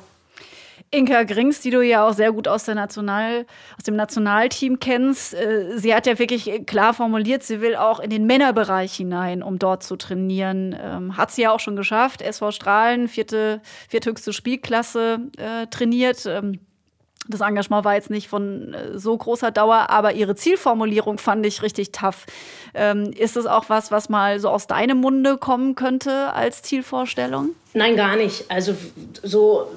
Inka 0.92 1.24
Grings, 1.24 1.60
die 1.60 1.70
du 1.70 1.82
ja 1.82 2.06
auch 2.06 2.12
sehr 2.12 2.32
gut 2.32 2.46
aus, 2.46 2.66
National, 2.68 3.44
aus 3.76 3.84
dem 3.84 3.96
Nationalteam 3.96 4.78
kennst, 4.78 5.34
äh, 5.34 5.76
sie 5.76 5.94
hat 5.94 6.06
ja 6.06 6.18
wirklich 6.18 6.64
klar 6.66 6.94
formuliert, 6.94 7.42
sie 7.42 7.60
will 7.60 7.74
auch 7.74 7.98
in 7.98 8.10
den 8.10 8.24
Männerbereich 8.26 8.94
hinein, 8.94 9.42
um 9.42 9.58
dort 9.58 9.82
zu 9.82 9.96
trainieren. 9.96 10.76
Ähm, 10.80 11.16
hat 11.16 11.32
sie 11.32 11.42
ja 11.42 11.50
auch 11.50 11.60
schon 11.60 11.76
geschafft. 11.76 12.22
SV 12.22 12.52
Strahlen, 12.52 13.08
vierte, 13.08 13.60
vierthöchste 13.88 14.32
Spielklasse 14.32 15.18
äh, 15.38 15.66
trainiert. 15.66 16.24
Ähm, 16.26 16.60
das 17.28 17.40
Engagement 17.40 17.84
war 17.84 17.94
jetzt 17.94 18.10
nicht 18.10 18.28
von 18.28 18.74
äh, 18.74 18.98
so 18.98 19.16
großer 19.16 19.50
Dauer, 19.50 19.90
aber 19.90 20.12
ihre 20.12 20.34
Zielformulierung 20.34 21.18
fand 21.18 21.44
ich 21.46 21.62
richtig 21.62 21.92
tough. 21.92 22.26
Ähm, 22.74 23.12
ist 23.12 23.36
das 23.36 23.46
auch 23.46 23.68
was, 23.68 23.90
was 23.90 24.08
mal 24.08 24.40
so 24.40 24.48
aus 24.48 24.66
deinem 24.66 24.98
Munde 24.98 25.36
kommen 25.36 25.74
könnte 25.74 26.32
als 26.32 26.62
Zielvorstellung? 26.62 27.50
Nein, 27.74 27.96
gar 27.96 28.16
nicht. 28.16 28.50
Also 28.50 28.74
so 29.22 29.68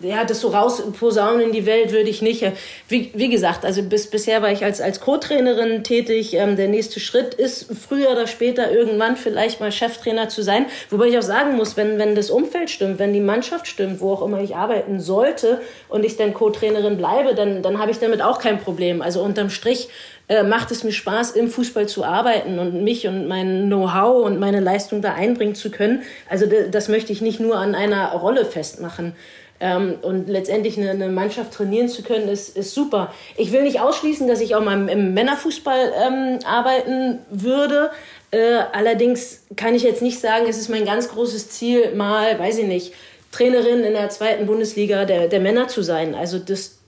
ja, 0.00 0.24
das 0.24 0.40
so 0.40 0.48
rausposaunen 0.48 1.40
in 1.46 1.52
die 1.52 1.66
Welt 1.66 1.92
würde 1.92 2.08
ich 2.08 2.22
nicht. 2.22 2.44
Wie, 2.88 3.10
wie 3.14 3.28
gesagt, 3.28 3.64
also 3.64 3.82
bis, 3.82 4.08
bisher 4.08 4.40
war 4.40 4.50
ich 4.50 4.64
als, 4.64 4.80
als 4.80 5.00
Co-Trainerin 5.00 5.84
tätig. 5.84 6.34
Ähm, 6.34 6.56
der 6.56 6.68
nächste 6.68 7.00
Schritt 7.00 7.34
ist 7.34 7.66
früher 7.74 8.10
oder 8.10 8.26
später 8.26 8.70
irgendwann 8.72 9.16
vielleicht 9.16 9.60
mal 9.60 9.70
Cheftrainer 9.70 10.28
zu 10.28 10.42
sein. 10.42 10.66
Wobei 10.88 11.08
ich 11.08 11.18
auch 11.18 11.22
sagen 11.22 11.56
muss, 11.56 11.76
wenn, 11.76 11.98
wenn 11.98 12.14
das 12.14 12.30
Umfeld 12.30 12.70
stimmt, 12.70 12.98
wenn 12.98 13.12
die 13.12 13.20
Mannschaft 13.20 13.66
stimmt, 13.66 14.00
wo 14.00 14.12
auch 14.12 14.22
immer 14.22 14.40
ich 14.40 14.56
arbeiten 14.56 15.00
sollte 15.00 15.60
und 15.88 16.04
ich 16.04 16.16
dann 16.16 16.32
Co-Trainerin 16.32 16.96
bleibe, 16.96 17.34
dann, 17.34 17.62
dann 17.62 17.78
habe 17.78 17.90
ich 17.90 17.98
damit 17.98 18.22
auch 18.22 18.38
kein 18.38 18.58
Problem. 18.58 19.02
Also 19.02 19.22
unterm 19.22 19.50
Strich 19.50 19.88
äh, 20.28 20.44
macht 20.44 20.70
es 20.70 20.84
mir 20.84 20.92
Spaß, 20.92 21.32
im 21.32 21.48
Fußball 21.48 21.88
zu 21.88 22.04
arbeiten 22.04 22.58
und 22.58 22.84
mich 22.84 23.06
und 23.06 23.26
mein 23.26 23.66
Know-how 23.66 24.24
und 24.24 24.38
meine 24.38 24.60
Leistung 24.60 25.02
da 25.02 25.12
einbringen 25.12 25.56
zu 25.56 25.70
können. 25.70 26.04
Also 26.28 26.46
das 26.70 26.88
möchte 26.88 27.12
ich 27.12 27.20
nicht 27.20 27.40
nur 27.40 27.56
an 27.56 27.74
einer 27.74 28.12
Rolle 28.12 28.44
festmachen. 28.44 29.14
Ähm, 29.62 29.98
und 30.00 30.28
letztendlich 30.28 30.78
eine, 30.78 30.90
eine, 30.90 31.08
Mannschaft 31.08 31.52
trainieren 31.52 31.88
zu 31.88 32.02
können, 32.02 32.28
ist, 32.28 32.56
ist 32.56 32.74
super. 32.74 33.12
Ich 33.36 33.52
will 33.52 33.62
nicht 33.62 33.80
ausschließen, 33.80 34.26
dass 34.26 34.40
ich 34.40 34.54
auch 34.54 34.62
mal 34.62 34.88
im 34.88 35.12
Männerfußball 35.12 35.92
ähm, 36.06 36.38
arbeiten 36.46 37.18
würde. 37.30 37.90
Äh, 38.30 38.60
allerdings 38.72 39.42
kann 39.56 39.74
ich 39.74 39.82
jetzt 39.82 40.00
nicht 40.00 40.18
sagen, 40.18 40.46
es 40.48 40.56
ist 40.56 40.70
mein 40.70 40.86
ganz 40.86 41.08
großes 41.08 41.50
Ziel, 41.50 41.94
mal, 41.94 42.38
weiß 42.38 42.58
ich 42.58 42.66
nicht, 42.66 42.94
Trainerin 43.32 43.84
in 43.84 43.92
der 43.92 44.08
zweiten 44.08 44.46
Bundesliga 44.46 45.04
der, 45.04 45.28
der 45.28 45.40
Männer 45.40 45.68
zu 45.68 45.82
sein. 45.82 46.14
Also 46.14 46.38
das, 46.38 46.78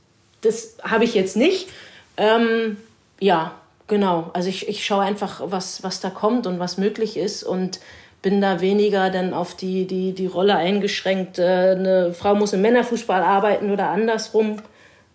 das 0.41 0.77
habe 0.83 1.05
ich 1.05 1.15
jetzt 1.15 1.37
nicht. 1.37 1.69
Ähm, 2.17 2.79
ja, 3.21 3.55
genau. 3.87 4.31
Also 4.33 4.49
ich, 4.49 4.67
ich 4.67 4.85
schaue 4.85 5.03
einfach, 5.03 5.43
was, 5.45 5.83
was 5.83 6.01
da 6.01 6.09
kommt 6.09 6.47
und 6.47 6.59
was 6.59 6.79
möglich 6.79 7.19
ist. 7.19 7.45
Und 7.45 7.81
bin 8.23 8.41
da 8.41 8.61
weniger 8.61 9.11
dann 9.11 9.35
auf 9.35 9.57
die, 9.57 9.87
die, 9.87 10.15
die 10.15 10.27
Rolle 10.27 10.57
eingeschränkt. 10.57 11.39
Äh, 11.39 11.75
eine 11.77 12.15
Frau 12.15 12.35
muss 12.35 12.53
im 12.53 12.63
Männerfußball 12.63 13.23
arbeiten 13.23 13.71
oder 13.71 13.89
andersrum. 13.89 14.57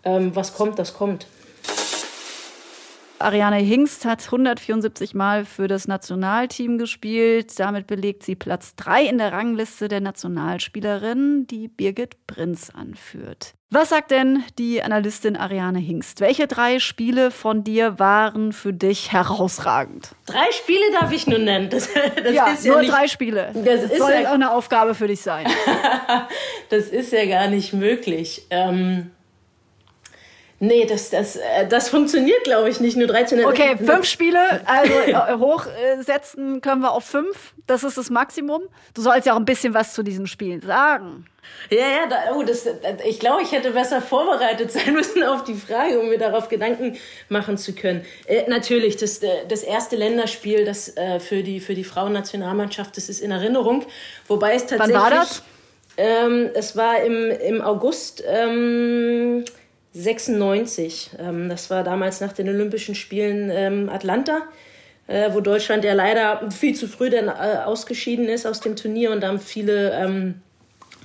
Ähm, 0.04 0.36
was 0.36 0.54
kommt, 0.54 0.78
das 0.78 0.94
kommt. 0.94 1.26
Ariane 3.20 3.56
Hingst 3.56 4.04
hat 4.04 4.24
174 4.24 5.12
Mal 5.14 5.44
für 5.44 5.66
das 5.66 5.88
Nationalteam 5.88 6.78
gespielt. 6.78 7.58
Damit 7.58 7.88
belegt 7.88 8.22
sie 8.22 8.36
Platz 8.36 8.76
3 8.76 9.06
in 9.06 9.18
der 9.18 9.32
Rangliste 9.32 9.88
der 9.88 10.00
Nationalspielerinnen, 10.00 11.48
die 11.48 11.66
Birgit 11.66 12.26
Prinz 12.28 12.70
anführt. 12.70 13.57
Was 13.70 13.90
sagt 13.90 14.12
denn 14.12 14.44
die 14.58 14.82
Analystin 14.82 15.36
Ariane 15.36 15.78
Hingst? 15.78 16.20
Welche 16.20 16.46
drei 16.46 16.78
Spiele 16.78 17.30
von 17.30 17.64
dir 17.64 17.98
waren 17.98 18.54
für 18.54 18.72
dich 18.72 19.12
herausragend? 19.12 20.14
Drei 20.24 20.50
Spiele 20.52 20.90
darf 20.98 21.12
ich 21.12 21.26
nur 21.26 21.38
nennen. 21.38 21.68
Das, 21.68 21.90
das 21.92 22.32
ja, 22.32 22.46
ist 22.46 22.64
ja 22.64 22.72
nur 22.72 22.80
nicht, 22.80 22.92
drei 22.92 23.08
Spiele. 23.08 23.50
Das, 23.52 23.86
das 23.86 23.98
soll 23.98 24.12
ja, 24.12 24.30
auch 24.30 24.34
eine 24.34 24.52
Aufgabe 24.52 24.94
für 24.94 25.06
dich 25.06 25.20
sein. 25.20 25.46
das 26.70 26.86
ist 26.86 27.12
ja 27.12 27.26
gar 27.26 27.48
nicht 27.48 27.74
möglich. 27.74 28.46
Ähm 28.48 29.10
Nee, 30.60 30.86
das, 30.86 31.10
das, 31.10 31.36
äh, 31.36 31.68
das 31.68 31.88
funktioniert, 31.88 32.42
glaube 32.42 32.68
ich, 32.68 32.80
nicht. 32.80 32.96
Nur 32.96 33.06
13. 33.06 33.44
Okay, 33.44 33.76
fünf 33.84 34.06
Spiele, 34.06 34.40
also 34.66 34.92
äh, 34.92 35.34
hochsetzen 35.38 36.60
können 36.60 36.80
wir 36.80 36.90
auf 36.90 37.04
fünf. 37.04 37.54
Das 37.66 37.84
ist 37.84 37.96
das 37.96 38.10
Maximum. 38.10 38.62
Du 38.94 39.02
sollst 39.02 39.26
ja 39.26 39.34
auch 39.34 39.38
ein 39.38 39.44
bisschen 39.44 39.72
was 39.72 39.92
zu 39.92 40.02
diesen 40.02 40.26
Spielen 40.26 40.60
sagen. 40.60 41.26
Ja, 41.70 41.78
ja, 41.78 42.06
da, 42.08 42.34
oh, 42.34 42.42
das, 42.42 42.66
ich 43.04 43.20
glaube, 43.20 43.42
ich 43.42 43.52
hätte 43.52 43.72
besser 43.72 44.00
vorbereitet 44.00 44.72
sein 44.72 44.94
müssen 44.94 45.22
auf 45.22 45.44
die 45.44 45.54
Frage, 45.54 46.00
um 46.00 46.08
mir 46.08 46.18
darauf 46.18 46.48
Gedanken 46.48 46.96
machen 47.28 47.58
zu 47.58 47.74
können. 47.74 48.04
Äh, 48.26 48.48
natürlich, 48.48 48.96
das, 48.96 49.18
äh, 49.18 49.46
das 49.48 49.62
erste 49.62 49.96
Länderspiel, 49.96 50.64
das 50.64 50.96
äh, 50.96 51.20
für 51.20 51.42
die, 51.42 51.60
für 51.60 51.74
die 51.74 51.84
Frauennationalmannschaft, 51.84 52.96
das 52.96 53.08
ist 53.08 53.20
in 53.20 53.30
Erinnerung. 53.30 53.84
Wobei 54.26 54.54
es 54.54 54.66
tatsächlich. 54.66 54.94
Wann 54.94 55.02
war 55.02 55.10
das? 55.10 55.42
Ähm, 55.96 56.50
es 56.54 56.76
war 56.76 57.02
im, 57.02 57.30
im 57.30 57.60
August. 57.60 58.22
Ähm, 58.26 59.44
96. 59.92 61.10
Ähm, 61.18 61.48
das 61.48 61.70
war 61.70 61.82
damals 61.82 62.20
nach 62.20 62.32
den 62.32 62.48
Olympischen 62.48 62.94
Spielen 62.94 63.50
ähm, 63.50 63.88
Atlanta, 63.88 64.42
äh, 65.06 65.30
wo 65.32 65.40
Deutschland 65.40 65.84
ja 65.84 65.94
leider 65.94 66.50
viel 66.50 66.74
zu 66.74 66.86
früh 66.88 67.10
dann 67.10 67.28
äh, 67.28 67.64
ausgeschieden 67.64 68.28
ist 68.28 68.46
aus 68.46 68.60
dem 68.60 68.76
Turnier 68.76 69.10
und 69.10 69.22
da 69.22 69.28
haben 69.28 69.40
viele 69.40 69.92
ähm, 69.92 70.42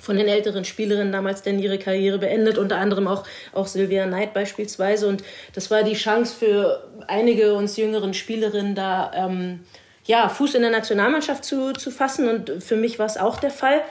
von 0.03 0.17
den 0.17 0.27
älteren 0.27 0.65
Spielerinnen 0.65 1.13
damals 1.13 1.43
dann 1.43 1.59
ihre 1.59 1.79
Karriere 1.79 2.19
beendet, 2.19 2.57
unter 2.57 2.77
anderem 2.77 3.07
auch, 3.07 3.23
auch 3.53 3.67
Sylvia 3.67 4.05
Knight 4.05 4.33
beispielsweise. 4.33 5.07
Und 5.07 5.23
das 5.53 5.71
war 5.71 5.83
die 5.83 5.93
Chance 5.93 6.35
für 6.37 6.83
einige 7.07 7.53
uns 7.53 7.77
jüngeren 7.77 8.13
Spielerinnen 8.13 8.75
da, 8.75 9.11
ähm, 9.15 9.61
ja, 10.03 10.27
Fuß 10.27 10.55
in 10.55 10.61
der 10.61 10.71
Nationalmannschaft 10.71 11.45
zu, 11.45 11.71
zu 11.71 11.89
fassen 11.89 12.27
und 12.27 12.61
für 12.61 12.75
mich 12.75 12.99
war 12.99 13.05
es 13.05 13.15
auch 13.15 13.39
der 13.39 13.51
Fall. 13.51 13.81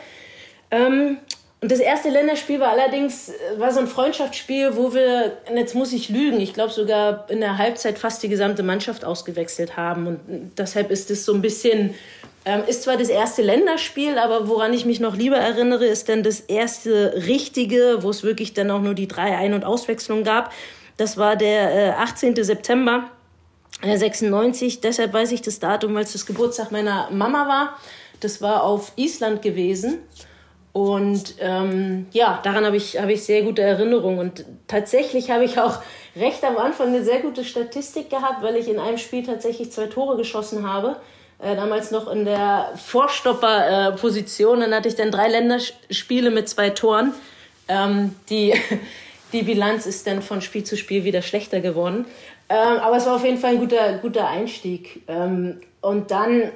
Ähm, 0.71 1.17
und 1.63 1.71
das 1.71 1.79
erste 1.79 2.11
Länderspiel 2.11 2.59
war 2.59 2.71
allerdings 2.71 3.29
äh, 3.29 3.59
war 3.59 3.73
so 3.73 3.79
ein 3.79 3.87
Freundschaftsspiel, 3.87 4.77
wo 4.77 4.93
wir, 4.93 5.39
jetzt 5.55 5.77
muss 5.77 5.93
ich 5.93 6.09
lügen, 6.09 6.41
ich 6.41 6.55
glaube 6.55 6.73
sogar 6.73 7.31
in 7.31 7.41
der 7.41 7.57
Halbzeit 7.57 8.01
fast 8.01 8.21
die 8.25 8.29
gesamte 8.29 8.65
Mannschaft 8.65 9.05
ausgewechselt 9.05 9.77
haben. 9.77 10.09
Und 10.09 10.51
deshalb 10.59 10.91
ist 10.91 11.09
es 11.13 11.25
so 11.25 11.33
ein 11.33 11.41
bisschen, 11.41 11.95
ähm, 12.45 12.63
ist 12.67 12.83
zwar 12.83 12.97
das 12.97 13.09
erste 13.09 13.43
Länderspiel, 13.43 14.19
aber 14.19 14.49
woran 14.49 14.75
ich 14.75 14.87
mich 14.87 14.99
noch 14.99 15.17
lieber 15.17 15.37
erinnere, 15.37 15.87
ist 15.87 16.09
dann 16.09 16.25
das 16.25 16.41
erste 16.41 17.15
richtige, 17.29 17.99
wo 18.01 18.11
es 18.11 18.25
wirklich 18.25 18.55
dann 18.55 18.69
auch 18.73 18.81
nur 18.81 18.95
die 18.95 19.07
drei 19.07 19.37
Ein- 19.37 19.55
und 19.55 19.65
Auswechslungen 19.65 20.25
gab. 20.25 20.53
Das 20.97 21.17
war 21.17 21.37
der 21.37 21.75
äh, 21.75 21.91
18. 21.91 22.43
September 22.43 23.05
äh, 23.83 23.97
96. 23.97 24.81
Deshalb 24.81 25.13
weiß 25.13 25.31
ich 25.31 25.43
das 25.43 25.61
Datum, 25.61 25.95
weil 25.95 26.03
es 26.03 26.13
das 26.13 26.27
Geburtstag 26.27 26.73
meiner 26.73 27.09
Mama 27.13 27.47
war. 27.47 27.79
Das 28.19 28.43
war 28.43 28.65
auf 28.65 28.91
Island 28.97 29.43
gewesen. 29.43 30.01
Und 30.73 31.35
ähm, 31.39 32.07
ja, 32.13 32.41
daran 32.43 32.65
habe 32.65 32.77
ich, 32.77 32.99
hab 32.99 33.11
ich 33.11 33.25
sehr 33.25 33.43
gute 33.43 33.63
Erinnerungen. 33.63 34.19
Und 34.19 34.47
tatsächlich 34.69 35.31
habe 35.31 35.45
ich 35.45 35.59
auch 35.59 35.79
recht 36.17 36.43
am 36.45 36.57
Anfang 36.57 36.89
eine 36.89 37.05
sehr 37.05 37.21
gute 37.21 37.45
Statistik 37.45 38.09
gehabt, 38.09 38.43
weil 38.43 38.57
ich 38.57 38.69
in 38.69 38.79
einem 38.79 38.99
Spiel 38.99 39.23
tatsächlich 39.23 39.71
zwei 39.71 39.87
Tore 39.87 40.17
geschossen 40.17 40.67
habe. 40.67 40.97
Äh, 41.39 41.57
damals 41.57 41.91
noch 41.91 42.11
in 42.11 42.25
der 42.25 42.73
Vorstopper-Position. 42.77 44.61
Dann 44.61 44.75
hatte 44.75 44.89
ich 44.89 44.95
dann 44.95 45.11
drei 45.11 45.29
Länderspiele 45.29 46.31
mit 46.31 46.49
zwei 46.49 46.71
Toren. 46.71 47.13
Ähm, 47.69 48.15
die, 48.31 48.55
die 49.33 49.43
Bilanz 49.43 49.85
ist 49.85 50.07
dann 50.07 50.23
von 50.23 50.41
Spiel 50.41 50.65
zu 50.65 50.79
Spiel 50.79 51.05
wieder 51.05 51.21
schlechter 51.21 51.61
geworden. 51.61 52.07
Ähm, 52.49 52.79
aber 52.81 52.97
es 52.97 53.05
war 53.07 53.17
auf 53.17 53.25
jeden 53.25 53.39
Fall 53.39 53.53
ein 53.53 53.59
guter, 53.59 53.99
guter 53.99 54.27
Einstieg. 54.27 55.03
Ähm, 55.07 55.61
und 55.83 56.11
dann 56.11 56.53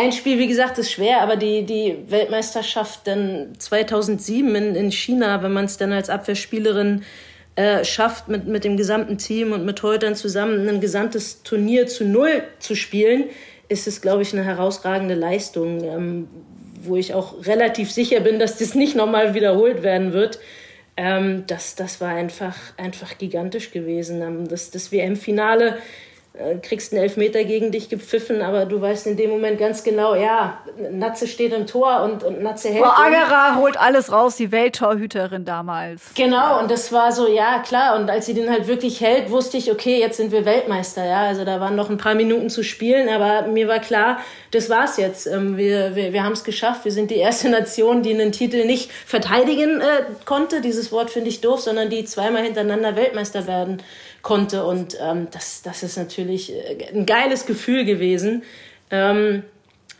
ein 0.00 0.12
Spiel, 0.12 0.38
wie 0.38 0.48
gesagt, 0.48 0.78
ist 0.78 0.90
schwer, 0.90 1.20
aber 1.20 1.36
die, 1.36 1.64
die 1.64 1.96
Weltmeisterschaft 2.08 3.06
dann 3.06 3.52
2007 3.58 4.54
in, 4.54 4.74
in 4.74 4.90
China, 4.90 5.42
wenn 5.42 5.52
man 5.52 5.66
es 5.66 5.76
dann 5.76 5.92
als 5.92 6.08
Abwehrspielerin 6.08 7.02
äh, 7.54 7.84
schafft, 7.84 8.28
mit, 8.28 8.46
mit 8.46 8.64
dem 8.64 8.78
gesamten 8.78 9.18
Team 9.18 9.52
und 9.52 9.66
mit 9.66 9.82
Heutern 9.82 10.14
zusammen 10.14 10.66
ein 10.68 10.80
gesamtes 10.80 11.42
Turnier 11.42 11.86
zu 11.86 12.06
Null 12.06 12.42
zu 12.60 12.74
spielen, 12.74 13.24
ist 13.68 13.86
es, 13.86 14.00
glaube 14.00 14.22
ich, 14.22 14.32
eine 14.32 14.42
herausragende 14.42 15.14
Leistung, 15.14 15.84
ähm, 15.84 16.28
wo 16.82 16.96
ich 16.96 17.12
auch 17.12 17.44
relativ 17.44 17.90
sicher 17.90 18.20
bin, 18.20 18.38
dass 18.38 18.56
das 18.56 18.74
nicht 18.74 18.96
nochmal 18.96 19.34
wiederholt 19.34 19.82
werden 19.82 20.14
wird. 20.14 20.38
Ähm, 20.96 21.44
das, 21.46 21.74
das 21.74 22.00
war 22.00 22.08
einfach, 22.08 22.56
einfach 22.78 23.18
gigantisch 23.18 23.70
gewesen. 23.70 24.22
Ähm, 24.22 24.48
das, 24.48 24.70
das 24.70 24.92
WM-Finale 24.92 25.76
kriegst 26.62 26.92
einen 26.92 27.02
Elfmeter 27.02 27.44
gegen 27.44 27.70
dich 27.70 27.88
gepfiffen, 27.88 28.42
aber 28.42 28.64
du 28.64 28.80
weißt 28.80 29.06
in 29.06 29.16
dem 29.16 29.30
Moment 29.30 29.58
ganz 29.58 29.84
genau, 29.84 30.14
ja, 30.14 30.58
Natze 30.90 31.26
steht 31.26 31.52
im 31.52 31.66
Tor 31.66 32.02
und, 32.02 32.24
und 32.24 32.42
Natze 32.42 32.68
hält. 32.68 32.84
Frau 32.84 33.02
Angerer 33.02 33.56
holt 33.56 33.78
alles 33.78 34.12
raus, 34.12 34.36
die 34.36 34.50
Welttorhüterin 34.52 35.44
damals. 35.44 36.02
Genau, 36.14 36.60
und 36.60 36.70
das 36.70 36.92
war 36.92 37.12
so, 37.12 37.28
ja, 37.28 37.60
klar. 37.60 37.98
Und 37.98 38.10
als 38.10 38.26
sie 38.26 38.34
den 38.34 38.50
halt 38.50 38.66
wirklich 38.66 39.00
hält, 39.00 39.30
wusste 39.30 39.56
ich, 39.56 39.70
okay, 39.70 40.00
jetzt 40.00 40.16
sind 40.16 40.32
wir 40.32 40.44
Weltmeister, 40.44 41.04
ja. 41.04 41.22
Also 41.22 41.44
da 41.44 41.60
waren 41.60 41.76
noch 41.76 41.90
ein 41.90 41.98
paar 41.98 42.14
Minuten 42.14 42.50
zu 42.50 42.62
spielen, 42.62 43.08
aber 43.08 43.48
mir 43.48 43.68
war 43.68 43.80
klar, 43.80 44.18
das 44.50 44.70
war's 44.70 44.96
jetzt. 44.96 45.26
Ähm, 45.26 45.56
wir, 45.56 45.94
wir, 45.94 46.12
wir 46.12 46.24
haben 46.24 46.32
es 46.32 46.44
geschafft. 46.44 46.84
Wir 46.84 46.92
sind 46.92 47.10
die 47.10 47.16
erste 47.16 47.48
Nation, 47.48 48.02
die 48.02 48.12
einen 48.12 48.32
Titel 48.32 48.64
nicht 48.64 48.90
verteidigen 48.92 49.80
äh, 49.80 50.04
konnte. 50.24 50.60
Dieses 50.60 50.92
Wort 50.92 51.10
finde 51.10 51.28
ich 51.28 51.40
doof, 51.40 51.60
sondern 51.60 51.90
die 51.90 52.04
zweimal 52.04 52.42
hintereinander 52.42 52.96
Weltmeister 52.96 53.46
werden 53.46 53.82
konnte. 54.22 54.64
Und 54.64 54.96
ähm, 55.00 55.28
das, 55.30 55.62
das 55.62 55.82
ist 55.82 55.96
natürlich 55.96 56.52
äh, 56.52 56.88
ein 56.94 57.06
geiles 57.06 57.46
Gefühl 57.46 57.84
gewesen. 57.84 58.42
Ähm, 58.90 59.44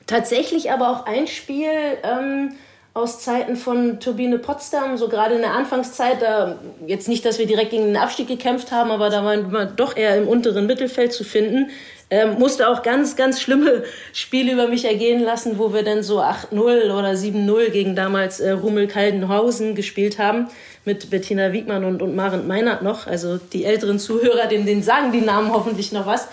tatsächlich 0.07 0.73
aber 0.73 0.91
auch 0.91 1.07
ein 1.07 1.27
Spiel 1.27 1.71
ähm, 2.03 2.55
aus 2.93 3.21
Zeiten 3.21 3.57
von 3.57 4.01
Turbine 4.01 4.39
Potsdam, 4.39 4.97
so 4.97 5.09
gerade 5.09 5.37
in 5.37 5.43
der 5.43 5.53
Anfangszeit, 5.53 6.21
da 6.21 6.59
jetzt 6.87 7.09
nicht, 7.09 7.25
dass 7.25 7.39
wir 7.39 7.47
direkt 7.47 7.71
gegen 7.71 7.85
den 7.85 7.97
Abstieg 7.97 8.27
gekämpft 8.27 8.73
haben, 8.73 8.91
aber 8.91 9.11
da 9.11 9.25
waren 9.25 9.53
wir 9.53 9.67
doch 9.67 9.97
eher 9.97 10.17
im 10.17 10.27
unteren 10.27 10.67
Mittelfeld 10.67 11.13
zu 11.13 11.23
finden. 11.23 11.71
Ähm, 12.11 12.39
musste 12.39 12.69
auch 12.69 12.83
ganz, 12.83 13.15
ganz 13.15 13.41
schlimme 13.41 13.85
Spiele 14.13 14.53
über 14.53 14.67
mich 14.67 14.85
ergehen 14.85 15.23
lassen, 15.23 15.59
wo 15.59 15.73
wir 15.73 15.85
dann 15.85 16.03
so 16.03 16.21
8-0 16.21 16.53
oder 16.53 17.13
7-0 17.13 17.71
gegen 17.71 17.95
damals 17.95 18.41
äh, 18.41 18.51
Rummel 18.51 18.89
Kaldenhausen 18.89 19.77
gespielt 19.77 20.19
haben 20.19 20.49
mit 20.85 21.09
Bettina 21.11 21.53
Wiegmann 21.53 21.85
und, 21.85 22.03
und 22.03 22.17
Maren 22.17 22.49
Meinert 22.49 22.83
noch. 22.83 23.07
Also 23.07 23.39
die 23.39 23.65
älteren 23.65 23.99
Zuhörer, 24.01 24.49
denen, 24.49 24.67
denen 24.67 24.83
sagen 24.83 25.13
die 25.13 25.21
Namen 25.21 25.53
hoffentlich 25.53 25.93
noch 25.93 26.07
was. 26.07 26.27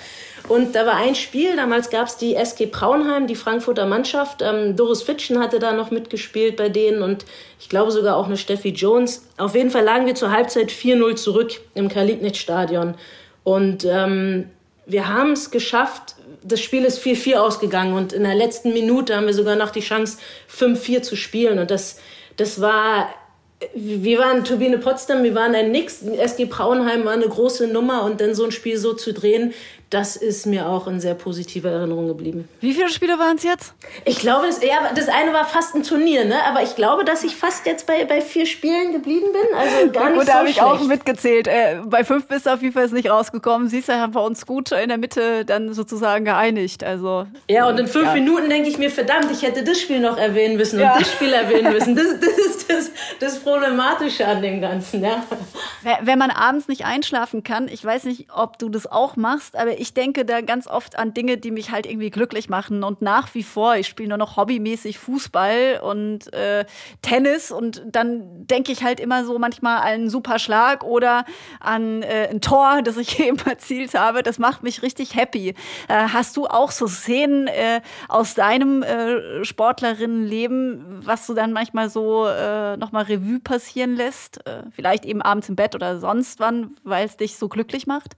Und 0.48 0.76
da 0.76 0.86
war 0.86 0.96
ein 0.96 1.16
Spiel, 1.16 1.56
damals 1.58 1.90
gab 1.90 2.08
es 2.08 2.18
die 2.18 2.36
SG 2.36 2.68
Braunheim, 2.68 3.28
die 3.28 3.36
Frankfurter 3.36 3.86
Mannschaft. 3.86 4.42
Ähm, 4.42 4.76
Doris 4.76 5.04
Fitschen 5.04 5.40
hatte 5.40 5.60
da 5.60 5.74
noch 5.74 5.92
mitgespielt 5.92 6.56
bei 6.56 6.70
denen 6.70 7.02
und 7.02 7.26
ich 7.60 7.68
glaube 7.70 7.92
sogar 7.92 8.16
auch 8.16 8.28
eine 8.28 8.38
Steffi 8.38 8.70
Jones. 8.70 9.28
Auf 9.38 9.56
jeden 9.56 9.70
Fall 9.70 9.84
lagen 9.84 10.06
wir 10.06 10.16
zur 10.16 10.32
Halbzeit 10.32 10.72
4-0 10.72 11.16
zurück 11.16 11.52
im 11.74 11.90
Karl-Liebknecht-Stadion. 11.90 12.96
Und 13.44 13.86
ähm, 13.86 14.50
wir 14.88 15.10
haben 15.10 15.34
es 15.34 15.52
geschafft, 15.52 16.16
das 16.44 16.62
Spiel 16.62 16.86
ist 16.86 17.04
4-4 17.04 17.36
ausgegangen 17.36 17.94
und 17.94 18.14
in 18.14 18.24
der 18.24 18.36
letzten 18.36 18.74
Minute 18.74 19.16
haben 19.16 19.28
wir 19.28 19.34
sogar 19.34 19.56
noch 19.56 19.70
die 19.70 19.82
Chance, 19.82 20.18
5-4 20.50 21.02
zu 21.02 21.16
spielen. 21.16 21.60
Und 21.60 21.70
das, 21.70 22.00
das 22.38 22.62
war 22.62 23.10
wir 23.74 24.20
waren 24.20 24.44
Turbine 24.44 24.78
Potsdam, 24.78 25.24
wir 25.24 25.34
waren 25.34 25.56
ein 25.56 25.72
Nix. 25.72 26.04
SG 26.04 26.46
Braunheim 26.46 27.06
war 27.06 27.14
eine 27.14 27.28
große 27.28 27.68
Nummer 27.68 28.04
und 28.04 28.22
dann 28.22 28.36
so 28.36 28.46
ein 28.46 28.52
Spiel 28.52 28.78
so 28.78 28.94
zu 28.94 29.14
drehen, 29.14 29.54
das 29.90 30.18
ist 30.18 30.46
mir 30.46 30.68
auch 30.68 30.88
in 30.88 31.00
sehr 31.00 31.14
positiver 31.14 31.70
Erinnerung 31.70 32.08
geblieben. 32.08 32.50
Wie 32.60 32.74
viele 32.74 32.90
Spiele 32.90 33.18
waren 33.20 33.38
es 33.38 33.44
jetzt? 33.44 33.74
Ich 34.04 34.20
glaube, 34.20 34.48
das, 34.48 34.62
ja, 34.62 34.92
das 34.94 35.08
eine 35.08 35.32
war 35.32 35.46
fast 35.46 35.76
ein 35.76 35.84
Turnier, 35.84 36.26
ne? 36.26 36.44
aber 36.46 36.62
ich 36.62 36.76
glaube, 36.76 37.06
dass 37.06 37.24
ich 37.24 37.36
fast 37.36 37.66
jetzt 37.66 37.88
bei, 37.88 38.04
bei 38.04 38.22
vier 38.22 38.46
Spielen 38.46 38.92
geblieben 38.92 39.28
bin. 39.32 39.58
Also 39.58 39.92
gar 39.92 40.10
nicht 40.10 40.18
gut, 40.18 40.26
so 40.26 40.32
da 40.32 40.40
habe 40.40 40.50
ich 40.50 40.62
auch 40.62 40.82
mitgezählt. 40.82 41.48
Äh, 41.48 41.82
bei 41.86 42.04
fünf 42.04 42.28
bist 42.28 42.46
du 42.46 42.54
auf 42.54 42.62
jeden 42.62 42.74
Fall 42.74 42.88
nicht 42.90 43.10
rausgekommen. 43.10 43.70
Siehst 43.70 43.88
du, 43.88 43.94
haben 43.94 44.14
wir 44.14 44.24
uns 44.24 44.46
gut 44.46 44.72
in 44.72 44.90
der 44.90 44.98
Mitte 44.98 45.46
dann 45.46 45.74
sozusagen 45.74 46.26
geeinigt. 46.26 46.84
Also, 46.84 47.26
ja, 47.50 47.68
und 47.68 47.80
in 47.80 47.88
fünf 47.88 48.08
ja. 48.08 48.14
Minuten 48.14 48.50
denke 48.50 48.70
ich 48.70 48.78
mir, 48.78 48.90
verdammt, 48.90 49.32
ich 49.32 49.42
hätte 49.42 49.64
das 49.64 49.80
Spiel 49.80 50.02
noch 50.02 50.18
erwähnen 50.18 50.58
müssen 50.58 50.80
ja. 50.80 50.94
und 50.94 51.02
das 51.02 51.12
Spiel 51.12 51.32
erwähnen 51.32 51.72
müssen. 51.72 51.96
Das, 51.96 52.08
das 52.20 52.38
ist 52.38 52.70
das, 52.70 52.92
das 53.20 53.40
Problematische 53.40 54.28
an 54.28 54.42
dem 54.42 54.60
Ganzen. 54.60 55.04
Ja. 55.04 55.24
Wenn 56.02 56.20
man 56.20 56.32
abends 56.32 56.68
nicht 56.68 56.86
einschlafen 56.86 57.44
kann, 57.44 57.70
ich 57.70 57.84
weiß 57.84 58.04
nicht, 58.04 58.28
ob 58.36 58.60
du 58.60 58.68
das 58.68 58.86
auch 58.86 59.16
machst, 59.16 59.56
aber 59.56 59.77
ich 59.78 59.94
denke 59.94 60.26
da 60.26 60.42
ganz 60.42 60.68
oft 60.68 60.98
an 60.98 61.14
Dinge, 61.14 61.38
die 61.38 61.52
mich 61.52 61.72
halt 61.72 61.86
irgendwie 61.86 62.10
glücklich 62.10 62.50
machen. 62.50 62.84
Und 62.84 63.02
nach 63.02 63.34
wie 63.34 63.44
vor, 63.44 63.76
ich 63.76 63.88
spiele 63.88 64.10
nur 64.10 64.18
noch 64.18 64.38
hobbymäßig 64.38 65.00
Fußball 65.00 65.82
und 65.84 66.32
äh, 66.34 66.66
Tennis 67.02 67.52
und 67.52 67.84
dann 67.86 68.48
denke 68.48 68.72
ich 68.72 68.84
halt 68.84 69.00
immer 69.00 69.26
so 69.26 69.38
manchmal 69.40 69.78
an 69.78 69.88
einen 69.88 70.10
super 70.10 70.40
Schlag 70.40 70.84
oder 70.84 71.26
an 71.60 72.04
äh, 72.04 72.28
ein 72.30 72.42
Tor, 72.42 72.82
das 72.84 72.98
ich 72.98 73.20
eben 73.26 73.38
erzielt 73.40 73.94
habe. 73.94 74.24
Das 74.24 74.40
macht 74.40 74.64
mich 74.64 74.82
richtig 74.82 75.16
happy. 75.16 75.50
Äh, 75.88 76.08
hast 76.14 76.38
du 76.38 76.48
auch 76.48 76.72
so 76.72 76.88
Szenen 76.88 77.48
äh, 77.48 77.82
aus 78.08 78.36
deinem 78.36 78.84
äh, 78.84 79.44
Sportlerinnenleben, 79.44 81.06
was 81.06 81.28
du 81.28 81.34
dann 81.34 81.54
manchmal 81.54 81.90
so 81.90 82.26
äh, 82.28 82.78
nochmal 82.78 83.04
Revue 83.04 83.40
passieren 83.40 83.96
lässt? 83.96 84.46
Äh, 84.46 84.64
vielleicht 84.72 85.06
eben 85.06 85.22
abends 85.22 85.50
im 85.50 85.56
Bett 85.56 85.76
oder 85.76 86.00
sonst 86.00 86.40
wann, 86.40 86.76
weil 86.84 87.06
es 87.06 87.18
dich 87.18 87.38
so 87.38 87.48
glücklich 87.48 87.88
macht? 87.88 88.16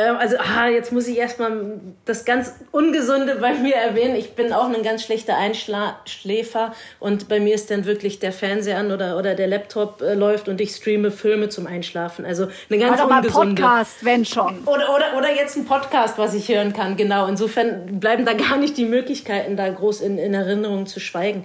Ähm, 0.00 0.16
also, 0.16 0.36
ah, 0.38 0.68
jetzt 0.68 0.92
muss 0.92 1.06
ich 1.06 1.18
erstmal 1.18 1.80
das 2.04 2.24
ganz 2.24 2.54
Ungesunde 2.72 3.36
bei 3.36 3.52
mir 3.54 3.74
erwähnen. 3.74 4.14
Ich 4.16 4.34
bin 4.34 4.52
auch 4.52 4.72
ein 4.72 4.82
ganz 4.82 5.02
schlechter 5.02 5.36
Einschläfer 5.36 6.74
und 6.98 7.28
bei 7.28 7.38
mir 7.38 7.54
ist 7.54 7.70
dann 7.70 7.84
wirklich 7.84 8.18
der 8.18 8.32
Fernseher 8.32 8.78
an 8.78 8.92
oder, 8.92 9.18
oder 9.18 9.34
der 9.34 9.46
Laptop 9.46 10.00
äh, 10.00 10.14
läuft 10.14 10.48
und 10.48 10.60
ich 10.60 10.70
streame 10.70 11.10
Filme 11.10 11.50
zum 11.50 11.66
Einschlafen. 11.66 12.24
Also 12.24 12.48
eine 12.70 12.78
ganz 12.78 13.00
oder 13.00 13.16
ungesunde. 13.18 13.62
Mal 13.62 13.68
Podcast, 13.68 14.04
wenn 14.04 14.24
schon. 14.24 14.60
Oder, 14.64 14.94
oder, 14.94 15.18
oder 15.18 15.34
jetzt 15.34 15.56
ein 15.56 15.66
Podcast, 15.66 16.16
was 16.16 16.32
ich 16.32 16.48
hören 16.48 16.72
kann, 16.72 16.96
genau. 16.96 17.26
Insofern 17.26 18.00
bleiben 18.00 18.24
da 18.24 18.32
gar 18.32 18.56
nicht 18.56 18.78
die 18.78 18.86
Möglichkeiten, 18.86 19.56
da 19.56 19.68
groß 19.68 20.00
in, 20.00 20.16
in 20.16 20.32
Erinnerung 20.32 20.86
zu 20.86 20.98
schweigen. 20.98 21.44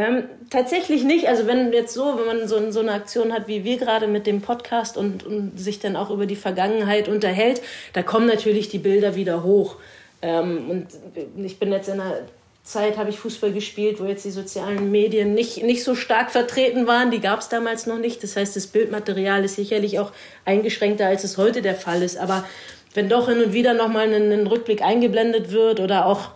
Ähm, 0.00 0.24
tatsächlich 0.48 1.04
nicht. 1.04 1.28
Also 1.28 1.46
wenn 1.46 1.74
jetzt 1.74 1.92
so, 1.92 2.18
wenn 2.18 2.24
man 2.24 2.48
so, 2.48 2.70
so 2.70 2.80
eine 2.80 2.92
Aktion 2.92 3.34
hat 3.34 3.48
wie 3.48 3.64
wir 3.64 3.76
gerade 3.76 4.06
mit 4.06 4.26
dem 4.26 4.40
Podcast 4.40 4.96
und, 4.96 5.26
und, 5.26 5.60
sich 5.60 5.78
dann 5.78 5.94
auch 5.94 6.08
über 6.08 6.24
die 6.24 6.36
Vergangenheit 6.36 7.06
unterhält, 7.06 7.60
da 7.92 8.02
kommen 8.02 8.26
natürlich 8.26 8.70
die 8.70 8.78
Bilder 8.78 9.14
wieder 9.14 9.42
hoch. 9.44 9.76
Ähm, 10.22 10.70
und 10.70 10.86
ich 11.44 11.58
bin 11.58 11.70
jetzt 11.70 11.88
in 11.88 12.00
einer 12.00 12.14
Zeit, 12.62 12.96
habe 12.96 13.10
ich 13.10 13.18
Fußball 13.18 13.52
gespielt, 13.52 14.00
wo 14.00 14.06
jetzt 14.06 14.24
die 14.24 14.30
sozialen 14.30 14.90
Medien 14.90 15.34
nicht, 15.34 15.62
nicht 15.62 15.84
so 15.84 15.94
stark 15.94 16.30
vertreten 16.30 16.86
waren. 16.86 17.10
Die 17.10 17.20
gab 17.20 17.40
es 17.40 17.50
damals 17.50 17.86
noch 17.86 17.98
nicht. 17.98 18.22
Das 18.22 18.36
heißt, 18.36 18.56
das 18.56 18.68
Bildmaterial 18.68 19.44
ist 19.44 19.56
sicherlich 19.56 19.98
auch 19.98 20.12
eingeschränkter, 20.46 21.08
als 21.08 21.24
es 21.24 21.36
heute 21.36 21.60
der 21.60 21.74
Fall 21.74 22.02
ist. 22.02 22.16
Aber 22.16 22.46
wenn 22.94 23.10
doch 23.10 23.28
hin 23.28 23.42
und 23.42 23.52
wieder 23.52 23.74
nochmal 23.74 24.10
ein, 24.10 24.32
ein 24.32 24.46
Rückblick 24.46 24.80
eingeblendet 24.80 25.50
wird 25.50 25.78
oder 25.78 26.06
auch 26.06 26.30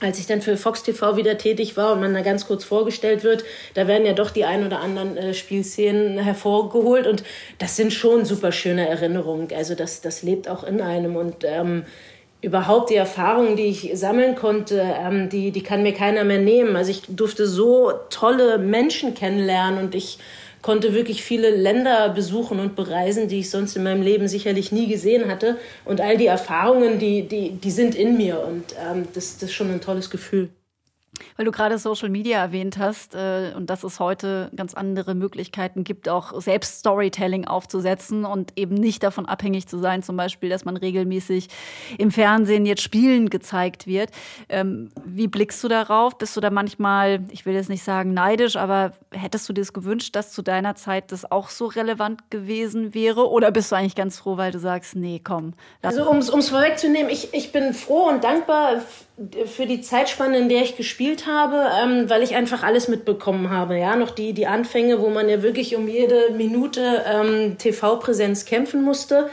als 0.00 0.18
ich 0.18 0.26
dann 0.26 0.42
für 0.42 0.56
Fox 0.56 0.82
TV 0.82 1.16
wieder 1.16 1.38
tätig 1.38 1.76
war 1.76 1.92
und 1.92 2.00
man 2.00 2.14
da 2.14 2.22
ganz 2.22 2.46
kurz 2.46 2.64
vorgestellt 2.64 3.24
wird, 3.24 3.44
da 3.74 3.88
werden 3.88 4.06
ja 4.06 4.12
doch 4.12 4.30
die 4.30 4.44
ein 4.44 4.64
oder 4.64 4.80
anderen 4.80 5.16
äh, 5.16 5.34
Spielszenen 5.34 6.18
hervorgeholt 6.18 7.06
und 7.06 7.24
das 7.58 7.76
sind 7.76 7.92
schon 7.92 8.24
super 8.24 8.52
schöne 8.52 8.88
Erinnerungen. 8.88 9.48
Also 9.54 9.74
das, 9.74 10.00
das 10.00 10.22
lebt 10.22 10.48
auch 10.48 10.62
in 10.62 10.80
einem 10.80 11.16
und 11.16 11.44
ähm, 11.44 11.84
überhaupt 12.40 12.90
die 12.90 12.94
Erfahrungen, 12.94 13.56
die 13.56 13.64
ich 13.64 13.90
sammeln 13.94 14.36
konnte, 14.36 14.80
ähm, 14.80 15.28
die, 15.28 15.50
die 15.50 15.62
kann 15.62 15.82
mir 15.82 15.92
keiner 15.92 16.22
mehr 16.22 16.38
nehmen. 16.38 16.76
Also 16.76 16.92
ich 16.92 17.02
durfte 17.08 17.48
so 17.48 17.92
tolle 18.10 18.58
Menschen 18.58 19.14
kennenlernen 19.14 19.82
und 19.84 19.94
ich 19.96 20.18
konnte 20.62 20.94
wirklich 20.94 21.22
viele 21.22 21.50
Länder 21.50 22.08
besuchen 22.10 22.60
und 22.60 22.76
bereisen, 22.76 23.28
die 23.28 23.40
ich 23.40 23.50
sonst 23.50 23.76
in 23.76 23.82
meinem 23.82 24.02
Leben 24.02 24.28
sicherlich 24.28 24.72
nie 24.72 24.88
gesehen 24.88 25.30
hatte. 25.30 25.56
Und 25.84 26.00
all 26.00 26.16
die 26.16 26.26
Erfahrungen, 26.26 26.98
die, 26.98 27.26
die, 27.28 27.50
die 27.50 27.70
sind 27.70 27.94
in 27.94 28.16
mir. 28.16 28.40
Und 28.40 28.74
ähm, 28.78 29.06
das, 29.14 29.34
das 29.34 29.50
ist 29.50 29.54
schon 29.54 29.70
ein 29.70 29.80
tolles 29.80 30.10
Gefühl. 30.10 30.50
Weil 31.38 31.44
du 31.44 31.52
gerade 31.52 31.78
Social 31.78 32.08
Media 32.08 32.40
erwähnt 32.40 32.78
hast 32.78 33.14
äh, 33.14 33.52
und 33.54 33.70
dass 33.70 33.84
es 33.84 34.00
heute 34.00 34.50
ganz 34.56 34.74
andere 34.74 35.14
Möglichkeiten 35.14 35.84
gibt, 35.84 36.08
auch 36.08 36.40
selbst 36.40 36.80
Storytelling 36.80 37.46
aufzusetzen 37.46 38.24
und 38.24 38.52
eben 38.56 38.74
nicht 38.74 39.04
davon 39.04 39.24
abhängig 39.24 39.68
zu 39.68 39.78
sein, 39.78 40.02
zum 40.02 40.16
Beispiel, 40.16 40.50
dass 40.50 40.64
man 40.64 40.76
regelmäßig 40.76 41.46
im 41.96 42.10
Fernsehen 42.10 42.66
jetzt 42.66 42.82
Spielen 42.82 43.30
gezeigt 43.30 43.86
wird. 43.86 44.10
Ähm, 44.48 44.90
wie 45.04 45.28
blickst 45.28 45.62
du 45.62 45.68
darauf? 45.68 46.18
Bist 46.18 46.36
du 46.36 46.40
da 46.40 46.50
manchmal, 46.50 47.20
ich 47.30 47.46
will 47.46 47.54
jetzt 47.54 47.68
nicht 47.68 47.84
sagen 47.84 48.14
neidisch, 48.14 48.56
aber 48.56 48.94
hättest 49.12 49.48
du 49.48 49.52
dir 49.52 49.60
das 49.60 49.72
gewünscht, 49.72 50.16
dass 50.16 50.32
zu 50.32 50.42
deiner 50.42 50.74
Zeit 50.74 51.12
das 51.12 51.30
auch 51.30 51.50
so 51.50 51.66
relevant 51.66 52.32
gewesen 52.32 52.94
wäre? 52.94 53.30
Oder 53.30 53.52
bist 53.52 53.70
du 53.70 53.76
eigentlich 53.76 53.94
ganz 53.94 54.18
froh, 54.18 54.38
weil 54.38 54.50
du 54.50 54.58
sagst, 54.58 54.96
nee, 54.96 55.20
komm. 55.22 55.54
Also 55.82 56.10
um 56.10 56.18
es 56.18 56.48
vorwegzunehmen, 56.48 57.12
ich, 57.12 57.32
ich 57.32 57.52
bin 57.52 57.74
froh 57.74 58.08
und 58.08 58.24
dankbar 58.24 58.82
für 59.46 59.66
die 59.66 59.80
Zeitspanne, 59.80 60.38
in 60.38 60.48
der 60.48 60.62
ich 60.62 60.76
gespielt 60.76 61.26
habe, 61.26 61.70
ähm, 61.82 62.08
weil 62.08 62.22
ich 62.22 62.36
einfach 62.36 62.62
alles 62.62 62.86
mitbekommen 62.86 63.50
habe. 63.50 63.76
Ja, 63.76 63.96
noch 63.96 64.10
die, 64.10 64.32
die 64.32 64.46
Anfänge, 64.46 65.00
wo 65.00 65.10
man 65.10 65.28
ja 65.28 65.42
wirklich 65.42 65.74
um 65.74 65.88
jede 65.88 66.30
Minute 66.36 67.04
ähm, 67.06 67.58
TV-Präsenz 67.58 68.44
kämpfen 68.44 68.82
musste. 68.82 69.28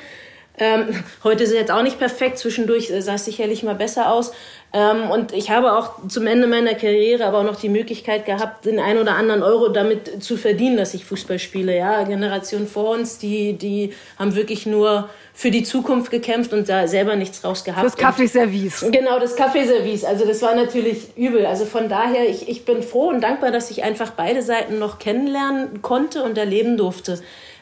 Ähm, 0.57 1.03
heute 1.23 1.43
ist 1.43 1.49
es 1.49 1.55
jetzt 1.55 1.71
auch 1.71 1.83
nicht 1.83 1.99
perfekt, 1.99 2.37
zwischendurch 2.37 2.91
sah 2.99 3.15
es 3.15 3.25
sicherlich 3.25 3.63
mal 3.63 3.75
besser 3.75 4.11
aus. 4.11 4.31
Ähm, 4.73 5.09
und 5.09 5.31
ich 5.31 5.51
habe 5.51 5.73
auch 5.73 6.07
zum 6.09 6.27
Ende 6.27 6.47
meiner 6.47 6.73
Karriere 6.73 7.25
aber 7.25 7.39
auch 7.39 7.43
noch 7.43 7.55
die 7.55 7.69
Möglichkeit 7.69 8.25
gehabt, 8.25 8.65
den 8.65 8.79
ein 8.79 8.97
oder 8.97 9.15
anderen 9.15 9.41
Euro 9.41 9.69
damit 9.69 10.21
zu 10.21 10.35
verdienen, 10.35 10.75
dass 10.75 10.93
ich 10.93 11.05
Fußball 11.05 11.39
spiele. 11.39 11.75
Ja, 11.75 12.03
Generation 12.03 12.67
vor 12.67 12.89
uns, 12.89 13.17
die, 13.17 13.53
die 13.53 13.93
haben 14.19 14.35
wirklich 14.35 14.65
nur 14.65 15.09
für 15.33 15.51
die 15.51 15.63
Zukunft 15.63 16.11
gekämpft 16.11 16.51
und 16.53 16.67
da 16.67 16.87
selber 16.87 17.15
nichts 17.15 17.43
raus 17.43 17.63
gehabt. 17.63 17.85
Das 17.85 17.95
Kaffeeservice. 17.95 18.85
Genau, 18.91 19.19
das 19.19 19.35
Kaffeeservice. 19.35 20.03
Also 20.03 20.25
das 20.25 20.41
war 20.41 20.55
natürlich 20.55 21.15
übel. 21.17 21.45
Also 21.45 21.65
von 21.65 21.87
daher, 21.89 22.29
ich, 22.29 22.47
ich 22.49 22.65
bin 22.65 22.83
froh 22.83 23.09
und 23.09 23.21
dankbar, 23.21 23.51
dass 23.51 23.71
ich 23.71 23.83
einfach 23.83 24.11
beide 24.11 24.41
Seiten 24.41 24.79
noch 24.79 24.99
kennenlernen 24.99 25.81
konnte 25.81 26.23
und 26.23 26.37
erleben 26.37 26.77
durfte. 26.77 27.21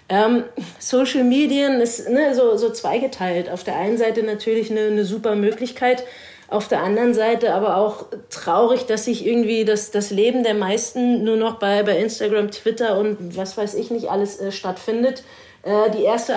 Ähm, 0.09 0.43
Social 0.79 1.23
Medien 1.23 1.81
ist 1.81 2.09
ne, 2.09 2.35
so, 2.35 2.57
so 2.57 2.71
zweigeteilt. 2.71 3.49
Auf 3.49 3.63
der 3.63 3.77
einen 3.77 3.97
Seite 3.97 4.23
natürlich 4.23 4.69
eine, 4.69 4.87
eine 4.87 5.05
super 5.05 5.35
Möglichkeit, 5.35 6.03
auf 6.49 6.67
der 6.67 6.83
anderen 6.83 7.15
Seite 7.15 7.53
aber 7.53 7.77
auch 7.77 8.05
traurig, 8.29 8.85
dass 8.85 9.05
sich 9.05 9.25
irgendwie 9.25 9.65
das, 9.65 9.89
das 9.89 10.11
Leben 10.11 10.43
der 10.43 10.53
meisten 10.53 11.23
nur 11.23 11.35
noch 11.35 11.57
bei, 11.57 11.81
bei 11.81 11.97
Instagram, 11.97 12.51
Twitter 12.51 12.99
und 12.99 13.35
was 13.35 13.57
weiß 13.57 13.73
ich 13.73 13.89
nicht 13.89 14.11
alles 14.11 14.39
äh, 14.39 14.51
stattfindet. 14.51 15.23
Äh, 15.63 15.89
die 15.91 16.03
erste 16.03 16.35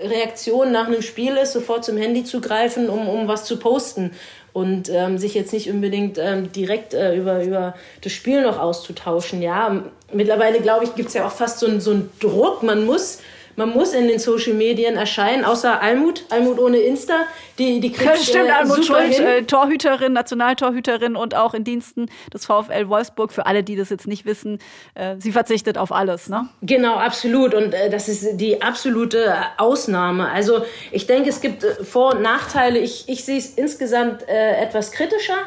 Reaktion 0.00 0.72
nach 0.72 0.86
einem 0.86 1.02
Spiel 1.02 1.36
ist, 1.36 1.52
sofort 1.52 1.84
zum 1.84 1.96
Handy 1.96 2.24
zu 2.24 2.40
greifen, 2.40 2.88
um, 2.88 3.08
um 3.08 3.28
was 3.28 3.44
zu 3.44 3.58
posten 3.58 4.12
und 4.52 4.88
ähm, 4.88 5.18
sich 5.18 5.34
jetzt 5.34 5.52
nicht 5.52 5.70
unbedingt 5.70 6.18
ähm, 6.18 6.50
direkt 6.52 6.94
äh, 6.94 7.14
über, 7.14 7.44
über 7.44 7.74
das 8.02 8.12
Spiel 8.12 8.42
noch 8.42 8.58
auszutauschen. 8.58 9.42
Ja, 9.42 9.84
mittlerweile 10.12 10.60
glaube 10.60 10.84
ich, 10.84 10.94
gibt 10.94 11.08
es 11.08 11.14
ja 11.14 11.26
auch 11.26 11.32
fast 11.32 11.60
so 11.60 11.66
einen 11.66 11.80
so 11.80 11.96
Druck, 12.20 12.62
man 12.62 12.84
muss 12.84 13.18
man 13.58 13.70
muss 13.70 13.92
in 13.92 14.06
den 14.06 14.20
Social 14.20 14.54
Medien 14.54 14.96
erscheinen, 14.96 15.44
außer 15.44 15.82
Almut, 15.82 16.24
Almut 16.30 16.60
ohne 16.60 16.78
Insta, 16.78 17.26
die, 17.58 17.80
die 17.80 17.90
kriegt 17.90 18.18
Stimmt, 18.18 18.48
äh, 18.48 18.52
Almut 18.52 18.84
Schuld, 18.84 19.18
äh, 19.18 19.42
Torhüterin, 19.42 20.12
Nationaltorhüterin 20.12 21.16
und 21.16 21.34
auch 21.34 21.54
in 21.54 21.64
Diensten 21.64 22.06
des 22.32 22.46
VfL 22.46 22.88
Wolfsburg. 22.88 23.32
Für 23.32 23.46
alle, 23.46 23.64
die 23.64 23.74
das 23.74 23.90
jetzt 23.90 24.06
nicht 24.06 24.24
wissen, 24.26 24.60
äh, 24.94 25.16
sie 25.18 25.32
verzichtet 25.32 25.76
auf 25.76 25.90
alles, 25.90 26.28
ne? 26.28 26.48
Genau, 26.62 26.94
absolut. 26.94 27.52
Und 27.52 27.74
äh, 27.74 27.90
das 27.90 28.08
ist 28.08 28.36
die 28.36 28.62
absolute 28.62 29.34
Ausnahme. 29.56 30.30
Also 30.30 30.64
ich 30.92 31.08
denke, 31.08 31.28
es 31.28 31.40
gibt 31.40 31.64
äh, 31.64 31.82
Vor- 31.82 32.14
und 32.14 32.22
Nachteile. 32.22 32.78
Ich, 32.78 33.08
ich 33.08 33.24
sehe 33.24 33.38
es 33.38 33.54
insgesamt 33.54 34.22
äh, 34.28 34.52
etwas 34.62 34.92
kritischer. 34.92 35.38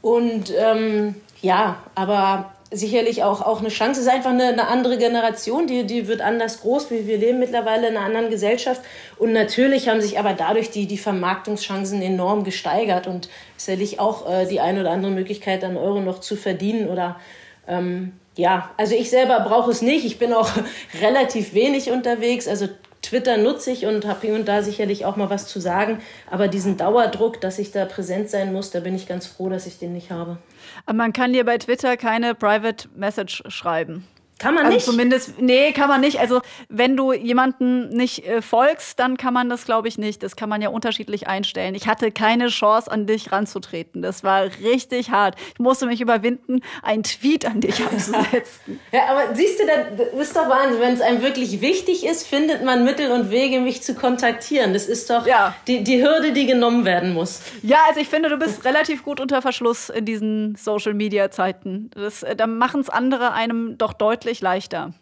Und 0.00 0.50
ähm, 0.56 1.14
ja, 1.42 1.76
aber 1.94 2.54
sicherlich 2.70 3.22
auch, 3.24 3.40
auch 3.42 3.60
eine 3.60 3.68
Chance. 3.68 4.00
Es 4.00 4.06
ist 4.06 4.12
einfach 4.12 4.30
eine, 4.30 4.48
eine 4.48 4.68
andere 4.68 4.96
Generation, 4.96 5.66
die, 5.66 5.84
die 5.84 6.06
wird 6.06 6.20
anders 6.20 6.60
groß. 6.60 6.90
Wir, 6.90 7.06
wir 7.06 7.18
leben 7.18 7.38
mittlerweile 7.38 7.88
in 7.88 7.96
einer 7.96 8.06
anderen 8.06 8.30
Gesellschaft. 8.30 8.80
Und 9.18 9.32
natürlich 9.32 9.88
haben 9.88 10.00
sich 10.00 10.18
aber 10.18 10.34
dadurch 10.34 10.70
die, 10.70 10.86
die 10.86 10.98
Vermarktungschancen 10.98 12.00
enorm 12.00 12.44
gesteigert 12.44 13.06
und 13.06 13.28
sicherlich 13.56 13.98
auch 13.98 14.30
äh, 14.30 14.46
die 14.46 14.60
eine 14.60 14.80
oder 14.80 14.90
andere 14.90 15.12
Möglichkeit, 15.12 15.64
an 15.64 15.76
Euro 15.76 16.00
noch 16.00 16.20
zu 16.20 16.36
verdienen 16.36 16.88
oder 16.88 17.18
ähm, 17.66 18.12
ja, 18.36 18.70
also 18.76 18.94
ich 18.94 19.10
selber 19.10 19.40
brauche 19.40 19.70
es 19.70 19.82
nicht. 19.82 20.04
Ich 20.04 20.18
bin 20.18 20.32
auch 20.32 20.50
relativ 21.02 21.54
wenig 21.54 21.90
unterwegs. 21.90 22.46
Also 22.46 22.68
Twitter 23.02 23.36
nutze 23.36 23.70
ich 23.72 23.86
und 23.86 24.06
habe 24.06 24.26
hier 24.26 24.34
und 24.34 24.46
da 24.46 24.62
sicherlich 24.62 25.04
auch 25.04 25.16
mal 25.16 25.30
was 25.30 25.46
zu 25.48 25.60
sagen. 25.60 26.00
Aber 26.30 26.48
diesen 26.48 26.76
Dauerdruck, 26.76 27.40
dass 27.40 27.58
ich 27.58 27.72
da 27.72 27.84
präsent 27.84 28.30
sein 28.30 28.52
muss, 28.52 28.70
da 28.70 28.80
bin 28.80 28.94
ich 28.94 29.08
ganz 29.08 29.26
froh, 29.26 29.48
dass 29.48 29.66
ich 29.66 29.78
den 29.78 29.92
nicht 29.92 30.10
habe. 30.10 30.38
Aber 30.86 30.96
man 30.96 31.12
kann 31.12 31.32
dir 31.32 31.44
bei 31.44 31.58
Twitter 31.58 31.96
keine 31.96 32.34
Private 32.34 32.88
Message 32.94 33.42
schreiben. 33.48 34.06
Kann 34.40 34.54
man 34.54 34.64
also 34.64 34.74
nicht? 34.74 34.86
Zumindest, 34.86 35.40
nee, 35.40 35.72
kann 35.72 35.88
man 35.88 36.00
nicht. 36.00 36.18
Also 36.18 36.40
wenn 36.70 36.96
du 36.96 37.12
jemanden 37.12 37.90
nicht 37.90 38.26
äh, 38.26 38.40
folgst, 38.40 38.98
dann 38.98 39.18
kann 39.18 39.34
man 39.34 39.50
das, 39.50 39.66
glaube 39.66 39.86
ich, 39.86 39.98
nicht. 39.98 40.22
Das 40.22 40.34
kann 40.34 40.48
man 40.48 40.62
ja 40.62 40.70
unterschiedlich 40.70 41.28
einstellen. 41.28 41.74
Ich 41.74 41.86
hatte 41.86 42.10
keine 42.10 42.48
Chance, 42.48 42.90
an 42.90 43.06
dich 43.06 43.32
ranzutreten. 43.32 44.00
Das 44.00 44.24
war 44.24 44.44
richtig 44.62 45.10
hart. 45.10 45.36
Ich 45.52 45.58
musste 45.58 45.84
mich 45.84 46.00
überwinden, 46.00 46.60
einen 46.82 47.02
Tweet 47.02 47.44
an 47.44 47.60
dich 47.60 47.84
abzusetzen. 47.84 48.80
ja, 48.92 49.02
aber 49.10 49.34
siehst 49.34 49.60
du, 49.60 49.64
das 49.66 50.08
ist 50.28 50.34
doch 50.34 50.48
Wahnsinn. 50.48 50.80
Wenn 50.80 50.94
es 50.94 51.02
einem 51.02 51.20
wirklich 51.20 51.60
wichtig 51.60 52.06
ist, 52.06 52.26
findet 52.26 52.64
man 52.64 52.84
Mittel 52.84 53.10
und 53.12 53.30
Wege, 53.30 53.60
mich 53.60 53.82
zu 53.82 53.94
kontaktieren. 53.94 54.72
Das 54.72 54.86
ist 54.86 55.10
doch 55.10 55.26
ja. 55.26 55.54
die, 55.66 55.84
die 55.84 56.02
Hürde, 56.02 56.32
die 56.32 56.46
genommen 56.46 56.86
werden 56.86 57.12
muss. 57.12 57.42
Ja, 57.62 57.78
also 57.88 58.00
ich 58.00 58.08
finde, 58.08 58.30
du 58.30 58.38
bist 58.38 58.64
relativ 58.64 59.02
gut 59.02 59.20
unter 59.20 59.42
Verschluss 59.42 59.90
in 59.90 60.06
diesen 60.06 60.56
Social-Media-Zeiten. 60.56 61.90
Äh, 61.94 62.36
da 62.36 62.46
machen 62.46 62.80
es 62.80 62.88
andere 62.88 63.32
einem 63.32 63.76
doch 63.76 63.92
deutlich 63.92 64.29
deutlich 64.30 64.40
leichter. 64.40 64.92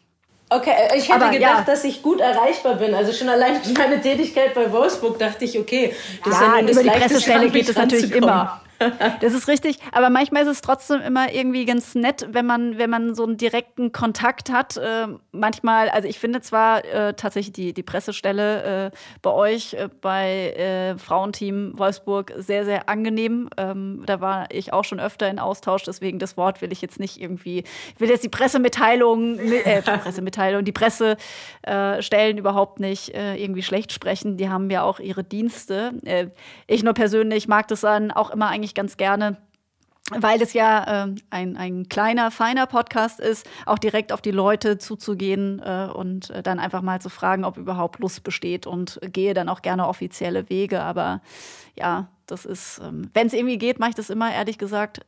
Okay, 0.50 0.70
äh, 0.70 0.96
ich 0.96 1.08
hätte 1.08 1.26
Aber, 1.26 1.30
gedacht, 1.30 1.58
ja. 1.58 1.64
dass 1.66 1.84
ich 1.84 2.02
gut 2.02 2.20
erreichbar 2.20 2.76
bin. 2.76 2.94
Also 2.94 3.12
schon 3.12 3.28
allein 3.28 3.62
durch 3.62 3.76
meine 3.76 4.00
Tätigkeit 4.00 4.54
bei 4.54 4.72
Wolfsburg 4.72 5.18
dachte 5.18 5.44
ich, 5.44 5.58
okay, 5.58 5.94
das 6.24 6.40
ja, 6.40 6.58
ist 6.58 6.62
ja 6.66 6.72
über 6.72 6.82
die 6.82 6.98
Pressestelle 7.00 7.50
geht 7.50 7.68
es 7.68 7.76
natürlich 7.76 8.12
immer. 8.12 8.62
Das 9.20 9.34
ist 9.34 9.48
richtig, 9.48 9.78
aber 9.92 10.10
manchmal 10.10 10.42
ist 10.42 10.48
es 10.48 10.60
trotzdem 10.60 11.00
immer 11.00 11.32
irgendwie 11.32 11.64
ganz 11.64 11.94
nett, 11.94 12.26
wenn 12.30 12.46
man, 12.46 12.78
wenn 12.78 12.90
man 12.90 13.14
so 13.14 13.24
einen 13.24 13.36
direkten 13.36 13.92
Kontakt 13.92 14.50
hat. 14.50 14.76
Äh, 14.76 15.08
manchmal, 15.32 15.88
also 15.88 16.08
ich 16.08 16.18
finde 16.18 16.40
zwar 16.40 16.84
äh, 16.84 17.14
tatsächlich 17.14 17.52
die, 17.52 17.72
die 17.72 17.82
Pressestelle 17.82 18.86
äh, 18.86 18.90
bei 19.22 19.30
euch, 19.30 19.74
äh, 19.74 19.88
bei 20.00 20.52
äh, 20.52 20.98
Frauenteam 20.98 21.78
Wolfsburg 21.78 22.32
sehr, 22.36 22.64
sehr 22.64 22.88
angenehm. 22.88 23.48
Ähm, 23.56 24.02
da 24.06 24.20
war 24.20 24.46
ich 24.50 24.72
auch 24.72 24.84
schon 24.84 25.00
öfter 25.00 25.28
in 25.28 25.38
Austausch, 25.38 25.82
deswegen 25.82 26.18
das 26.18 26.36
Wort 26.36 26.62
will 26.62 26.72
ich 26.72 26.80
jetzt 26.80 27.00
nicht 27.00 27.20
irgendwie, 27.20 27.64
ich 27.94 28.00
will 28.00 28.08
jetzt 28.08 28.24
die 28.24 28.28
Pressemitteilung, 28.28 29.38
äh, 29.38 29.82
Pressemitteilung, 29.98 30.64
die 30.64 30.72
Pressestellen 30.72 32.38
überhaupt 32.38 32.80
nicht 32.80 33.08
irgendwie 33.14 33.62
schlecht 33.62 33.92
sprechen. 33.92 34.36
Die 34.36 34.48
haben 34.48 34.70
ja 34.70 34.82
auch 34.82 35.00
ihre 35.00 35.24
Dienste. 35.24 35.92
ich 36.66 36.82
nur 36.82 36.94
persönlich 36.94 37.48
mag 37.48 37.68
das 37.68 37.80
dann 37.80 38.10
auch 38.10 38.30
immer 38.30 38.48
eigentlich 38.48 38.67
eigentlich 38.68 38.74
ganz 38.74 38.96
gerne 38.96 39.38
weil 40.10 40.40
es 40.40 40.54
ja 40.54 41.04
äh, 41.04 41.14
ein, 41.28 41.58
ein 41.58 41.86
kleiner, 41.90 42.30
feiner 42.30 42.66
Podcast 42.66 43.20
ist, 43.20 43.46
auch 43.66 43.78
direkt 43.78 44.10
auf 44.10 44.22
die 44.22 44.30
Leute 44.30 44.78
zuzugehen 44.78 45.60
äh, 45.62 45.86
und 45.92 46.30
äh, 46.30 46.42
dann 46.42 46.58
einfach 46.58 46.80
mal 46.80 46.98
zu 46.98 47.10
fragen, 47.10 47.44
ob 47.44 47.58
überhaupt 47.58 47.98
Lust 47.98 48.24
besteht 48.24 48.66
und 48.66 48.98
gehe 49.02 49.34
dann 49.34 49.50
auch 49.50 49.60
gerne 49.60 49.86
offizielle 49.86 50.48
Wege. 50.48 50.80
Aber 50.80 51.20
ja, 51.76 52.08
das 52.24 52.46
ist, 52.46 52.80
ähm, 52.82 53.10
wenn 53.12 53.26
es 53.26 53.34
irgendwie 53.34 53.58
geht, 53.58 53.78
mache 53.80 53.90
ich 53.90 53.96
das 53.96 54.08
immer, 54.08 54.32
ehrlich 54.32 54.56
gesagt, 54.56 55.04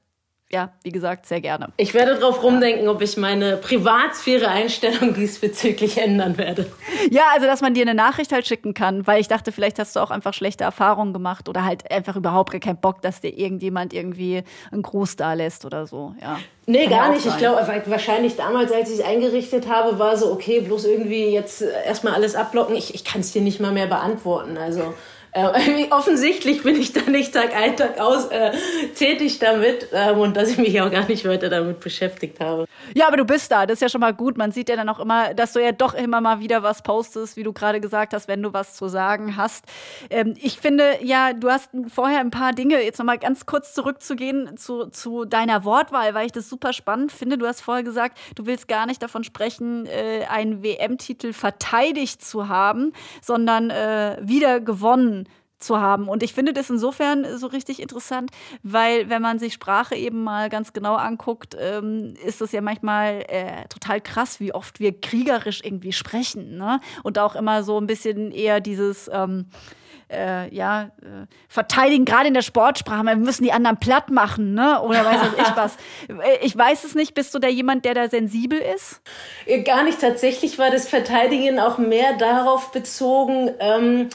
ja, 0.52 0.72
wie 0.82 0.90
gesagt, 0.90 1.26
sehr 1.26 1.40
gerne. 1.40 1.68
Ich 1.76 1.94
werde 1.94 2.16
darauf 2.16 2.42
rumdenken, 2.42 2.88
ob 2.88 3.00
ich 3.02 3.16
meine 3.16 3.56
Privatsphäre-Einstellung 3.56 5.14
diesbezüglich 5.14 5.98
ändern 5.98 6.38
werde. 6.38 6.66
Ja, 7.10 7.22
also 7.32 7.46
dass 7.46 7.60
man 7.60 7.72
dir 7.72 7.82
eine 7.82 7.94
Nachricht 7.94 8.32
halt 8.32 8.48
schicken 8.48 8.74
kann, 8.74 9.06
weil 9.06 9.20
ich 9.20 9.28
dachte, 9.28 9.52
vielleicht 9.52 9.78
hast 9.78 9.94
du 9.94 10.00
auch 10.00 10.10
einfach 10.10 10.34
schlechte 10.34 10.64
Erfahrungen 10.64 11.12
gemacht 11.12 11.48
oder 11.48 11.64
halt 11.64 11.88
einfach 11.90 12.16
überhaupt 12.16 12.50
gar 12.50 12.60
keinen 12.60 12.80
Bock, 12.80 13.00
dass 13.00 13.20
dir 13.20 13.36
irgendjemand 13.36 13.92
irgendwie 13.92 14.42
einen 14.72 14.82
Gruß 14.82 15.14
da 15.14 15.34
lässt 15.34 15.64
oder 15.64 15.86
so. 15.86 16.14
Ja. 16.20 16.40
Nee, 16.66 16.86
kann 16.86 16.90
gar 16.90 17.08
nicht. 17.10 17.22
Sein. 17.22 17.32
Ich 17.32 17.38
glaube, 17.38 17.82
wahrscheinlich 17.86 18.34
damals, 18.34 18.72
als 18.72 18.90
ich 18.90 18.98
es 18.98 19.04
eingerichtet 19.04 19.68
habe, 19.68 20.00
war 20.00 20.16
so, 20.16 20.32
okay, 20.32 20.60
bloß 20.60 20.84
irgendwie 20.84 21.30
jetzt 21.30 21.62
erstmal 21.62 22.14
alles 22.14 22.34
abblocken. 22.34 22.74
Ich, 22.74 22.94
ich 22.94 23.04
kann 23.04 23.20
es 23.20 23.32
dir 23.32 23.42
nicht 23.42 23.60
mal 23.60 23.72
mehr 23.72 23.86
beantworten. 23.86 24.56
Also. 24.58 24.94
Äh, 25.32 25.86
offensichtlich 25.90 26.62
bin 26.62 26.80
ich 26.80 26.92
da 26.92 27.02
nicht 27.02 27.34
Tag 27.34 27.54
ein, 27.54 27.76
Tag 27.76 28.00
aus 28.00 28.26
äh, 28.26 28.52
tätig 28.94 29.38
damit 29.38 29.88
ähm, 29.92 30.18
und 30.18 30.36
dass 30.36 30.50
ich 30.50 30.58
mich 30.58 30.80
auch 30.80 30.90
gar 30.90 31.06
nicht 31.06 31.26
weiter 31.26 31.48
damit 31.48 31.80
beschäftigt 31.80 32.40
habe. 32.40 32.66
Ja, 32.94 33.06
aber 33.06 33.16
du 33.16 33.24
bist 33.24 33.52
da, 33.52 33.66
das 33.66 33.74
ist 33.74 33.82
ja 33.82 33.88
schon 33.88 34.00
mal 34.00 34.14
gut. 34.14 34.36
Man 34.36 34.50
sieht 34.52 34.68
ja 34.68 34.76
dann 34.76 34.88
auch 34.88 34.98
immer, 34.98 35.34
dass 35.34 35.52
du 35.52 35.62
ja 35.62 35.72
doch 35.72 35.94
immer 35.94 36.20
mal 36.20 36.40
wieder 36.40 36.62
was 36.62 36.82
postest, 36.82 37.36
wie 37.36 37.42
du 37.42 37.52
gerade 37.52 37.80
gesagt 37.80 38.12
hast, 38.12 38.26
wenn 38.26 38.42
du 38.42 38.52
was 38.52 38.74
zu 38.74 38.88
sagen 38.88 39.36
hast. 39.36 39.64
Ähm, 40.08 40.34
ich 40.40 40.58
finde, 40.58 40.98
ja, 41.02 41.32
du 41.32 41.48
hast 41.48 41.70
vorher 41.88 42.20
ein 42.20 42.30
paar 42.30 42.52
Dinge, 42.52 42.82
jetzt 42.82 42.98
nochmal 42.98 43.18
ganz 43.18 43.46
kurz 43.46 43.72
zurückzugehen 43.74 44.56
zu, 44.56 44.86
zu 44.86 45.24
deiner 45.24 45.64
Wortwahl, 45.64 46.14
weil 46.14 46.26
ich 46.26 46.32
das 46.32 46.48
super 46.48 46.72
spannend 46.72 47.12
finde. 47.12 47.38
Du 47.38 47.46
hast 47.46 47.60
vorher 47.60 47.84
gesagt, 47.84 48.18
du 48.34 48.46
willst 48.46 48.66
gar 48.66 48.86
nicht 48.86 49.02
davon 49.02 49.22
sprechen, 49.22 49.86
äh, 49.86 50.24
einen 50.28 50.62
WM-Titel 50.62 51.32
verteidigt 51.32 52.24
zu 52.24 52.48
haben, 52.48 52.92
sondern 53.22 53.70
äh, 53.70 54.16
wieder 54.20 54.60
gewonnen 54.60 55.19
zu 55.60 55.80
haben. 55.80 56.08
Und 56.08 56.22
ich 56.22 56.32
finde 56.32 56.52
das 56.52 56.70
insofern 56.70 57.38
so 57.38 57.46
richtig 57.46 57.80
interessant, 57.80 58.30
weil 58.62 59.08
wenn 59.08 59.22
man 59.22 59.38
sich 59.38 59.54
Sprache 59.54 59.94
eben 59.94 60.22
mal 60.22 60.48
ganz 60.48 60.72
genau 60.72 60.94
anguckt, 60.94 61.56
ähm, 61.58 62.14
ist 62.24 62.40
es 62.40 62.52
ja 62.52 62.60
manchmal 62.60 63.24
äh, 63.28 63.68
total 63.68 64.00
krass, 64.00 64.40
wie 64.40 64.52
oft 64.52 64.80
wir 64.80 64.98
kriegerisch 65.00 65.60
irgendwie 65.62 65.92
sprechen. 65.92 66.56
Ne? 66.56 66.80
Und 67.02 67.18
auch 67.18 67.36
immer 67.36 67.62
so 67.62 67.78
ein 67.80 67.86
bisschen 67.86 68.32
eher 68.32 68.60
dieses 68.60 69.10
ähm, 69.12 69.46
äh, 70.10 70.52
ja, 70.54 70.90
äh, 71.02 71.26
verteidigen, 71.48 72.04
gerade 72.04 72.28
in 72.28 72.34
der 72.34 72.42
Sportsprache. 72.42 73.04
Wir 73.04 73.16
müssen 73.16 73.44
die 73.44 73.52
anderen 73.52 73.78
platt 73.78 74.10
machen, 74.10 74.54
ne? 74.54 74.80
Oder 74.82 75.04
weiß 75.04 75.20
ich 75.38 75.44
was. 75.56 75.76
Ich 76.42 76.56
weiß 76.56 76.84
es 76.84 76.94
nicht. 76.94 77.14
Bist 77.14 77.34
du 77.34 77.38
da 77.38 77.48
jemand, 77.48 77.84
der 77.84 77.94
da 77.94 78.08
sensibel 78.08 78.58
ist? 78.58 79.00
Äh, 79.46 79.62
gar 79.62 79.84
nicht. 79.84 80.00
Tatsächlich 80.00 80.58
war 80.58 80.70
das 80.70 80.88
Verteidigen 80.88 81.60
auch 81.60 81.78
mehr 81.78 82.16
darauf 82.16 82.72
bezogen, 82.72 83.50
ähm, 83.60 84.08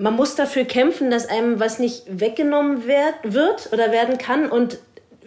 man 0.00 0.16
muss 0.16 0.34
dafür 0.34 0.64
kämpfen, 0.64 1.10
dass 1.10 1.28
einem 1.28 1.60
was 1.60 1.78
nicht 1.78 2.04
weggenommen 2.08 2.86
werd, 2.86 3.14
wird 3.22 3.70
oder 3.72 3.92
werden 3.92 4.18
kann. 4.18 4.50
Und 4.50 4.78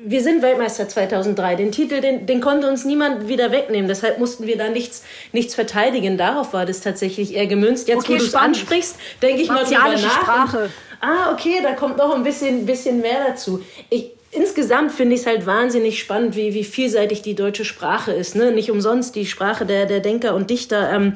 wir 0.05 0.21
sind 0.21 0.41
Weltmeister 0.41 0.89
2003. 0.89 1.55
Den 1.55 1.71
Titel, 1.71 2.01
den, 2.01 2.25
den 2.25 2.41
konnte 2.41 2.67
uns 2.67 2.83
niemand 2.83 3.27
wieder 3.27 3.51
wegnehmen. 3.51 3.87
Deshalb 3.87 4.19
mussten 4.19 4.45
wir 4.47 4.57
da 4.57 4.69
nichts, 4.69 5.03
nichts 5.31 5.55
verteidigen. 5.55 6.17
Darauf 6.17 6.53
war 6.53 6.65
das 6.65 6.81
tatsächlich 6.81 7.35
eher 7.35 7.47
gemünzt. 7.47 7.87
Jetzt, 7.87 7.99
okay, 7.99 8.15
wo 8.15 8.17
du 8.17 8.23
es 8.23 8.35
ansprichst, 8.35 8.97
denke 9.21 9.41
ich 9.41 9.47
mal 9.47 9.63
drüber 9.63 9.91
nach. 9.91 10.21
Sprache. 10.21 10.69
ah, 10.99 11.31
okay, 11.31 11.59
da 11.61 11.73
kommt 11.73 11.97
noch 11.97 12.13
ein 12.15 12.23
bisschen, 12.23 12.65
bisschen 12.65 12.99
mehr 12.99 13.27
dazu. 13.27 13.63
Ich, 13.89 14.11
insgesamt 14.31 14.91
finde 14.91 15.15
ich 15.15 15.21
es 15.21 15.27
halt 15.27 15.45
wahnsinnig 15.45 15.99
spannend, 15.99 16.35
wie, 16.35 16.53
wie 16.53 16.63
vielseitig 16.63 17.21
die 17.21 17.35
deutsche 17.35 17.63
Sprache 17.63 18.11
ist. 18.11 18.35
Ne? 18.35 18.51
Nicht 18.51 18.71
umsonst 18.71 19.15
die 19.15 19.25
Sprache 19.25 19.65
der, 19.65 19.85
der 19.85 19.99
Denker 19.99 20.35
und 20.35 20.49
Dichter. 20.49 20.91
Ähm, 20.91 21.13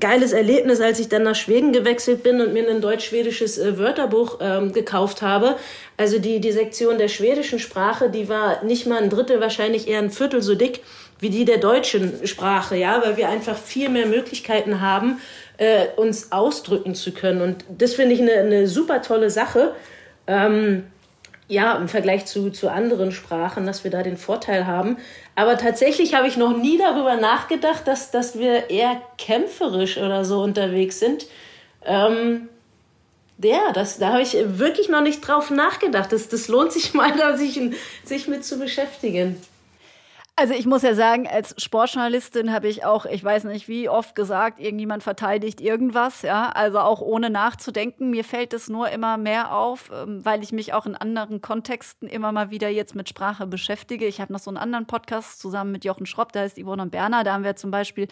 geiles 0.00 0.32
Erlebnis, 0.32 0.80
als 0.80 0.98
ich 1.00 1.08
dann 1.08 1.22
nach 1.22 1.34
Schweden 1.34 1.72
gewechselt 1.72 2.22
bin 2.22 2.40
und 2.40 2.52
mir 2.52 2.68
ein 2.68 2.80
deutsch-schwedisches 2.80 3.58
äh, 3.58 3.78
Wörterbuch 3.78 4.38
ähm, 4.40 4.72
gekauft 4.72 5.22
habe. 5.22 5.56
Also 5.96 6.18
die, 6.18 6.40
die 6.40 6.52
Sektion 6.52 6.98
der 6.98 7.08
schwedischen 7.08 7.58
Sprache, 7.58 8.10
die 8.10 8.28
war 8.28 8.64
nicht 8.64 8.86
mal 8.86 9.02
ein 9.02 9.10
Drittel, 9.10 9.40
wahrscheinlich 9.40 9.88
eher 9.88 9.98
ein 9.98 10.10
Viertel 10.10 10.42
so 10.42 10.54
dick 10.54 10.82
wie 11.20 11.30
die 11.30 11.44
der 11.44 11.58
deutschen 11.58 12.26
Sprache, 12.26 12.76
ja, 12.76 13.02
weil 13.04 13.16
wir 13.16 13.28
einfach 13.28 13.56
viel 13.56 13.88
mehr 13.88 14.06
Möglichkeiten 14.06 14.80
haben, 14.80 15.20
äh, 15.56 15.86
uns 15.96 16.30
ausdrücken 16.30 16.94
zu 16.94 17.12
können. 17.12 17.42
Und 17.42 17.64
das 17.68 17.94
finde 17.94 18.14
ich 18.14 18.20
eine, 18.20 18.34
eine 18.34 18.66
super 18.68 19.02
tolle 19.02 19.30
Sache. 19.30 19.72
Ähm, 20.26 20.84
ja, 21.48 21.74
im 21.76 21.88
Vergleich 21.88 22.26
zu, 22.26 22.50
zu 22.50 22.68
anderen 22.70 23.10
Sprachen, 23.10 23.66
dass 23.66 23.82
wir 23.82 23.90
da 23.90 24.02
den 24.02 24.18
Vorteil 24.18 24.66
haben. 24.66 24.98
Aber 25.34 25.56
tatsächlich 25.56 26.14
habe 26.14 26.28
ich 26.28 26.36
noch 26.36 26.56
nie 26.56 26.76
darüber 26.76 27.16
nachgedacht, 27.16 27.86
dass, 27.86 28.10
dass 28.10 28.38
wir 28.38 28.68
eher 28.70 29.00
kämpferisch 29.16 29.96
oder 29.96 30.24
so 30.26 30.42
unterwegs 30.42 31.00
sind. 31.00 31.26
Ähm, 31.84 32.48
ja, 33.42 33.72
das, 33.72 33.98
da 33.98 34.10
habe 34.10 34.22
ich 34.22 34.36
wirklich 34.44 34.88
noch 34.88 35.00
nicht 35.00 35.20
drauf 35.20 35.50
nachgedacht. 35.50 36.12
Das, 36.12 36.28
das 36.28 36.48
lohnt 36.48 36.72
sich 36.72 36.92
mal, 36.94 37.12
da 37.16 37.36
sich, 37.36 37.58
sich 38.04 38.28
mit 38.28 38.44
zu 38.44 38.58
beschäftigen. 38.58 39.40
Also 40.40 40.54
ich 40.54 40.66
muss 40.66 40.82
ja 40.82 40.94
sagen, 40.94 41.26
als 41.26 41.60
Sportjournalistin 41.60 42.52
habe 42.52 42.68
ich 42.68 42.84
auch, 42.84 43.06
ich 43.06 43.24
weiß 43.24 43.42
nicht 43.42 43.66
wie 43.66 43.88
oft 43.88 44.14
gesagt, 44.14 44.60
irgendjemand 44.60 45.02
verteidigt 45.02 45.60
irgendwas, 45.60 46.22
ja, 46.22 46.50
also 46.50 46.78
auch 46.78 47.00
ohne 47.00 47.28
nachzudenken. 47.28 48.10
Mir 48.10 48.22
fällt 48.22 48.54
es 48.54 48.68
nur 48.68 48.88
immer 48.88 49.16
mehr 49.16 49.52
auf, 49.52 49.90
ähm, 49.92 50.24
weil 50.24 50.44
ich 50.44 50.52
mich 50.52 50.74
auch 50.74 50.86
in 50.86 50.94
anderen 50.94 51.40
Kontexten 51.40 52.08
immer 52.08 52.30
mal 52.30 52.52
wieder 52.52 52.68
jetzt 52.68 52.94
mit 52.94 53.08
Sprache 53.08 53.48
beschäftige. 53.48 54.06
Ich 54.06 54.20
habe 54.20 54.32
noch 54.32 54.38
so 54.38 54.48
einen 54.48 54.58
anderen 54.58 54.86
Podcast 54.86 55.40
zusammen 55.40 55.72
mit 55.72 55.84
Jochen 55.84 56.06
Schropp, 56.06 56.30
der 56.30 56.42
heißt 56.42 56.56
Yvonne 56.56 56.82
und 56.82 56.90
Berner. 56.90 57.24
Da 57.24 57.32
haben 57.32 57.42
wir 57.42 57.56
zum 57.56 57.72
Beispiel 57.72 58.06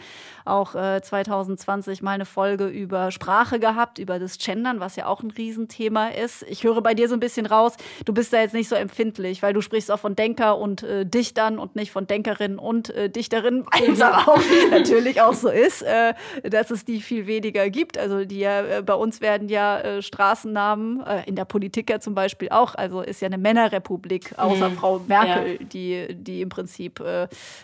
auch 0.44 0.74
äh, 0.74 1.00
2020 1.00 2.02
mal 2.02 2.10
eine 2.10 2.26
Folge 2.26 2.66
über 2.66 3.12
Sprache 3.12 3.60
gehabt, 3.60 4.00
über 4.00 4.18
das 4.18 4.36
Gendern, 4.38 4.80
was 4.80 4.96
ja 4.96 5.06
auch 5.06 5.22
ein 5.22 5.30
Riesenthema 5.30 6.08
ist. 6.08 6.42
Ich 6.48 6.64
höre 6.64 6.80
bei 6.80 6.94
dir 6.94 7.08
so 7.08 7.14
ein 7.14 7.20
bisschen 7.20 7.46
raus, 7.46 7.74
du 8.04 8.12
bist 8.12 8.32
da 8.32 8.40
jetzt 8.40 8.54
nicht 8.54 8.68
so 8.68 8.74
empfindlich, 8.74 9.42
weil 9.44 9.52
du 9.52 9.60
sprichst 9.60 9.92
auch 9.92 10.00
von 10.00 10.16
Denker 10.16 10.58
und 10.58 10.82
äh, 10.82 11.06
Dichtern 11.06 11.60
und 11.60 11.76
nicht 11.76 11.92
von 11.92 12.08
Denkern 12.08 12.15
Denkerin 12.16 12.58
und 12.58 12.88
äh, 12.90 13.10
Dichterin, 13.10 13.66
weil 13.72 13.92
es 13.92 14.00
aber 14.00 14.32
auch 14.32 14.42
natürlich 14.70 15.20
auch 15.20 15.34
so 15.34 15.50
ist, 15.50 15.82
äh, 15.82 16.14
dass 16.48 16.70
es 16.70 16.86
die 16.86 17.02
viel 17.02 17.26
weniger 17.26 17.68
gibt. 17.68 17.98
Also 17.98 18.24
die 18.24 18.38
ja, 18.38 18.62
äh, 18.62 18.82
bei 18.82 18.94
uns 18.94 19.20
werden 19.20 19.50
ja 19.50 19.78
äh, 19.80 20.02
Straßennamen, 20.02 21.04
äh, 21.04 21.24
in 21.26 21.36
der 21.36 21.44
Politik 21.44 21.90
ja 21.90 22.00
zum 22.00 22.14
Beispiel 22.14 22.48
auch, 22.48 22.74
also 22.74 23.02
ist 23.02 23.20
ja 23.20 23.26
eine 23.26 23.36
Männerrepublik, 23.36 24.38
außer 24.38 24.70
mhm. 24.70 24.76
Frau 24.76 25.00
Merkel, 25.06 25.58
ja. 25.60 25.66
die, 25.72 26.06
die 26.14 26.40
im 26.40 26.48
Prinzip 26.48 27.02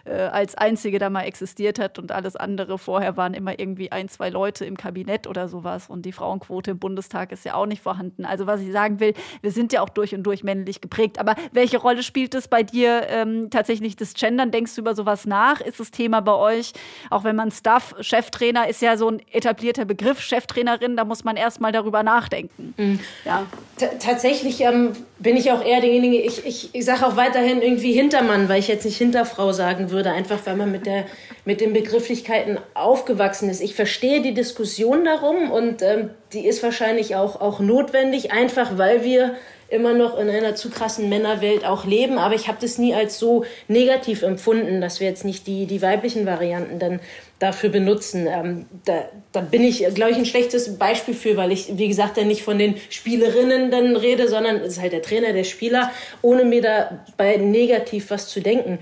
als 0.05 0.55
einzige 0.55 0.99
da 0.99 1.09
mal 1.09 1.23
existiert 1.23 1.79
hat 1.79 1.99
und 1.99 2.13
alles 2.13 2.37
andere 2.37 2.79
vorher 2.79 3.17
waren 3.17 3.35
immer 3.35 3.59
irgendwie 3.59 3.91
ein, 3.91 4.09
zwei 4.09 4.29
Leute 4.29 4.65
im 4.65 4.77
Kabinett 4.77 5.27
oder 5.27 5.49
sowas 5.49 5.89
und 5.89 6.05
die 6.05 6.13
Frauenquote 6.13 6.73
im 6.73 6.79
Bundestag 6.79 7.33
ist 7.33 7.45
ja 7.45 7.55
auch 7.55 7.67
nicht 7.67 7.83
vorhanden. 7.83 8.25
Also 8.25 8.47
was 8.47 8.61
ich 8.61 8.73
sagen 8.73 9.01
will, 9.01 9.15
wir 9.41 9.51
sind 9.51 9.73
ja 9.73 9.81
auch 9.83 9.89
durch 9.89 10.15
und 10.15 10.25
durch 10.25 10.45
männlich 10.45 10.81
geprägt. 10.81 11.19
Aber 11.19 11.35
welche 11.53 11.79
Rolle 11.79 12.03
spielt 12.03 12.35
es 12.35 12.49
bei 12.49 12.63
dir 12.63 13.07
ähm, 13.09 13.51
tatsächlich 13.51 13.97
das 13.97 14.15
Gender? 14.15 14.42
Dann 14.43 14.51
denkst 14.51 14.75
du 14.75 14.81
über 14.81 14.97
sowas 14.97 15.25
nach? 15.25 15.61
Ist 15.61 15.79
das 15.79 15.93
Thema 15.93 16.21
bei 16.21 16.35
euch, 16.35 16.73
auch 17.11 17.23
wenn 17.23 17.37
man 17.37 17.53
Staff, 17.53 17.95
Cheftrainer 18.01 18.69
ist 18.69 18.83
ja 18.83 18.97
so 18.97 19.09
ein 19.09 19.23
etablierter 19.31 19.85
Begriff, 19.85 20.21
Cheftrainerin, 20.21 20.97
da 20.97 21.05
muss 21.05 21.23
man 21.23 21.37
erstmal 21.37 21.71
darüber 21.71 22.03
nachdenken. 22.03 22.75
Mhm. 22.77 23.01
Ja. 23.25 23.47
T 23.77 23.89
tatsächlich 24.01 24.61
ähm, 24.63 24.95
bin 25.21 25.37
ich 25.37 25.53
auch 25.53 25.65
eher 25.65 25.81
derjenige, 25.81 26.19
ich, 26.19 26.45
ich, 26.45 26.71
ich 26.73 26.85
sage 26.85 27.07
auch 27.07 27.17
weiterhin 27.17 27.63
irgendwie 27.63 27.93
Hintermann, 27.93 28.49
weil 28.49 28.59
ich 28.59 28.67
jetzt 28.67 28.85
nicht 28.85 28.97
Hinterfrau 28.97 29.53
sagen 29.53 29.91
würde, 29.93 30.11
einfach 30.11 30.41
weil 30.45 30.57
man 30.57 30.73
mit, 30.73 30.87
der, 30.87 31.05
mit 31.45 31.61
den 31.61 31.73
Begrifflichkeiten 31.73 32.59
aufgewachsen 32.75 33.49
ist. 33.49 33.61
Ich 33.61 33.77
verstehe 33.77 34.23
die 34.23 34.35
Diskussion 34.35 35.05
darum 35.05 35.53
und 35.53 35.83
ähm, 35.83 36.11
die 36.33 36.47
ist 36.47 36.65
wahrscheinlich 36.65 37.15
auch, 37.15 37.41
auch 37.41 37.61
notwendig, 37.61 38.33
einfach 38.33 38.77
weil 38.77 39.05
wir 39.05 39.37
immer 39.73 39.95
noch 39.95 40.19
in 40.19 40.29
einer 40.29 40.55
zu 40.55 40.71
krassen 40.71 41.09
Männerwelt 41.09 41.65
auch 41.65 41.85
leben. 41.85 42.19
Aber 42.19 42.35
ich 42.35 42.47
habe 42.47 42.59
das 42.61 42.79
nie 42.79 42.95
als 42.95 43.19
so 43.19 43.45
negativ 43.69 44.23
empfunden, 44.23 44.81
dass 44.81 45.01
wir 45.01 45.09
jetzt 45.09 45.25
nicht 45.25 45.47
die, 45.47 45.67
die 45.67 45.83
weiblichen 45.83 46.27
Varianten 46.27 46.79
dann 46.79 47.01
dafür 47.39 47.71
benutzen. 47.71 48.27
Ähm, 48.27 48.67
da, 48.85 49.05
da 49.33 49.41
bin 49.41 49.65
ich, 49.65 49.85
glaube 49.95 50.13
ich, 50.13 50.19
ein 50.19 50.27
schlechtes 50.27 50.79
Beispiel 50.79 51.15
für, 51.15 51.37
weil 51.37 51.51
ich, 51.51 51.77
wie 51.77 51.89
gesagt, 51.89 52.17
ja 52.17 52.25
nicht 52.25 52.43
von 52.43 52.59
den 52.59 52.77
Spielerinnen 52.91 53.71
dann 53.71 53.97
rede, 53.97 54.29
sondern 54.29 54.57
es 54.57 54.75
ist 54.75 54.81
halt 54.81 54.93
der 54.93 55.03
Trainer, 55.03 55.33
der 55.33 55.45
Spieler, 55.45 55.91
ohne 56.21 56.45
mir 56.45 56.63
dabei 56.63 57.39
negativ 57.39 58.11
was 58.11 58.29
zu 58.29 58.41
denken 58.41 58.79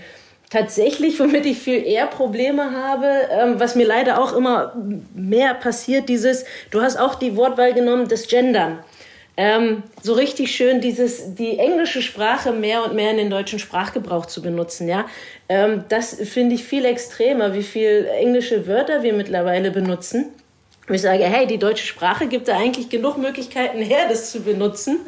tatsächlich, 0.51 1.19
womit 1.21 1.47
ich 1.47 1.59
viel 1.59 1.87
eher 1.87 2.09
Probleme 2.09 2.73
habe, 2.73 3.07
ähm, 3.31 3.61
was 3.61 3.77
mir 3.77 3.87
leider 3.87 4.21
auch 4.21 4.33
immer 4.33 4.75
mehr 5.15 5.55
passiert, 5.55 6.09
dieses, 6.09 6.45
du 6.73 6.83
hast 6.83 6.99
auch 6.99 7.15
die 7.15 7.37
Wortwahl 7.37 7.73
genommen, 7.73 8.09
das 8.09 8.27
Gendern 8.27 8.81
ähm, 9.41 9.85
so 10.03 10.13
richtig 10.13 10.55
schön 10.55 10.83
dieses, 10.83 11.35
die 11.35 11.59
englische 11.59 12.03
Sprache 12.03 12.53
mehr 12.53 12.85
und 12.85 12.95
mehr 12.95 13.11
in 13.13 13.17
den 13.17 13.31
deutschen 13.31 13.59
Sprachgebrauch 13.59 14.27
zu 14.27 14.43
benutzen, 14.43 14.87
ja. 14.87 15.07
Ähm, 15.49 15.85
das 15.89 16.15
finde 16.15 16.57
ich 16.57 16.65
viel 16.65 16.85
extremer, 16.85 17.55
wie 17.55 17.63
viel 17.63 18.07
englische 18.19 18.67
Wörter 18.67 19.03
wir 19.03 19.15
mittlerweile 19.15 19.71
benutzen. 19.71 20.27
Und 20.87 20.95
ich 20.95 21.01
sage, 21.01 21.25
hey, 21.25 21.47
die 21.47 21.57
deutsche 21.57 21.87
Sprache 21.87 22.27
gibt 22.27 22.49
da 22.49 22.59
eigentlich 22.59 22.91
genug 22.91 23.17
Möglichkeiten 23.17 23.81
her, 23.81 24.09
das 24.11 24.31
zu 24.31 24.41
benutzen. 24.41 24.99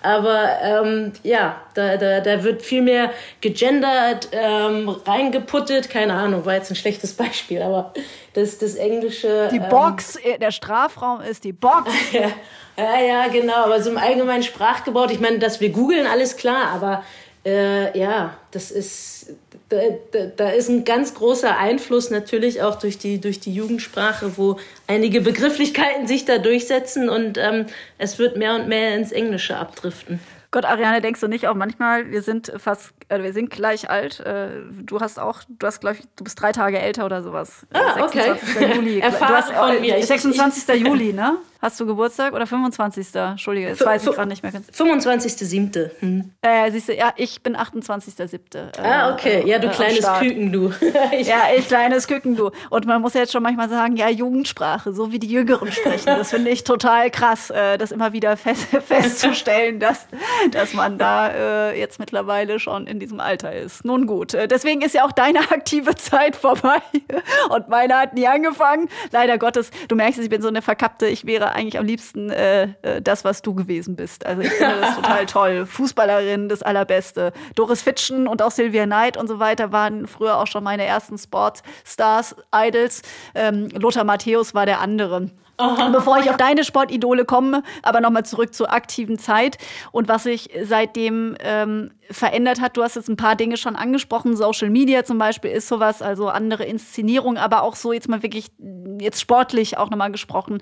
Aber 0.00 0.48
ähm, 0.62 1.12
ja, 1.22 1.60
da, 1.74 1.98
da, 1.98 2.20
da 2.20 2.44
wird 2.44 2.62
viel 2.62 2.80
mehr 2.80 3.10
gegendert, 3.42 4.28
ähm, 4.32 4.88
reingeputtet. 4.88 5.90
Keine 5.90 6.14
Ahnung, 6.14 6.46
war 6.46 6.54
jetzt 6.54 6.70
ein 6.70 6.76
schlechtes 6.76 7.12
Beispiel, 7.12 7.60
aber 7.60 7.92
das, 8.32 8.56
das 8.56 8.76
Englische. 8.76 9.50
Die 9.52 9.56
ähm, 9.56 9.68
Box, 9.68 10.16
ähm, 10.24 10.40
der 10.40 10.50
Strafraum 10.50 11.20
ist 11.20 11.44
die 11.44 11.52
Box. 11.52 11.90
ja. 12.76 13.00
Ja, 13.00 13.28
genau. 13.28 13.64
Aber 13.64 13.82
so 13.82 13.90
im 13.90 13.98
allgemeinen 13.98 14.42
Sprachgebrauch, 14.42 15.10
ich 15.10 15.20
meine, 15.20 15.38
dass 15.38 15.60
wir 15.60 15.70
googeln, 15.70 16.06
alles 16.06 16.36
klar, 16.36 16.68
aber 16.68 17.04
äh, 17.44 17.98
ja, 17.98 18.36
das 18.52 18.70
ist, 18.70 19.34
da, 19.68 19.78
da, 20.12 20.26
da, 20.36 20.50
ist 20.50 20.68
ein 20.68 20.84
ganz 20.84 21.14
großer 21.14 21.56
Einfluss 21.56 22.10
natürlich 22.10 22.62
auch 22.62 22.76
durch 22.76 22.98
die, 22.98 23.20
durch 23.20 23.40
die 23.40 23.52
Jugendsprache, 23.52 24.36
wo 24.36 24.58
einige 24.86 25.20
Begrifflichkeiten 25.20 26.06
sich 26.06 26.24
da 26.24 26.38
durchsetzen 26.38 27.08
und 27.08 27.38
ähm, 27.38 27.66
es 27.98 28.18
wird 28.18 28.36
mehr 28.36 28.54
und 28.54 28.68
mehr 28.68 28.94
ins 28.94 29.10
Englische 29.10 29.56
abdriften. 29.56 30.20
Gott, 30.52 30.66
Ariane, 30.66 31.00
denkst 31.00 31.20
du 31.20 31.28
nicht 31.28 31.48
auch 31.48 31.54
manchmal, 31.54 32.10
wir 32.10 32.20
sind 32.20 32.52
fast, 32.58 32.92
äh, 33.08 33.22
wir 33.22 33.32
sind 33.32 33.50
gleich 33.50 33.88
alt. 33.88 34.20
Äh, 34.20 34.48
du 34.82 35.00
hast 35.00 35.18
auch, 35.18 35.40
du 35.48 35.66
hast, 35.66 35.80
glaube 35.80 35.96
ich, 35.98 36.04
du 36.14 36.24
bist 36.24 36.40
drei 36.40 36.52
Tage 36.52 36.78
älter 36.78 37.06
oder 37.06 37.22
sowas. 37.22 37.66
Ah, 37.72 37.94
26. 37.94 38.56
okay. 38.56 38.74
Juli. 38.76 38.98
Erfahren 39.00 39.34
hast, 39.34 39.50
von 39.50 39.80
mir. 39.80 40.00
26. 40.00 40.68
Ich, 40.68 40.86
Juli, 40.86 41.12
ne? 41.14 41.38
Hast 41.62 41.78
du 41.78 41.86
Geburtstag 41.86 42.34
oder 42.34 42.44
25. 42.44 43.14
Entschuldige, 43.14 43.68
jetzt 43.68 43.86
weiß 43.86 44.04
ich 44.04 44.12
gerade 44.12 44.28
nicht 44.28 44.42
mehr. 44.42 44.50
25.7. 44.52 45.90
Hm. 46.00 46.32
Äh, 46.42 46.72
siehst 46.72 46.88
du, 46.88 46.96
ja, 46.96 47.12
ich 47.14 47.40
bin 47.40 47.56
28.7. 47.56 48.56
Äh, 48.56 48.80
ah, 48.82 49.14
okay. 49.14 49.44
Ja, 49.46 49.60
du 49.60 49.68
äh, 49.68 49.70
kleines 49.70 50.04
Küken, 50.18 50.50
du. 50.50 50.72
ja, 51.22 51.42
ich 51.56 51.68
kleines 51.68 52.08
Küken, 52.08 52.34
du. 52.34 52.50
Und 52.68 52.86
man 52.86 53.00
muss 53.00 53.14
jetzt 53.14 53.30
schon 53.30 53.44
manchmal 53.44 53.68
sagen, 53.68 53.96
ja, 53.96 54.08
Jugendsprache, 54.08 54.92
so 54.92 55.12
wie 55.12 55.20
die 55.20 55.28
Jüngeren 55.28 55.70
sprechen. 55.70 56.06
Das 56.06 56.30
finde 56.30 56.50
ich 56.50 56.64
total 56.64 57.12
krass, 57.12 57.50
äh, 57.50 57.78
das 57.78 57.92
immer 57.92 58.12
wieder 58.12 58.36
fest, 58.36 58.66
festzustellen, 58.84 59.78
dass, 59.78 60.08
dass 60.50 60.74
man 60.74 60.98
da 60.98 61.28
äh, 61.28 61.78
jetzt 61.78 62.00
mittlerweile 62.00 62.58
schon 62.58 62.88
in 62.88 62.98
diesem 62.98 63.20
Alter 63.20 63.52
ist. 63.52 63.84
Nun 63.84 64.08
gut, 64.08 64.32
deswegen 64.32 64.82
ist 64.82 64.96
ja 64.96 65.04
auch 65.04 65.12
deine 65.12 65.38
aktive 65.52 65.94
Zeit 65.94 66.34
vorbei. 66.34 66.82
Und 67.50 67.68
meine 67.68 67.94
hat 67.94 68.14
nie 68.14 68.26
angefangen. 68.26 68.88
Leider 69.12 69.38
Gottes, 69.38 69.70
du 69.86 69.94
merkst, 69.94 70.18
ich 70.18 70.28
bin 70.28 70.42
so 70.42 70.48
eine 70.48 70.60
verkappte, 70.60 71.06
ich 71.06 71.24
wäre 71.24 71.51
eigentlich 71.52 71.78
am 71.78 71.86
liebsten 71.86 72.30
äh, 72.30 72.68
äh, 72.82 73.02
das, 73.02 73.24
was 73.24 73.42
du 73.42 73.54
gewesen 73.54 73.96
bist. 73.96 74.26
Also 74.26 74.42
ich 74.42 74.50
finde 74.50 74.80
das 74.80 74.96
total 74.96 75.26
toll. 75.26 75.66
Fußballerin, 75.66 76.48
das 76.48 76.62
Allerbeste. 76.62 77.32
Doris 77.54 77.82
Fitschen 77.82 78.26
und 78.26 78.42
auch 78.42 78.50
Sylvia 78.50 78.86
Knight 78.86 79.16
und 79.16 79.28
so 79.28 79.38
weiter 79.38 79.72
waren 79.72 80.06
früher 80.06 80.38
auch 80.38 80.46
schon 80.46 80.64
meine 80.64 80.84
ersten 80.84 81.18
Sportstars, 81.18 82.36
Idols. 82.54 83.02
Ähm, 83.34 83.68
Lothar 83.68 84.04
Matthäus 84.04 84.54
war 84.54 84.66
der 84.66 84.80
andere. 84.80 85.30
Bevor 85.56 86.18
ich 86.18 86.30
auf 86.30 86.36
deine 86.36 86.64
Sportidole 86.64 87.24
komme, 87.24 87.62
aber 87.82 88.00
nochmal 88.00 88.24
zurück 88.24 88.54
zur 88.54 88.72
aktiven 88.72 89.18
Zeit 89.18 89.58
und 89.92 90.08
was 90.08 90.24
sich 90.24 90.50
seitdem 90.62 91.36
ähm, 91.40 91.90
verändert 92.10 92.60
hat. 92.60 92.76
Du 92.76 92.82
hast 92.82 92.96
jetzt 92.96 93.08
ein 93.08 93.16
paar 93.16 93.36
Dinge 93.36 93.56
schon 93.56 93.76
angesprochen. 93.76 94.36
Social 94.36 94.70
Media 94.70 95.04
zum 95.04 95.18
Beispiel 95.18 95.50
ist 95.50 95.68
sowas, 95.68 96.02
also 96.02 96.28
andere 96.28 96.64
Inszenierung, 96.64 97.36
aber 97.36 97.62
auch 97.62 97.76
so 97.76 97.92
jetzt 97.92 98.08
mal 98.08 98.22
wirklich 98.22 98.50
jetzt 98.98 99.20
sportlich 99.20 99.78
auch 99.78 99.90
nochmal 99.90 100.10
gesprochen. 100.10 100.58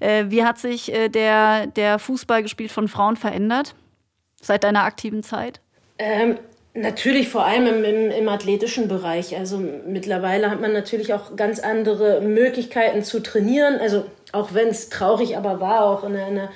Äh, 0.00 0.26
wie 0.28 0.44
hat 0.44 0.58
sich 0.58 0.92
äh, 0.92 1.08
der, 1.08 1.66
der 1.66 1.98
Fußball 1.98 2.42
gespielt 2.42 2.72
von 2.72 2.88
Frauen 2.88 3.16
verändert 3.16 3.74
seit 4.40 4.64
deiner 4.64 4.84
aktiven 4.84 5.22
Zeit? 5.22 5.60
Ähm, 5.98 6.38
Natürlich 6.72 7.28
vor 7.28 7.44
allem 7.44 7.66
im, 7.66 7.84
im, 7.84 8.10
im, 8.10 8.28
athletischen 8.28 8.86
Bereich. 8.86 9.36
Also 9.36 9.58
mittlerweile 9.58 10.50
hat 10.50 10.60
man 10.60 10.72
natürlich 10.72 11.12
auch 11.12 11.34
ganz 11.34 11.58
andere 11.58 12.20
Möglichkeiten 12.20 13.02
zu 13.02 13.20
trainieren. 13.20 13.80
Also 13.80 14.04
auch 14.30 14.54
wenn 14.54 14.68
es 14.68 14.88
traurig 14.88 15.36
aber 15.36 15.60
war, 15.60 15.84
auch 15.84 16.04
in 16.04 16.16
einer 16.16 16.50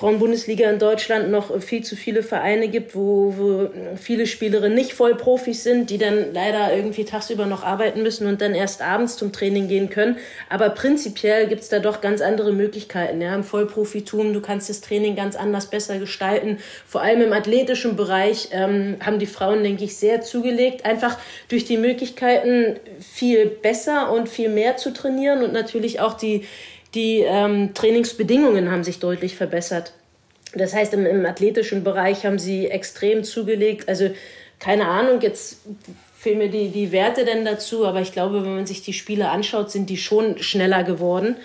Frauenbundesliga 0.00 0.70
in 0.70 0.78
Deutschland 0.78 1.30
noch 1.30 1.60
viel 1.60 1.84
zu 1.84 1.94
viele 1.94 2.22
Vereine 2.22 2.68
gibt, 2.68 2.94
wo, 2.94 3.34
wo 3.36 3.68
viele 3.96 4.26
Spielerinnen 4.26 4.74
nicht 4.74 4.94
Vollprofis 4.94 5.62
sind, 5.62 5.90
die 5.90 5.98
dann 5.98 6.32
leider 6.32 6.74
irgendwie 6.74 7.04
tagsüber 7.04 7.44
noch 7.44 7.64
arbeiten 7.64 8.02
müssen 8.02 8.26
und 8.26 8.40
dann 8.40 8.54
erst 8.54 8.80
abends 8.80 9.18
zum 9.18 9.30
Training 9.30 9.68
gehen 9.68 9.90
können. 9.90 10.16
Aber 10.48 10.70
prinzipiell 10.70 11.48
gibt 11.48 11.60
es 11.60 11.68
da 11.68 11.80
doch 11.80 12.00
ganz 12.00 12.22
andere 12.22 12.50
Möglichkeiten. 12.50 13.20
Ja, 13.20 13.34
Im 13.34 13.44
Vollprofitum, 13.44 14.32
du 14.32 14.40
kannst 14.40 14.70
das 14.70 14.80
Training 14.80 15.16
ganz 15.16 15.36
anders 15.36 15.66
besser 15.66 15.98
gestalten. 15.98 16.56
Vor 16.86 17.02
allem 17.02 17.20
im 17.20 17.34
athletischen 17.34 17.96
Bereich 17.96 18.48
ähm, 18.52 18.96
haben 19.04 19.18
die 19.18 19.26
Frauen, 19.26 19.62
denke 19.62 19.84
ich, 19.84 19.98
sehr 19.98 20.22
zugelegt. 20.22 20.86
Einfach 20.86 21.18
durch 21.48 21.66
die 21.66 21.76
Möglichkeiten, 21.76 22.80
viel 23.00 23.44
besser 23.44 24.10
und 24.10 24.30
viel 24.30 24.48
mehr 24.48 24.78
zu 24.78 24.94
trainieren 24.94 25.44
und 25.44 25.52
natürlich 25.52 26.00
auch 26.00 26.14
die 26.14 26.46
die 26.94 27.18
ähm, 27.20 27.74
Trainingsbedingungen 27.74 28.70
haben 28.70 28.84
sich 28.84 28.98
deutlich 28.98 29.36
verbessert. 29.36 29.92
Das 30.54 30.74
heißt, 30.74 30.94
im, 30.94 31.06
im 31.06 31.24
athletischen 31.24 31.84
Bereich 31.84 32.26
haben 32.26 32.38
sie 32.38 32.66
extrem 32.66 33.22
zugelegt. 33.24 33.88
Also 33.88 34.10
keine 34.58 34.86
Ahnung, 34.86 35.20
jetzt 35.20 35.60
fehlen 36.16 36.38
mir 36.38 36.50
die, 36.50 36.68
die 36.68 36.92
Werte 36.92 37.24
denn 37.24 37.44
dazu, 37.44 37.86
aber 37.86 38.00
ich 38.00 38.12
glaube, 38.12 38.44
wenn 38.44 38.56
man 38.56 38.66
sich 38.66 38.82
die 38.82 38.92
Spiele 38.92 39.30
anschaut, 39.30 39.70
sind 39.70 39.88
die 39.88 39.96
schon 39.96 40.38
schneller 40.38 40.84
geworden. 40.84 41.36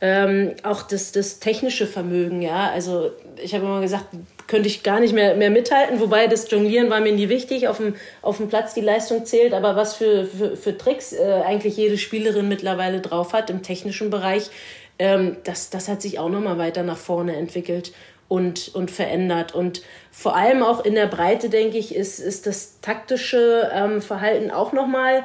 Ähm, 0.00 0.54
auch 0.62 0.82
das, 0.82 1.12
das 1.12 1.40
technische 1.40 1.86
Vermögen, 1.86 2.42
ja. 2.42 2.70
Also 2.70 3.10
ich 3.42 3.54
habe 3.54 3.64
immer 3.64 3.80
gesagt, 3.80 4.06
könnte 4.46 4.68
ich 4.68 4.82
gar 4.82 5.00
nicht 5.00 5.14
mehr, 5.14 5.34
mehr 5.36 5.50
mithalten, 5.50 6.00
wobei 6.00 6.26
das 6.26 6.50
Jonglieren 6.50 6.90
war 6.90 7.00
mir 7.00 7.12
nie 7.12 7.28
wichtig. 7.28 7.68
Auf 7.68 7.78
dem, 7.78 7.94
auf 8.22 8.38
dem 8.38 8.48
Platz 8.48 8.74
die 8.74 8.80
Leistung 8.80 9.24
zählt, 9.24 9.52
aber 9.52 9.76
was 9.76 9.94
für, 9.94 10.24
für, 10.24 10.56
für 10.56 10.76
Tricks 10.76 11.12
äh, 11.12 11.42
eigentlich 11.44 11.76
jede 11.76 11.98
Spielerin 11.98 12.48
mittlerweile 12.48 13.00
drauf 13.00 13.32
hat 13.32 13.50
im 13.50 13.62
technischen 13.62 14.10
Bereich, 14.10 14.50
ähm, 14.98 15.36
das, 15.44 15.70
das 15.70 15.88
hat 15.88 16.02
sich 16.02 16.18
auch 16.18 16.28
nochmal 16.28 16.58
weiter 16.58 16.82
nach 16.82 16.96
vorne 16.96 17.36
entwickelt 17.36 17.92
und, 18.28 18.74
und 18.74 18.90
verändert. 18.90 19.54
Und 19.54 19.82
vor 20.10 20.36
allem 20.36 20.62
auch 20.62 20.84
in 20.84 20.94
der 20.94 21.06
Breite, 21.06 21.48
denke 21.48 21.78
ich, 21.78 21.94
ist, 21.94 22.18
ist 22.18 22.46
das 22.46 22.80
taktische 22.80 23.70
ähm, 23.72 24.02
Verhalten 24.02 24.50
auch 24.50 24.72
nochmal 24.72 25.24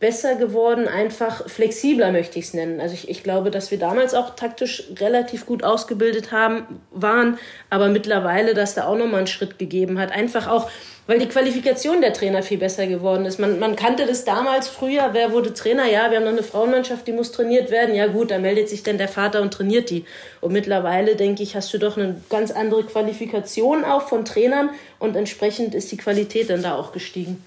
besser 0.00 0.36
geworden, 0.36 0.88
einfach 0.88 1.48
flexibler 1.48 2.10
möchte 2.10 2.38
ich 2.38 2.46
es 2.46 2.54
nennen. 2.54 2.80
Also 2.80 2.94
ich, 2.94 3.08
ich 3.08 3.22
glaube, 3.22 3.50
dass 3.50 3.70
wir 3.70 3.78
damals 3.78 4.14
auch 4.14 4.34
taktisch 4.34 4.84
relativ 4.98 5.46
gut 5.46 5.62
ausgebildet 5.62 6.32
haben, 6.32 6.80
waren, 6.90 7.38
aber 7.70 7.88
mittlerweile, 7.88 8.54
dass 8.54 8.74
da 8.74 8.86
auch 8.86 8.96
nochmal 8.96 9.18
einen 9.18 9.26
Schritt 9.26 9.58
gegeben 9.58 9.98
hat. 9.98 10.10
Einfach 10.10 10.48
auch, 10.48 10.70
weil 11.06 11.18
die 11.18 11.28
Qualifikation 11.28 12.00
der 12.00 12.12
Trainer 12.12 12.42
viel 12.42 12.58
besser 12.58 12.86
geworden 12.86 13.26
ist. 13.26 13.38
Man, 13.38 13.58
man 13.58 13.76
kannte 13.76 14.06
das 14.06 14.24
damals 14.24 14.68
früher, 14.68 15.10
wer 15.12 15.32
wurde 15.32 15.52
Trainer? 15.52 15.86
Ja, 15.86 16.10
wir 16.10 16.18
haben 16.18 16.24
noch 16.24 16.32
eine 16.32 16.42
Frauenmannschaft, 16.42 17.06
die 17.06 17.12
muss 17.12 17.32
trainiert 17.32 17.70
werden. 17.70 17.94
Ja 17.94 18.06
gut, 18.06 18.30
da 18.30 18.38
meldet 18.38 18.68
sich 18.68 18.82
dann 18.82 18.96
der 18.96 19.08
Vater 19.08 19.42
und 19.42 19.52
trainiert 19.52 19.90
die. 19.90 20.04
Und 20.40 20.52
mittlerweile, 20.52 21.16
denke 21.16 21.42
ich, 21.42 21.56
hast 21.56 21.72
du 21.74 21.78
doch 21.78 21.96
eine 21.96 22.20
ganz 22.30 22.50
andere 22.50 22.84
Qualifikation 22.84 23.84
auch 23.84 24.08
von 24.08 24.24
Trainern 24.24 24.70
und 24.98 25.16
entsprechend 25.16 25.74
ist 25.74 25.92
die 25.92 25.98
Qualität 25.98 26.48
dann 26.48 26.62
da 26.62 26.74
auch 26.74 26.92
gestiegen. 26.92 27.44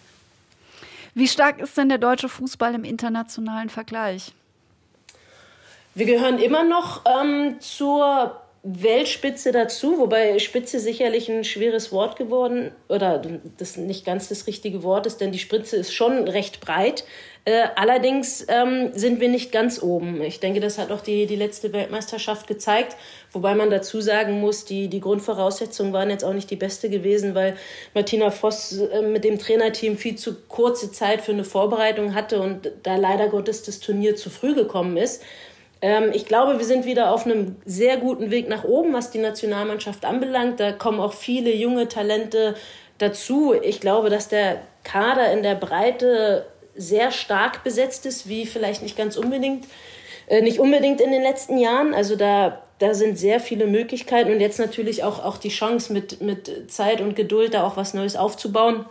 Wie 1.15 1.27
stark 1.27 1.59
ist 1.59 1.75
denn 1.77 1.89
der 1.89 1.97
deutsche 1.97 2.29
Fußball 2.29 2.75
im 2.75 2.83
internationalen 2.83 3.69
Vergleich? 3.69 4.33
Wir 5.95 6.05
gehören 6.05 6.37
immer 6.37 6.63
noch 6.63 7.01
ähm, 7.07 7.59
zur 7.59 8.39
Weltspitze 8.63 9.51
dazu, 9.51 9.97
wobei 9.97 10.39
Spitze 10.39 10.79
sicherlich 10.79 11.29
ein 11.29 11.43
schweres 11.43 11.91
Wort 11.91 12.17
geworden 12.17 12.71
oder 12.89 13.21
das 13.57 13.77
nicht 13.77 14.05
ganz 14.05 14.27
das 14.27 14.47
richtige 14.47 14.83
Wort 14.83 15.05
ist, 15.05 15.21
denn 15.21 15.31
die 15.31 15.39
Spitze 15.39 15.77
ist 15.77 15.93
schon 15.93 16.27
recht 16.27 16.59
breit. 16.59 17.05
Äh, 17.45 17.69
allerdings 17.77 18.45
ähm, 18.49 18.91
sind 18.93 19.21
wir 19.21 19.29
nicht 19.29 19.53
ganz 19.53 19.81
oben. 19.81 20.21
Ich 20.21 20.41
denke, 20.41 20.59
das 20.59 20.77
hat 20.77 20.91
auch 20.91 20.99
die, 20.99 21.27
die 21.27 21.37
letzte 21.37 21.71
Weltmeisterschaft 21.71 22.45
gezeigt, 22.45 22.97
wobei 23.31 23.55
man 23.55 23.69
dazu 23.69 24.01
sagen 24.01 24.41
muss, 24.41 24.65
die, 24.65 24.89
die 24.89 24.99
Grundvoraussetzungen 24.99 25.93
waren 25.93 26.09
jetzt 26.09 26.25
auch 26.25 26.33
nicht 26.33 26.51
die 26.51 26.57
beste 26.57 26.89
gewesen, 26.89 27.35
weil 27.35 27.55
Martina 27.93 28.31
Voss 28.31 28.77
äh, 28.77 29.01
mit 29.01 29.23
dem 29.23 29.39
Trainerteam 29.39 29.95
viel 29.95 30.17
zu 30.17 30.35
kurze 30.49 30.91
Zeit 30.91 31.21
für 31.21 31.31
eine 31.31 31.45
Vorbereitung 31.45 32.15
hatte 32.15 32.41
und 32.41 32.69
da 32.83 32.97
leider 32.97 33.29
Gottes 33.29 33.63
das 33.63 33.79
Turnier 33.79 34.17
zu 34.17 34.29
früh 34.29 34.53
gekommen 34.53 34.97
ist. 34.97 35.23
Ähm, 35.82 36.11
ich 36.13 36.25
glaube, 36.25 36.57
wir 36.57 36.65
sind 36.65 36.86
wieder 36.86 37.11
auf 37.11 37.25
einem 37.25 37.55
sehr 37.65 37.97
guten 37.97 38.32
Weg 38.32 38.49
nach 38.49 38.63
oben, 38.63 38.93
was 38.93 39.11
die 39.11 39.19
Nationalmannschaft 39.19 40.05
anbelangt. 40.05 40.59
Da 40.59 40.71
kommen 40.71 40.99
auch 40.99 41.13
viele 41.13 41.53
junge 41.53 41.88
Talente 41.88 42.55
dazu. 42.97 43.53
Ich 43.61 43.80
glaube, 43.80 44.09
dass 44.09 44.28
der 44.28 44.61
Kader 44.84 45.32
in 45.32 45.43
der 45.43 45.55
Breite 45.55 46.45
sehr 46.75 47.11
stark 47.11 47.63
besetzt 47.63 48.05
ist, 48.05 48.30
wie 48.30 48.45
vielleicht 48.45 48.82
nicht 48.82 48.97
ganz 48.97 49.17
unbedingt, 49.17 49.65
äh, 50.28 50.41
nicht 50.41 50.59
unbedingt 50.59 51.01
in 51.01 51.11
den 51.11 51.21
letzten 51.21 51.57
Jahren. 51.57 51.93
Also 51.93 52.15
da, 52.15 52.63
da 52.80 52.93
sind 52.93 53.17
sehr 53.17 53.39
viele 53.39 53.67
Möglichkeiten 53.67 54.32
und 54.32 54.39
jetzt 54.39 54.59
natürlich 54.59 55.03
auch, 55.03 55.23
auch 55.23 55.38
die 55.38 55.49
Chance 55.49 55.91
mit, 55.93 56.21
mit 56.21 56.71
Zeit 56.71 57.01
und 57.01 57.15
Geduld 57.15 57.53
da 57.53 57.65
auch 57.65 57.78
was 57.78 57.93
Neues 57.93 58.15
aufzubauen 58.15 58.86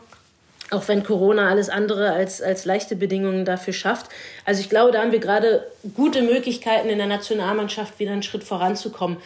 auch 0.71 0.89
wenn 0.89 1.05
Corona 1.05 1.49
alles 1.49 1.69
andere 1.69 2.13
als, 2.13 2.43
als 2.43 2.65
leichte 2.65 2.97
Bedingungen 2.97 3.45
dafür 3.45 3.73
schafft. 3.73 4.07
Also 4.45 4.61
ich 4.61 4.69
glaube, 4.69 4.93
da 4.93 5.01
haben 5.01 5.13
wir 5.13 5.21
gerade 5.21 5.67
gute 5.95 6.23
Möglichkeiten 6.23 6.89
in 6.89 6.99
der 6.99 7.07
Nationalmannschaft 7.07 7.99
wieder 7.99 8.13
einen 8.13 8.23
Schritt 8.23 8.45
voranzukommen. 8.45 9.19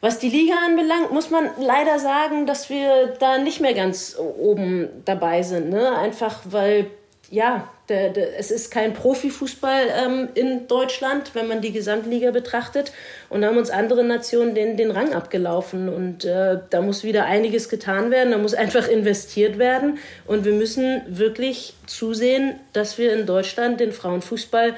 Was 0.00 0.18
die 0.18 0.28
Liga 0.28 0.54
anbelangt, 0.66 1.12
muss 1.12 1.30
man 1.30 1.48
leider 1.58 1.98
sagen, 1.98 2.46
dass 2.46 2.68
wir 2.68 3.14
da 3.20 3.38
nicht 3.38 3.60
mehr 3.60 3.72
ganz 3.72 4.18
oben 4.18 4.88
dabei 5.04 5.42
sind. 5.42 5.70
Ne? 5.70 5.96
Einfach 5.96 6.40
weil 6.44 6.90
ja, 7.30 7.68
der, 7.88 8.10
der, 8.10 8.38
es 8.38 8.50
ist 8.50 8.70
kein 8.70 8.94
Profifußball 8.94 9.86
ähm, 10.04 10.28
in 10.34 10.66
Deutschland, 10.68 11.34
wenn 11.34 11.46
man 11.46 11.60
die 11.60 11.72
Gesamtliga 11.72 12.30
betrachtet. 12.30 12.92
Und 13.28 13.42
da 13.42 13.48
haben 13.48 13.58
uns 13.58 13.70
andere 13.70 14.04
Nationen 14.04 14.54
den, 14.54 14.76
den 14.76 14.90
Rang 14.90 15.12
abgelaufen. 15.12 15.88
Und 15.88 16.24
äh, 16.24 16.58
da 16.70 16.80
muss 16.80 17.04
wieder 17.04 17.26
einiges 17.26 17.68
getan 17.68 18.10
werden, 18.10 18.30
da 18.30 18.38
muss 18.38 18.54
einfach 18.54 18.88
investiert 18.88 19.58
werden. 19.58 19.98
Und 20.26 20.44
wir 20.44 20.52
müssen 20.52 21.02
wirklich 21.06 21.74
zusehen, 21.86 22.58
dass 22.72 22.96
wir 22.96 23.12
in 23.12 23.26
Deutschland 23.26 23.80
den 23.80 23.92
Frauenfußball 23.92 24.74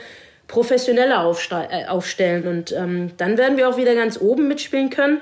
professioneller 0.49 1.33
äh, 1.71 1.87
aufstellen. 1.87 2.47
Und 2.47 2.73
ähm, 2.73 3.13
dann 3.17 3.39
werden 3.39 3.57
wir 3.57 3.69
auch 3.69 3.77
wieder 3.77 3.95
ganz 3.95 4.21
oben 4.21 4.49
mitspielen 4.49 4.91
können. 4.91 5.21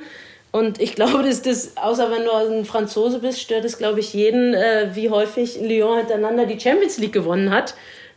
Und 0.54 0.80
ich 0.80 0.94
glaube, 0.94 1.24
dass 1.24 1.42
das, 1.42 1.76
außer 1.76 2.12
wenn 2.12 2.24
du 2.24 2.30
ein 2.30 2.64
Franzose 2.64 3.18
bist, 3.18 3.40
stört 3.40 3.64
es, 3.64 3.76
glaube 3.76 3.98
ich, 3.98 4.14
jeden, 4.14 4.54
äh, 4.54 4.90
wie 4.94 5.10
häufig 5.10 5.60
Lyon 5.60 5.98
hintereinander 5.98 6.46
die 6.46 6.60
Champions 6.60 6.96
League 6.98 7.12
gewonnen 7.12 7.50
hat. 7.50 7.74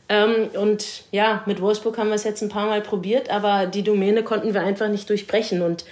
Ähm, 0.07 0.49
und 0.53 1.05
ja, 1.11 1.41
mit 1.47 1.61
Wolfsburg 1.61 1.97
haben 1.97 2.09
wir 2.09 2.15
es 2.15 2.25
jetzt 2.25 2.43
ein 2.43 2.49
paar 2.49 2.67
Mal 2.67 2.81
probiert, 2.81 3.31
aber 3.31 3.65
die 3.65 3.81
Domäne 3.81 4.21
konnten 4.21 4.53
wir 4.53 4.61
einfach 4.61 4.88
nicht 4.88 5.09
durchbrechen. 5.09 5.63
Und 5.63 5.83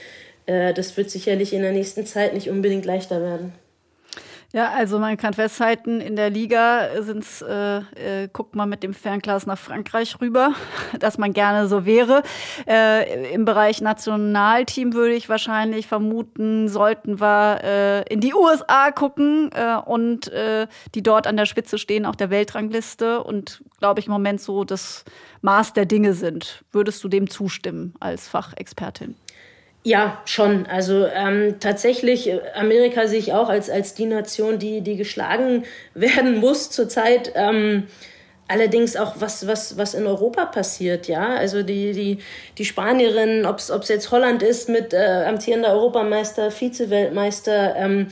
äh, 0.46 0.72
das 0.76 0.96
wird 0.98 1.10
sicherlich 1.10 1.52
in 1.52 1.64
der 1.64 1.72
nächsten 1.72 2.06
Zeit 2.06 2.36
nicht 2.36 2.48
unbedingt 2.48 2.86
leichter 2.86 3.24
werden. 3.24 3.54
Ja, 4.56 4.72
also 4.72 5.00
man 5.00 5.18
kann 5.18 5.34
festhalten, 5.34 6.00
in 6.00 6.16
der 6.16 6.30
Liga 6.30 6.88
sind's, 7.02 7.42
äh, 7.42 7.80
äh, 7.80 8.30
guckt 8.32 8.56
man 8.56 8.70
mit 8.70 8.84
dem 8.84 8.94
Fernglas 8.94 9.46
nach 9.46 9.58
Frankreich 9.58 10.22
rüber, 10.22 10.54
dass 10.98 11.18
man 11.18 11.34
gerne 11.34 11.68
so 11.68 11.86
wäre. 11.86 12.24
Äh, 12.66 13.34
Im 13.34 13.44
Bereich 13.44 13.82
Nationalteam 13.82 14.94
würde 14.94 15.14
ich 15.14 15.28
wahrscheinlich 15.28 15.88
vermuten, 15.88 16.70
sollten 16.70 17.20
wir 17.20 17.60
äh, 17.66 18.14
in 18.14 18.22
die 18.22 18.34
USA 18.34 18.92
gucken 18.92 19.50
äh, 19.54 19.76
und 19.76 20.30
äh, 20.30 20.68
die 20.94 21.04
dort 21.04 21.28
an 21.28 21.36
der 21.36 21.48
Spitze 21.48 21.78
stehen, 21.78 22.06
auch 22.06 22.16
der 22.16 22.30
Weltrangliste 22.30 23.26
und 23.26 23.62
glaube 23.80 24.00
ich 24.00 24.06
im 24.06 24.14
Moment 24.14 24.40
so 24.40 24.64
das 24.64 25.04
Maß 25.42 25.74
der 25.74 25.86
Dinge 25.86 26.14
sind. 26.14 26.64
Würdest 26.72 27.04
du 27.04 27.10
dem 27.10 27.30
zustimmen 27.30 27.94
als 28.00 28.30
Fachexpertin? 28.30 29.16
Ja, 29.88 30.20
schon. 30.26 30.66
Also 30.66 31.06
ähm, 31.06 31.60
tatsächlich, 31.60 32.28
äh, 32.28 32.42
Amerika 32.56 33.08
sehe 33.08 33.20
ich 33.20 33.34
auch 33.34 33.50
als, 33.50 33.70
als 33.70 33.94
die 33.94 34.08
Nation, 34.08 34.58
die, 34.58 34.82
die 34.82 34.96
geschlagen 34.96 35.64
werden 35.94 36.40
muss 36.40 36.72
zurzeit. 36.72 37.32
Ähm, 37.36 37.84
allerdings 38.48 38.96
auch, 38.96 39.18
was, 39.20 39.46
was, 39.46 39.78
was 39.78 39.94
in 39.94 40.08
Europa 40.08 40.48
passiert, 40.48 41.08
ja. 41.08 41.36
Also 41.36 41.62
die, 41.62 41.92
die, 41.92 42.18
die 42.58 42.66
Spanierinnen, 42.66 43.46
ob 43.46 43.60
es 43.60 43.88
jetzt 43.88 44.10
Holland 44.10 44.42
ist 44.42 44.70
mit 44.70 44.92
äh, 44.96 45.26
amtierender 45.28 45.74
Europameister, 45.74 46.50
Vize-Weltmeister, 46.50 47.76
ähm, 47.76 48.08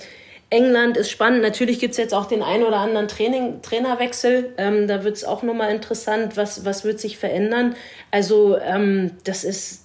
England 0.51 0.95
ist 0.97 1.09
spannend. 1.09 1.41
Natürlich 1.41 1.79
gibt's 1.79 1.97
jetzt 1.97 2.13
auch 2.13 2.27
den 2.27 2.43
ein 2.43 2.61
oder 2.61 2.77
anderen 2.77 3.07
Training, 3.07 3.63
Trainerwechsel. 3.63 4.53
Ähm, 4.59 4.87
da 4.87 5.03
wird's 5.03 5.23
auch 5.23 5.41
nochmal 5.41 5.71
interessant, 5.71 6.37
was, 6.37 6.65
was 6.65 6.83
wird 6.83 6.99
sich 6.99 7.17
verändern. 7.17 7.75
Also 8.11 8.59
ähm, 8.59 9.13
das 9.23 9.43
ist 9.43 9.82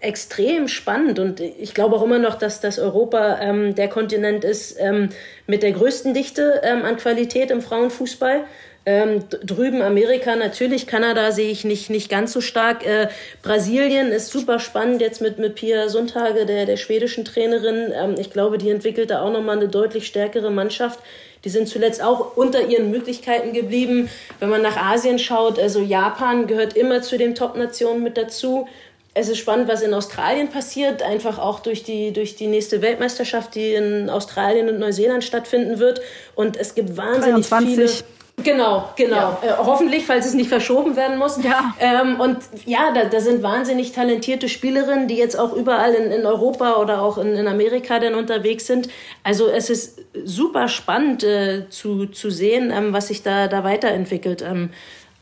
extrem 0.00 0.68
spannend 0.68 1.18
und 1.18 1.40
ich 1.40 1.72
glaube 1.72 1.96
auch 1.96 2.02
immer 2.02 2.18
noch, 2.18 2.34
dass 2.34 2.60
das 2.60 2.78
Europa 2.78 3.40
ähm, 3.40 3.74
der 3.74 3.88
Kontinent 3.88 4.44
ist 4.44 4.76
ähm, 4.78 5.08
mit 5.46 5.62
der 5.62 5.72
größten 5.72 6.12
Dichte 6.12 6.60
ähm, 6.62 6.84
an 6.84 6.96
Qualität 6.96 7.50
im 7.50 7.62
Frauenfußball. 7.62 8.44
Ähm, 8.86 9.24
drüben 9.28 9.82
Amerika 9.82 10.36
natürlich, 10.36 10.86
Kanada 10.86 11.32
sehe 11.32 11.50
ich 11.50 11.64
nicht, 11.64 11.90
nicht 11.90 12.08
ganz 12.08 12.32
so 12.32 12.40
stark. 12.40 12.86
Äh, 12.86 13.08
Brasilien 13.42 14.08
ist 14.08 14.28
super 14.28 14.58
spannend 14.58 15.02
jetzt 15.02 15.20
mit, 15.20 15.38
mit 15.38 15.54
Pia 15.54 15.88
Sundhage, 15.90 16.46
der, 16.46 16.64
der 16.64 16.78
schwedischen 16.78 17.26
Trainerin. 17.26 17.92
Ähm, 17.94 18.14
ich 18.18 18.30
glaube, 18.30 18.56
die 18.56 18.70
entwickelt 18.70 19.10
da 19.10 19.22
auch 19.22 19.32
nochmal 19.32 19.58
eine 19.58 19.68
deutlich 19.68 20.06
stärkere 20.06 20.50
Mannschaft. 20.50 20.98
Die 21.44 21.50
sind 21.50 21.68
zuletzt 21.68 22.02
auch 22.02 22.36
unter 22.36 22.66
ihren 22.66 22.90
Möglichkeiten 22.90 23.52
geblieben. 23.52 24.10
Wenn 24.40 24.48
man 24.48 24.62
nach 24.62 24.76
Asien 24.76 25.18
schaut, 25.18 25.58
also 25.58 25.80
Japan 25.80 26.46
gehört 26.46 26.74
immer 26.76 27.02
zu 27.02 27.18
den 27.18 27.34
Top-Nationen 27.34 28.02
mit 28.02 28.16
dazu. 28.16 28.66
Es 29.20 29.28
ist 29.28 29.38
spannend, 29.38 29.68
was 29.68 29.82
in 29.82 29.94
Australien 29.94 30.48
passiert, 30.48 31.02
einfach 31.02 31.38
auch 31.38 31.60
durch 31.60 31.84
die, 31.84 32.12
durch 32.12 32.36
die 32.36 32.46
nächste 32.46 32.82
Weltmeisterschaft, 32.82 33.54
die 33.54 33.74
in 33.74 34.10
Australien 34.10 34.68
und 34.68 34.78
Neuseeland 34.78 35.22
stattfinden 35.22 35.78
wird. 35.78 36.00
Und 36.34 36.56
es 36.56 36.74
gibt 36.74 36.96
wahnsinnig 36.96 37.46
23. 37.48 37.74
viele 37.74 37.90
Genau, 38.42 38.88
genau. 38.96 39.16
Ja. 39.16 39.38
Äh, 39.42 39.52
hoffentlich, 39.58 40.06
falls 40.06 40.26
es 40.26 40.34
nicht 40.34 40.48
verschoben 40.48 40.96
werden 40.96 41.18
muss. 41.18 41.42
Ja. 41.42 41.74
Ähm, 41.78 42.20
und 42.20 42.38
ja, 42.64 42.92
da, 42.92 43.04
da 43.04 43.20
sind 43.20 43.42
wahnsinnig 43.42 43.92
talentierte 43.92 44.48
Spielerinnen, 44.48 45.08
die 45.08 45.16
jetzt 45.16 45.38
auch 45.38 45.54
überall 45.54 45.94
in, 45.94 46.10
in 46.10 46.26
Europa 46.26 46.76
oder 46.76 47.02
auch 47.02 47.18
in, 47.18 47.36
in 47.36 47.46
Amerika 47.46 47.98
dann 47.98 48.14
unterwegs 48.14 48.66
sind. 48.66 48.88
Also 49.22 49.48
es 49.48 49.70
ist 49.70 50.00
super 50.24 50.68
spannend 50.68 51.22
äh, 51.22 51.68
zu, 51.68 52.06
zu 52.06 52.30
sehen, 52.30 52.72
ähm, 52.74 52.92
was 52.92 53.08
sich 53.08 53.22
da, 53.22 53.48
da 53.48 53.64
weiterentwickelt. 53.64 54.42
Ähm, 54.42 54.70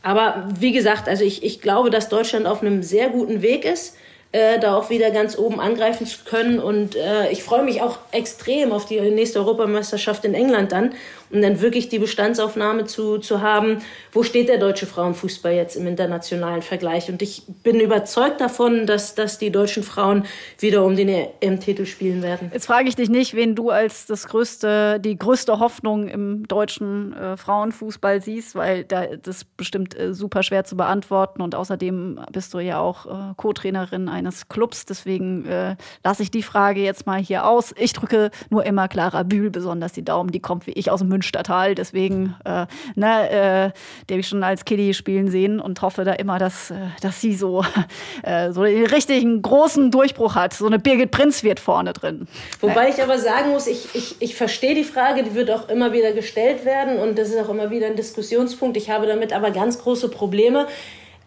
aber 0.01 0.47
wie 0.59 0.71
gesagt, 0.71 1.07
also 1.07 1.23
ich, 1.23 1.43
ich 1.43 1.61
glaube, 1.61 1.89
dass 1.89 2.09
Deutschland 2.09 2.45
auf 2.45 2.61
einem 2.61 2.83
sehr 2.83 3.09
guten 3.09 3.41
Weg 3.41 3.65
ist 3.65 3.95
äh, 4.31 4.59
da 4.59 4.75
auch 4.75 4.89
wieder 4.89 5.11
ganz 5.11 5.37
oben 5.37 5.59
angreifen 5.59 6.05
zu 6.05 6.19
können. 6.25 6.59
Und 6.59 6.95
äh, 6.95 7.31
ich 7.31 7.43
freue 7.43 7.63
mich 7.63 7.81
auch 7.81 7.97
extrem 8.11 8.71
auf 8.71 8.85
die 8.85 8.99
nächste 8.99 9.39
Europameisterschaft 9.39 10.25
in 10.25 10.33
England 10.33 10.71
dann 10.71 10.93
um 11.31 11.41
dann 11.41 11.61
wirklich 11.61 11.89
die 11.89 11.99
Bestandsaufnahme 11.99 12.85
zu, 12.85 13.19
zu 13.19 13.41
haben, 13.41 13.79
wo 14.11 14.23
steht 14.23 14.49
der 14.49 14.57
deutsche 14.57 14.85
Frauenfußball 14.85 15.53
jetzt 15.53 15.75
im 15.75 15.85
internationalen 15.85 16.61
Vergleich. 16.61 17.09
Und 17.09 17.21
ich 17.21 17.43
bin 17.63 17.79
überzeugt 17.79 18.41
davon, 18.41 18.87
dass, 18.87 19.15
dass 19.15 19.37
die 19.37 19.51
deutschen 19.51 19.83
Frauen 19.83 20.25
wieder 20.57 20.83
um 20.83 20.95
den 20.95 21.09
EM-Titel 21.09 21.85
spielen 21.85 22.21
werden. 22.23 22.49
Jetzt 22.53 22.65
frage 22.65 22.89
ich 22.89 22.95
dich 22.95 23.09
nicht, 23.09 23.35
wen 23.35 23.55
du 23.55 23.69
als 23.69 24.07
das 24.07 24.27
größte, 24.27 24.99
die 24.99 25.17
größte 25.17 25.59
Hoffnung 25.59 26.07
im 26.07 26.47
deutschen 26.47 27.13
äh, 27.13 27.37
Frauenfußball 27.37 28.21
siehst, 28.21 28.55
weil 28.55 28.83
da, 28.83 29.05
das 29.15 29.43
bestimmt 29.43 29.97
äh, 29.97 30.13
super 30.13 30.43
schwer 30.43 30.63
zu 30.63 30.75
beantworten. 30.75 31.41
Und 31.41 31.53
außerdem 31.53 32.19
bist 32.31 32.53
du 32.53 32.59
ja 32.59 32.79
auch 32.79 33.05
äh, 33.05 33.33
Co-Trainerin 33.37 34.09
eines 34.19 34.47
Clubs. 34.47 34.85
Deswegen 34.85 35.45
äh, 35.45 35.75
lasse 36.03 36.23
ich 36.23 36.31
die 36.31 36.43
Frage 36.43 36.81
jetzt 36.81 37.05
mal 37.05 37.19
hier 37.19 37.47
aus. 37.47 37.73
Ich 37.77 37.93
drücke 37.93 38.29
nur 38.49 38.65
immer 38.65 38.87
Clara 38.87 39.23
Bühl 39.23 39.49
besonders 39.49 39.93
die 39.93 40.05
Daumen. 40.05 40.31
Die 40.31 40.39
kommt 40.39 40.67
wie 40.67 40.71
ich 40.71 40.91
aus 40.91 40.99
dem 40.99 41.09
Münstertal. 41.09 41.73
Deswegen, 41.75 42.35
äh, 42.45 42.67
ne, 42.95 43.29
äh, 43.29 43.71
die 44.07 44.13
habe 44.13 44.19
ich 44.21 44.27
schon 44.27 44.43
als 44.43 44.65
Kiddie 44.65 44.93
spielen 44.93 45.29
sehen 45.29 45.59
und 45.59 45.81
hoffe 45.81 46.03
da 46.03 46.13
immer, 46.13 46.37
dass, 46.37 46.71
äh, 46.71 46.75
dass 47.01 47.21
sie 47.21 47.35
so, 47.35 47.65
äh, 48.23 48.51
so 48.51 48.63
den 48.63 48.85
richtigen 48.85 49.41
großen 49.41 49.91
Durchbruch 49.91 50.35
hat. 50.35 50.53
So 50.53 50.67
eine 50.67 50.77
Birgit 50.77 51.11
Prinz 51.11 51.43
wird 51.43 51.59
vorne 51.59 51.93
drin. 51.93 52.27
Wobei 52.61 52.89
ich 52.89 53.01
aber 53.01 53.17
sagen 53.17 53.51
muss, 53.51 53.67
ich, 53.67 53.95
ich, 53.95 54.21
ich 54.21 54.35
verstehe 54.35 54.75
die 54.75 54.83
Frage, 54.83 55.23
die 55.23 55.33
wird 55.33 55.49
auch 55.49 55.69
immer 55.69 55.93
wieder 55.93 56.11
gestellt 56.11 56.65
werden 56.65 56.99
und 56.99 57.17
das 57.17 57.29
ist 57.29 57.39
auch 57.39 57.49
immer 57.49 57.71
wieder 57.71 57.87
ein 57.87 57.95
Diskussionspunkt. 57.95 58.77
Ich 58.77 58.89
habe 58.89 59.07
damit 59.07 59.33
aber 59.33 59.51
ganz 59.51 59.79
große 59.79 60.09
Probleme. 60.09 60.67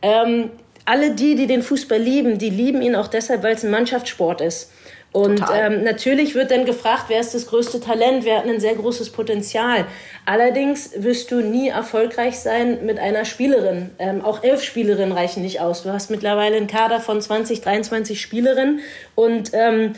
Ähm, 0.03 0.51
alle 0.85 1.12
die, 1.12 1.35
die 1.35 1.47
den 1.47 1.62
Fußball 1.62 1.99
lieben, 1.99 2.39
die 2.39 2.51
lieben 2.51 2.83
ihn 2.83 2.97
auch 2.97 3.09
deshalb, 3.09 3.43
weil 3.43 3.55
es 3.55 3.64
ein 3.64 3.70
Mannschaftssport 3.70 4.41
ist. 4.41 4.70
Und 5.12 5.45
ähm, 5.55 5.85
natürlich 5.85 6.35
wird 6.35 6.51
dann 6.51 6.64
gefragt, 6.64 7.05
wer 7.09 7.20
ist 7.20 7.35
das 7.35 7.47
größte 7.47 7.80
Talent, 7.80 8.24
wer 8.24 8.39
hat 8.39 8.47
ein 8.47 8.61
sehr 8.61 8.74
großes 8.74 9.11
Potenzial. 9.11 9.85
Allerdings 10.24 10.91
wirst 10.97 11.30
du 11.30 11.43
nie 11.43 11.68
erfolgreich 11.68 12.39
sein 12.39 12.87
mit 12.87 12.99
einer 12.99 13.26
Spielerin. 13.26 13.91
Ähm, 13.99 14.24
auch 14.24 14.43
elf 14.43 14.62
Spielerinnen 14.62 15.12
reichen 15.12 15.43
nicht 15.43 15.61
aus. 15.61 15.83
Du 15.83 15.93
hast 15.93 16.11
mittlerweile 16.11 16.57
einen 16.57 16.66
Kader 16.66 16.99
von 16.99 17.20
20, 17.20 17.61
23 17.61 18.22
Spielerinnen 18.22 18.80
und 19.14 19.51
ähm, 19.53 19.93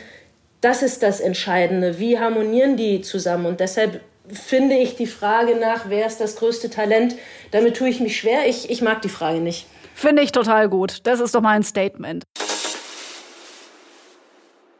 das 0.59 0.83
ist 0.83 1.01
das 1.01 1.21
Entscheidende. 1.21 1.97
Wie 1.97 2.19
harmonieren 2.19 2.75
die 2.75 2.99
zusammen? 3.01 3.45
Und 3.45 3.61
deshalb 3.61 4.01
finde 4.29 4.75
ich 4.75 4.95
die 4.95 5.07
Frage 5.07 5.55
nach, 5.55 5.85
wer 5.87 6.07
ist 6.07 6.19
das 6.19 6.35
größte 6.35 6.69
Talent, 6.69 7.15
damit 7.51 7.77
tue 7.77 7.87
ich 7.87 8.01
mich 8.01 8.17
schwer. 8.17 8.47
Ich, 8.47 8.69
ich 8.69 8.81
mag 8.81 9.01
die 9.01 9.09
Frage 9.09 9.39
nicht. 9.39 9.67
Finde 9.95 10.23
ich 10.23 10.33
total 10.33 10.67
gut. 10.67 10.99
Das 11.07 11.21
ist 11.21 11.33
doch 11.33 11.41
mal 11.41 11.51
ein 11.51 11.63
Statement. 11.63 12.25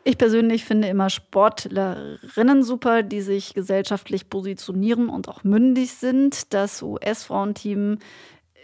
Ich 0.04 0.18
persönlich 0.18 0.66
finde 0.66 0.90
immer 0.90 1.10
Sportlerinnen 1.10 2.64
super, 2.64 3.02
die 3.02 3.22
sich 3.22 3.54
gesellschaftlich 3.54 4.30
positionieren 4.30 5.08
und 5.08 5.30
auch 5.30 5.46
mündig 5.46 5.94
sind. 5.94 6.54
Das 6.54 6.82
US-Frauenteam 6.82 7.98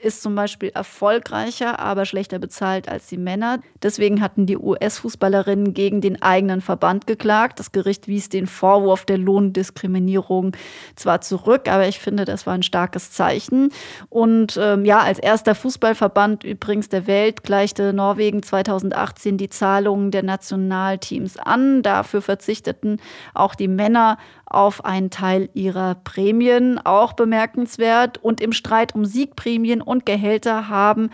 ist 0.01 0.21
zum 0.21 0.35
Beispiel 0.35 0.69
erfolgreicher, 0.69 1.79
aber 1.79 2.05
schlechter 2.05 2.39
bezahlt 2.39 2.89
als 2.89 3.07
die 3.07 3.17
Männer. 3.17 3.59
Deswegen 3.81 4.21
hatten 4.21 4.45
die 4.45 4.57
US-Fußballerinnen 4.57 5.73
gegen 5.73 6.01
den 6.01 6.21
eigenen 6.21 6.61
Verband 6.61 7.07
geklagt. 7.07 7.59
Das 7.59 7.71
Gericht 7.71 8.07
wies 8.07 8.29
den 8.29 8.47
Vorwurf 8.47 9.05
der 9.05 9.17
Lohndiskriminierung 9.17 10.55
zwar 10.95 11.21
zurück, 11.21 11.67
aber 11.67 11.87
ich 11.87 11.99
finde, 11.99 12.25
das 12.25 12.45
war 12.45 12.53
ein 12.53 12.63
starkes 12.63 13.11
Zeichen. 13.11 13.69
Und 14.09 14.57
ähm, 14.61 14.85
ja, 14.85 14.99
als 14.99 15.19
erster 15.19 15.55
Fußballverband 15.55 16.43
übrigens 16.43 16.89
der 16.89 17.07
Welt 17.07 17.43
gleichte 17.43 17.93
Norwegen 17.93 18.43
2018 18.43 19.37
die 19.37 19.49
Zahlungen 19.49 20.11
der 20.11 20.23
Nationalteams 20.23 21.37
an. 21.37 21.81
Dafür 21.83 22.21
verzichteten 22.21 22.99
auch 23.33 23.55
die 23.55 23.67
Männer 23.67 24.17
auf 24.45 24.83
einen 24.83 25.09
Teil 25.09 25.49
ihrer 25.53 25.95
Prämien, 25.95 26.79
auch 26.83 27.13
bemerkenswert. 27.13 28.17
Und 28.17 28.41
im 28.41 28.51
Streit 28.51 28.93
um 28.93 29.05
Siegprämien 29.05 29.81
und 29.91 30.05
Gehälter 30.05 30.69
haben 30.69 31.09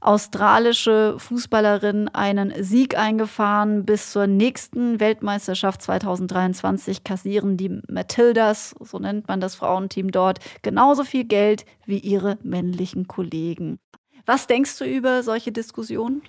australische 0.00 1.16
Fußballerinnen 1.18 2.08
einen 2.14 2.52
Sieg 2.62 2.96
eingefahren. 2.96 3.84
Bis 3.84 4.12
zur 4.12 4.26
nächsten 4.26 5.00
Weltmeisterschaft 5.00 5.82
2023 5.82 7.02
kassieren 7.04 7.56
die 7.56 7.80
Matildas, 7.88 8.74
so 8.80 8.98
nennt 8.98 9.26
man 9.28 9.40
das 9.40 9.54
Frauenteam 9.54 10.12
dort, 10.12 10.38
genauso 10.62 11.04
viel 11.04 11.24
Geld 11.24 11.64
wie 11.86 11.98
ihre 11.98 12.38
männlichen 12.42 13.08
Kollegen. 13.08 13.78
Was 14.26 14.46
denkst 14.46 14.78
du 14.78 14.84
über 14.84 15.22
solche 15.22 15.50
Diskussionen? 15.50 16.22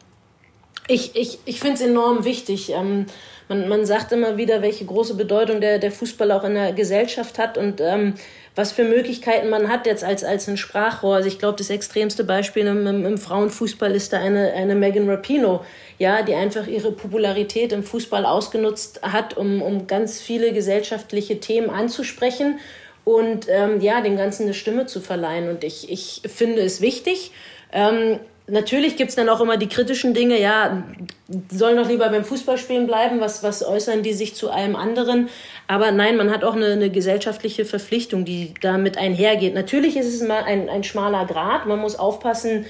Ich, 0.87 1.15
ich, 1.15 1.39
ich 1.45 1.59
finde 1.59 1.75
es 1.75 1.81
enorm 1.81 2.23
wichtig. 2.23 2.71
Ähm, 2.71 3.05
man, 3.49 3.67
man 3.67 3.85
sagt 3.85 4.11
immer 4.11 4.37
wieder, 4.37 4.61
welche 4.61 4.85
große 4.85 5.15
Bedeutung 5.15 5.61
der, 5.61 5.77
der 5.77 5.91
Fußball 5.91 6.31
auch 6.31 6.43
in 6.43 6.55
der 6.55 6.73
Gesellschaft 6.73 7.37
hat 7.37 7.57
und 7.57 7.81
ähm, 7.81 8.15
was 8.55 8.71
für 8.71 8.83
Möglichkeiten 8.83 9.49
man 9.49 9.69
hat 9.69 9.85
jetzt 9.85 10.03
als, 10.03 10.23
als 10.23 10.47
ein 10.47 10.57
Sprachrohr. 10.57 11.15
Also 11.15 11.27
ich 11.27 11.39
glaube, 11.39 11.57
das 11.57 11.69
extremste 11.69 12.23
Beispiel 12.23 12.65
im, 12.65 12.85
im, 12.85 13.05
im, 13.05 13.17
Frauenfußball 13.17 13.91
ist 13.95 14.13
da 14.13 14.19
eine, 14.19 14.53
eine 14.53 14.75
Megan 14.75 15.09
Rapino, 15.09 15.63
ja, 15.97 16.21
die 16.21 16.35
einfach 16.35 16.67
ihre 16.67 16.91
Popularität 16.91 17.71
im 17.71 17.83
Fußball 17.83 18.25
ausgenutzt 18.25 19.01
hat, 19.01 19.37
um, 19.37 19.61
um 19.61 19.87
ganz 19.87 20.21
viele 20.21 20.53
gesellschaftliche 20.53 21.39
Themen 21.39 21.69
anzusprechen 21.69 22.59
und 23.05 23.47
ähm, 23.49 23.81
ja, 23.81 24.01
dem 24.01 24.17
Ganzen 24.17 24.43
eine 24.43 24.53
Stimme 24.53 24.85
zu 24.85 25.01
verleihen. 25.01 25.49
Und 25.49 25.63
ich, 25.63 25.89
ich 25.91 26.21
finde 26.31 26.61
es 26.61 26.81
wichtig. 26.81 27.31
Ähm, 27.71 28.19
natürlich 28.49 28.95
gibt 28.95 29.09
es 29.09 29.15
dann 29.15 29.29
auch 29.29 29.41
immer 29.41 29.57
die 29.57 29.67
kritischen 29.67 30.13
Dinge, 30.13 30.39
ja, 30.39 30.83
sollen 31.51 31.77
doch 31.77 31.87
lieber 31.87 32.09
beim 32.09 32.23
Fußballspielen 32.23 32.87
bleiben, 32.87 33.19
was, 33.19 33.43
was 33.43 33.65
äußern 33.65 34.03
die 34.03 34.13
sich 34.13 34.35
zu 34.35 34.49
allem 34.49 34.75
anderen. 34.75 35.29
Aber 35.67 35.91
nein, 35.91 36.17
man 36.17 36.31
hat 36.31 36.43
auch 36.43 36.55
eine, 36.55 36.67
eine 36.67 36.89
gesellschaftliche 36.89 37.65
Verpflichtung, 37.65 38.25
die 38.25 38.53
damit 38.61 38.97
einhergeht. 38.97 39.53
Natürlich 39.53 39.97
ist 39.97 40.13
es 40.13 40.27
mal 40.27 40.43
ein, 40.43 40.69
ein 40.69 40.83
schmaler 40.83 41.25
Grad, 41.25 41.65
man 41.65 41.79
muss 41.79 41.97
aufpassen, 41.97 42.65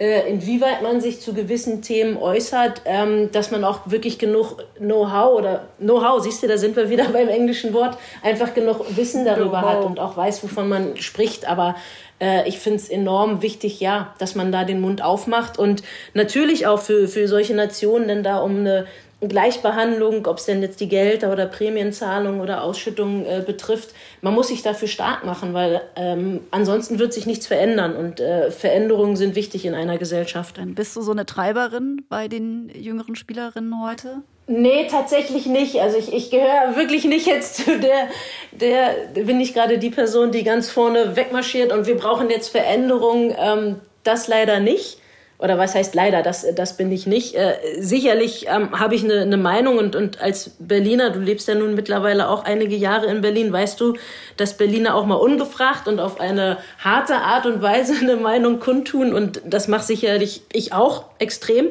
äh, 0.00 0.30
inwieweit 0.30 0.82
man 0.82 1.00
sich 1.00 1.20
zu 1.20 1.34
gewissen 1.34 1.82
Themen 1.82 2.16
äußert, 2.16 2.82
ähm, 2.84 3.32
dass 3.32 3.50
man 3.50 3.64
auch 3.64 3.80
wirklich 3.86 4.18
genug 4.18 4.58
Know-how 4.78 5.36
oder 5.36 5.68
Know-how, 5.78 6.22
siehst 6.22 6.42
du, 6.42 6.46
da 6.46 6.56
sind 6.56 6.76
wir 6.76 6.88
wieder 6.88 7.04
beim 7.12 7.28
englischen 7.28 7.72
Wort, 7.72 7.98
einfach 8.22 8.54
genug 8.54 8.96
Wissen 8.96 9.24
darüber 9.24 9.62
hat 9.62 9.84
und 9.84 9.98
auch 9.98 10.16
weiß, 10.16 10.42
wovon 10.44 10.68
man 10.68 10.96
spricht. 10.96 11.48
Aber 11.48 11.74
äh, 12.20 12.48
ich 12.48 12.58
finde 12.58 12.78
es 12.78 12.88
enorm 12.88 13.42
wichtig, 13.42 13.80
ja, 13.80 14.14
dass 14.18 14.34
man 14.34 14.52
da 14.52 14.64
den 14.64 14.80
Mund 14.80 15.02
aufmacht 15.02 15.58
und 15.58 15.82
natürlich 16.14 16.66
auch 16.66 16.80
für, 16.80 17.08
für 17.08 17.28
solche 17.28 17.54
Nationen 17.54 18.08
denn 18.08 18.22
da 18.22 18.38
um 18.38 18.58
eine 18.58 18.86
Gleichbehandlung, 19.20 20.26
ob 20.26 20.38
es 20.38 20.44
denn 20.44 20.62
jetzt 20.62 20.78
die 20.80 20.88
Gelder 20.88 21.32
oder 21.32 21.46
Prämienzahlungen 21.46 22.40
oder 22.40 22.62
Ausschüttungen 22.62 23.26
äh, 23.26 23.42
betrifft, 23.44 23.92
man 24.22 24.32
muss 24.32 24.48
sich 24.48 24.62
dafür 24.62 24.86
stark 24.86 25.24
machen, 25.24 25.54
weil 25.54 25.80
ähm, 25.96 26.40
ansonsten 26.52 27.00
wird 27.00 27.12
sich 27.12 27.26
nichts 27.26 27.48
verändern 27.48 27.96
und 27.96 28.20
äh, 28.20 28.52
Veränderungen 28.52 29.16
sind 29.16 29.34
wichtig 29.34 29.66
in 29.66 29.74
einer 29.74 29.98
Gesellschaft. 29.98 30.58
Dann 30.58 30.76
bist 30.76 30.94
du 30.94 31.02
so 31.02 31.10
eine 31.10 31.26
Treiberin 31.26 32.04
bei 32.08 32.28
den 32.28 32.70
jüngeren 32.72 33.16
Spielerinnen 33.16 33.82
heute? 33.82 34.22
Nee, 34.50 34.86
tatsächlich 34.90 35.44
nicht. 35.44 35.78
Also 35.80 35.98
ich, 35.98 36.12
ich 36.12 36.30
gehöre 36.30 36.74
wirklich 36.74 37.04
nicht 37.04 37.26
jetzt 37.26 37.56
zu 37.56 37.78
der, 37.78 38.08
der, 38.50 39.22
bin 39.24 39.38
ich 39.40 39.52
gerade 39.52 39.76
die 39.76 39.90
Person, 39.90 40.32
die 40.32 40.42
ganz 40.42 40.70
vorne 40.70 41.16
wegmarschiert 41.16 41.70
und 41.70 41.86
wir 41.86 41.96
brauchen 41.96 42.30
jetzt 42.30 42.48
Veränderungen. 42.48 43.34
Ähm, 43.38 43.76
das 44.04 44.26
leider 44.26 44.58
nicht. 44.58 44.98
Oder 45.38 45.56
was 45.56 45.74
heißt 45.74 45.94
leider, 45.94 46.22
das, 46.22 46.46
das 46.56 46.76
bin 46.78 46.90
ich 46.90 47.06
nicht. 47.06 47.34
Äh, 47.34 47.56
sicherlich 47.78 48.46
ähm, 48.48 48.80
habe 48.80 48.94
ich 48.94 49.04
eine, 49.04 49.20
eine 49.20 49.36
Meinung 49.36 49.76
und, 49.76 49.94
und 49.94 50.20
als 50.20 50.56
Berliner, 50.58 51.10
du 51.10 51.20
lebst 51.20 51.46
ja 51.46 51.54
nun 51.54 51.74
mittlerweile 51.74 52.28
auch 52.28 52.44
einige 52.44 52.74
Jahre 52.74 53.06
in 53.06 53.20
Berlin, 53.20 53.52
weißt 53.52 53.78
du, 53.78 53.94
dass 54.38 54.56
Berliner 54.56 54.96
auch 54.96 55.04
mal 55.04 55.14
ungefragt 55.14 55.86
und 55.86 56.00
auf 56.00 56.20
eine 56.20 56.56
harte 56.78 57.16
Art 57.16 57.44
und 57.44 57.60
Weise 57.60 57.94
eine 58.00 58.16
Meinung 58.16 58.58
kundtun 58.58 59.12
und 59.12 59.42
das 59.44 59.68
macht 59.68 59.86
sicherlich 59.86 60.42
ich 60.52 60.72
auch 60.72 61.04
extrem 61.18 61.68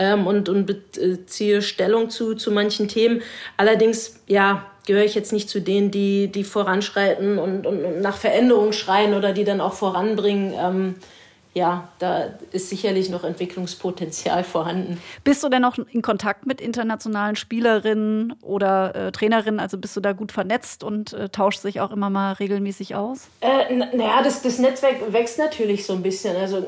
ähm, 0.00 0.26
und, 0.26 0.48
und 0.48 0.64
beziehe 0.66 1.60
Stellung 1.60 2.08
zu, 2.08 2.34
zu 2.34 2.50
manchen 2.50 2.88
Themen. 2.88 3.22
Allerdings, 3.58 4.20
ja, 4.26 4.66
gehöre 4.86 5.04
ich 5.04 5.14
jetzt 5.14 5.32
nicht 5.32 5.50
zu 5.50 5.60
denen, 5.60 5.90
die, 5.90 6.28
die 6.28 6.42
voranschreiten 6.42 7.38
und, 7.38 7.66
und, 7.66 7.84
und 7.84 8.00
nach 8.00 8.16
Veränderung 8.16 8.72
schreien 8.72 9.14
oder 9.14 9.32
die 9.32 9.44
dann 9.44 9.60
auch 9.60 9.74
voranbringen. 9.74 10.54
Ähm, 10.58 10.94
ja, 11.52 11.88
da 11.98 12.26
ist 12.52 12.68
sicherlich 12.68 13.10
noch 13.10 13.24
Entwicklungspotenzial 13.24 14.44
vorhanden. 14.44 15.02
Bist 15.24 15.42
du 15.42 15.48
denn 15.48 15.62
noch 15.62 15.78
in 15.78 16.00
Kontakt 16.00 16.46
mit 16.46 16.60
internationalen 16.60 17.34
Spielerinnen 17.34 18.34
oder 18.40 18.94
äh, 18.94 19.12
Trainerinnen? 19.12 19.58
Also 19.58 19.76
bist 19.76 19.96
du 19.96 20.00
da 20.00 20.12
gut 20.12 20.30
vernetzt 20.30 20.84
und 20.84 21.12
äh, 21.12 21.28
tauscht 21.28 21.60
sich 21.60 21.80
auch 21.80 21.90
immer 21.90 22.08
mal 22.08 22.34
regelmäßig 22.34 22.94
aus? 22.94 23.26
Äh, 23.40 23.74
naja, 23.74 24.22
das, 24.22 24.42
das 24.42 24.60
Netzwerk 24.60 25.12
wächst 25.12 25.38
natürlich 25.38 25.86
so 25.86 25.92
ein 25.92 26.02
bisschen. 26.02 26.36
Also 26.36 26.64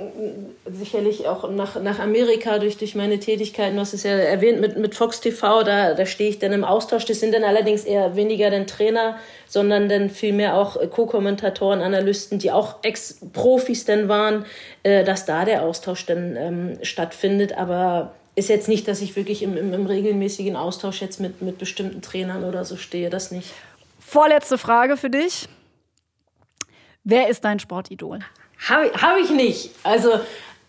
sicherlich 0.66 1.28
auch 1.28 1.48
nach, 1.48 1.80
nach 1.80 2.00
Amerika 2.00 2.58
durch, 2.58 2.76
durch 2.76 2.96
meine 2.96 3.20
Tätigkeiten. 3.20 3.76
Du 3.76 3.80
hast 3.82 3.94
es 3.94 4.02
ja 4.02 4.10
erwähnt 4.10 4.60
mit, 4.60 4.76
mit 4.78 4.96
Fox 4.96 5.20
TV, 5.20 5.62
da, 5.62 5.94
da 5.94 6.06
stehe 6.06 6.30
ich 6.30 6.40
dann 6.40 6.52
im 6.52 6.64
Austausch. 6.64 7.04
Das 7.04 7.20
sind 7.20 7.34
dann 7.34 7.44
allerdings 7.44 7.84
eher 7.84 8.16
weniger 8.16 8.50
den 8.50 8.66
Trainer, 8.66 9.16
sondern 9.52 9.90
dann 9.90 10.08
vielmehr 10.08 10.56
auch 10.56 10.78
Co-Kommentatoren, 10.90 11.82
Analysten, 11.82 12.38
die 12.38 12.50
auch 12.50 12.76
Ex-Profis 12.82 13.84
dann 13.84 14.08
waren 14.08 14.46
äh, 14.82 15.04
dass 15.04 15.24
da 15.24 15.44
der 15.44 15.62
Austausch 15.62 16.06
dann 16.06 16.36
ähm, 16.36 16.78
stattfindet. 16.82 17.56
Aber 17.56 18.14
ist 18.34 18.48
jetzt 18.48 18.68
nicht, 18.68 18.88
dass 18.88 19.00
ich 19.00 19.14
wirklich 19.16 19.42
im, 19.42 19.56
im, 19.56 19.72
im, 19.72 19.86
regelmäßigen 19.86 20.56
Austausch 20.56 21.00
jetzt 21.00 21.20
mit, 21.20 21.42
mit 21.42 21.58
bestimmten 21.58 22.02
Trainern 22.02 22.44
oder 22.44 22.64
so 22.64 22.76
stehe, 22.76 23.10
das 23.10 23.30
nicht. 23.30 23.52
Vorletzte 24.00 24.58
Frage 24.58 24.96
für 24.96 25.10
dich. 25.10 25.48
Wer 27.04 27.28
ist 27.28 27.44
dein 27.44 27.58
Sportidol? 27.58 28.20
Habe 28.68 28.92
hab 29.00 29.18
ich 29.18 29.30
nicht. 29.30 29.70
Also, 29.82 30.20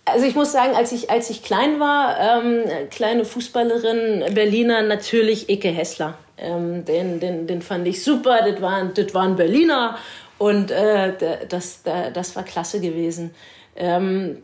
also 0.06 0.26
ich 0.26 0.36
muss 0.36 0.52
sagen, 0.52 0.76
als 0.76 0.92
ich, 0.92 1.10
als 1.10 1.30
ich 1.30 1.44
klein 1.44 1.80
war, 1.80 2.20
ähm, 2.20 2.64
kleine 2.90 3.26
Fußballerin, 3.26 4.34
Berliner, 4.34 4.82
natürlich 4.82 5.50
Icke 5.50 5.70
Hessler. 5.70 6.18
Ähm, 6.44 6.86
den, 6.86 7.20
den, 7.20 7.48
den 7.48 7.62
fand 7.62 7.88
ich 7.88 8.04
super, 8.04 8.40
das 8.48 8.62
war, 8.62 8.86
das 8.86 9.14
war 9.14 9.24
ein 9.24 9.36
Berliner 9.36 9.98
und 10.38 10.72
äh, 10.72 11.14
das, 11.48 11.82
das 11.84 12.36
war 12.36 12.44
klasse 12.44 12.80
gewesen. 12.80 13.32
Ähm, 13.76 14.44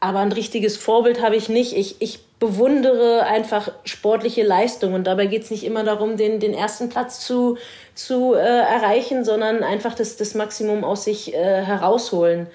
aber 0.00 0.18
ein 0.20 0.32
richtiges 0.32 0.76
Vorbild 0.76 1.22
habe 1.22 1.36
ich 1.36 1.48
nicht. 1.48 1.76
Ich, 1.76 2.00
ich 2.00 2.20
bewundere 2.38 3.22
einfach 3.24 3.70
sportliche 3.84 4.42
Leistung 4.42 4.92
und 4.92 5.06
dabei 5.06 5.26
geht 5.26 5.44
es 5.44 5.50
nicht 5.50 5.64
immer 5.64 5.84
darum, 5.84 6.16
den, 6.16 6.38
den 6.38 6.52
ersten 6.52 6.90
Platz 6.90 7.20
zu, 7.20 7.56
zu 7.94 8.34
äh, 8.34 8.38
erreichen, 8.38 9.24
sondern 9.24 9.62
einfach 9.62 9.94
das, 9.94 10.16
das 10.16 10.34
Maximum 10.34 10.84
aus 10.84 11.04
sich 11.04 11.34
äh, 11.34 11.62
herausholen. 11.62 12.46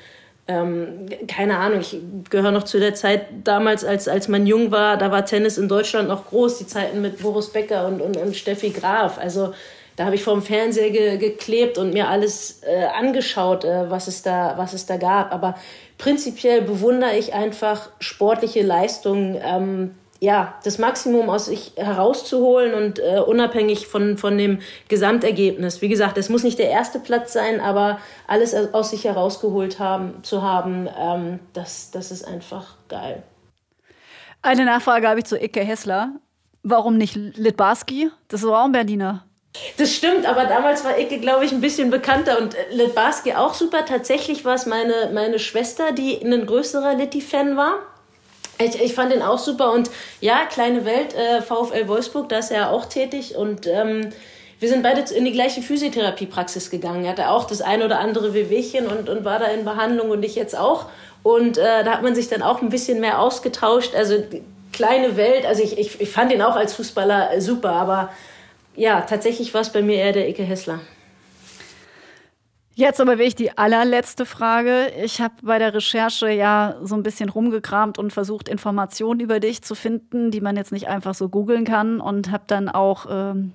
Ähm, 0.51 1.05
keine 1.27 1.57
Ahnung, 1.57 1.79
ich 1.81 1.97
gehöre 2.29 2.51
noch 2.51 2.63
zu 2.63 2.79
der 2.79 2.93
Zeit 2.93 3.27
damals, 3.43 3.85
als, 3.85 4.07
als 4.07 4.27
man 4.27 4.45
jung 4.45 4.71
war, 4.71 4.97
da 4.97 5.11
war 5.11 5.25
Tennis 5.25 5.57
in 5.57 5.69
Deutschland 5.69 6.09
noch 6.09 6.25
groß, 6.27 6.57
die 6.57 6.67
Zeiten 6.67 7.01
mit 7.01 7.21
Boris 7.21 7.49
Becker 7.49 7.87
und, 7.87 8.01
und, 8.01 8.17
und 8.17 8.35
Steffi 8.35 8.71
Graf. 8.71 9.17
Also 9.17 9.53
da 9.95 10.05
habe 10.05 10.15
ich 10.15 10.23
vor 10.23 10.33
dem 10.33 10.41
Fernseher 10.41 10.89
ge 10.89 11.17
geklebt 11.17 11.77
und 11.77 11.93
mir 11.93 12.09
alles 12.09 12.61
äh, 12.63 12.85
angeschaut, 12.85 13.63
äh, 13.63 13.89
was, 13.89 14.07
es 14.07 14.21
da, 14.23 14.55
was 14.57 14.73
es 14.73 14.85
da 14.85 14.97
gab. 14.97 15.31
Aber 15.31 15.55
prinzipiell 15.97 16.61
bewundere 16.61 17.15
ich 17.17 17.33
einfach 17.33 17.89
sportliche 17.99 18.61
Leistungen, 18.61 19.37
ähm, 19.43 19.91
ja, 20.24 20.53
das 20.63 20.78
Maximum 20.78 21.32
aus 21.32 21.47
sich 21.47 21.74
herauszuholen 21.76 22.76
und 22.76 22.99
äh, 22.99 23.19
unabhängig 23.19 23.88
von, 23.88 24.19
von 24.19 24.38
dem 24.38 24.59
Gesamtergebnis. 24.88 25.82
Wie 25.82 25.89
gesagt, 25.89 26.15
es 26.19 26.30
muss 26.30 26.43
nicht 26.43 26.59
der 26.59 26.69
erste 26.69 26.99
Platz 26.99 27.34
sein, 27.34 27.59
aber 27.59 27.99
alles 28.28 28.53
aus 28.53 28.91
sich 28.91 29.03
herausgeholt 29.05 29.80
haben, 29.80 30.24
zu 30.24 30.43
haben, 30.43 30.88
ähm, 30.95 31.39
das, 31.53 31.89
das 31.89 32.11
ist 32.11 32.24
einfach 32.24 32.76
geil. 32.88 33.24
Eine 34.43 34.65
Nachfrage 34.65 35.07
habe 35.09 35.19
ich 35.19 35.26
zu 35.26 35.41
Icke 35.41 35.61
Hessler. 35.61 36.11
Warum 36.61 36.97
nicht 36.97 37.15
Litbarski? 37.15 38.11
Das 38.28 38.43
ist 38.43 38.47
auch 38.47 38.65
ein 38.65 38.72
Berliner. 38.72 39.26
Das 39.78 39.91
stimmt, 39.91 40.28
aber 40.28 40.45
damals 40.45 40.86
war 40.86 40.99
Icke, 40.99 41.19
glaube 41.19 41.45
ich, 41.45 41.51
ein 41.51 41.61
bisschen 41.61 41.89
bekannter 41.89 42.39
und 42.39 42.53
äh, 42.53 42.76
Litbarski 42.76 43.34
auch 43.34 43.55
super. 43.55 43.86
Tatsächlich 43.86 44.45
war 44.45 44.53
es 44.53 44.67
meine, 44.67 45.09
meine 45.11 45.39
Schwester, 45.39 45.93
die 45.93 46.24
ein 46.24 46.45
größerer 46.45 46.93
Litti-Fan 46.93 47.57
war. 47.57 47.80
Ich, 48.64 48.82
ich 48.82 48.93
fand 48.93 49.14
ihn 49.14 49.22
auch 49.22 49.39
super 49.39 49.72
und 49.74 49.89
ja, 50.20 50.45
kleine 50.45 50.86
Welt, 50.86 51.14
äh, 51.14 51.41
VfL 51.41 51.88
Wolfsburg, 51.88 52.30
da 52.30 52.39
ist 52.39 52.51
er 52.51 52.72
auch 52.72 52.86
tätig 52.86 53.36
und 53.36 53.68
ähm, 53.68 54.12
wir 54.59 54.70
sind 54.70 54.84
beide 54.84 55.01
in 55.14 55.26
die 55.26 55.32
gleiche 55.32 55.64
Physiotherapiepraxis 55.64 56.70
gegangen. 56.70 57.03
Er 57.03 57.12
hatte 57.12 57.30
auch 57.30 57.45
das 57.45 57.62
ein 57.62 57.82
oder 57.82 57.99
andere 57.99 58.36
Wehwehchen 58.36 58.86
und, 58.86 59.09
und 59.09 59.26
war 59.26 59.39
da 59.39 59.47
in 59.47 59.66
Behandlung 59.66 60.12
und 60.12 60.24
ich 60.24 60.36
jetzt 60.36 60.55
auch. 60.55 60.86
Und 61.24 61.57
äh, 61.57 61.84
da 61.84 61.93
hat 61.93 62.03
man 62.03 62.14
sich 62.14 62.30
dann 62.30 62.43
auch 62.43 62.62
ein 62.62 62.70
bisschen 62.70 62.99
mehr 62.99 63.20
ausgetauscht. 63.20 63.95
Also 63.95 64.24
kleine 64.72 65.18
Welt, 65.18 65.47
also 65.47 65.64
ich, 65.64 65.80
ich, 65.80 65.99
ich 65.99 66.09
fand 66.09 66.32
ihn 66.32 66.43
auch 66.43 66.55
als 66.55 66.76
Fußballer 66.76 67.41
super, 67.41 67.72
aber 67.72 68.12
ja, 68.76 69.01
tatsächlich 69.01 69.51
war 69.53 69.62
es 69.62 69.70
bei 69.70 69.82
mir 69.82 69.95
eher 69.95 70.14
der 70.14 70.30
Icke 70.30 70.43
Hessler. 70.43 70.80
Jetzt 72.74 73.01
aber 73.01 73.17
wirklich 73.17 73.36
die 73.36 73.57
allerletzte 73.57 74.26
Frage. 74.26 74.91
Ich 75.03 75.19
habe 75.19 75.34
bei 75.43 75.59
der 75.59 75.74
Recherche 75.74 76.30
ja 76.30 76.78
so 76.82 76.95
ein 76.95 77.03
bisschen 77.03 77.30
rumgekramt 77.30 77.97
und 77.97 78.13
versucht, 78.13 78.47
Informationen 78.47 79.19
über 79.19 79.39
dich 79.39 79.61
zu 79.61 79.76
finden, 79.76 80.32
die 80.32 80.41
man 80.41 80.55
jetzt 80.55 80.72
nicht 80.72 80.88
einfach 80.88 81.13
so 81.13 81.28
googeln 81.28 81.65
kann 81.65 81.99
und 81.99 82.32
habe 82.32 82.45
dann 82.47 82.69
auch 82.69 83.05
ähm, 83.09 83.53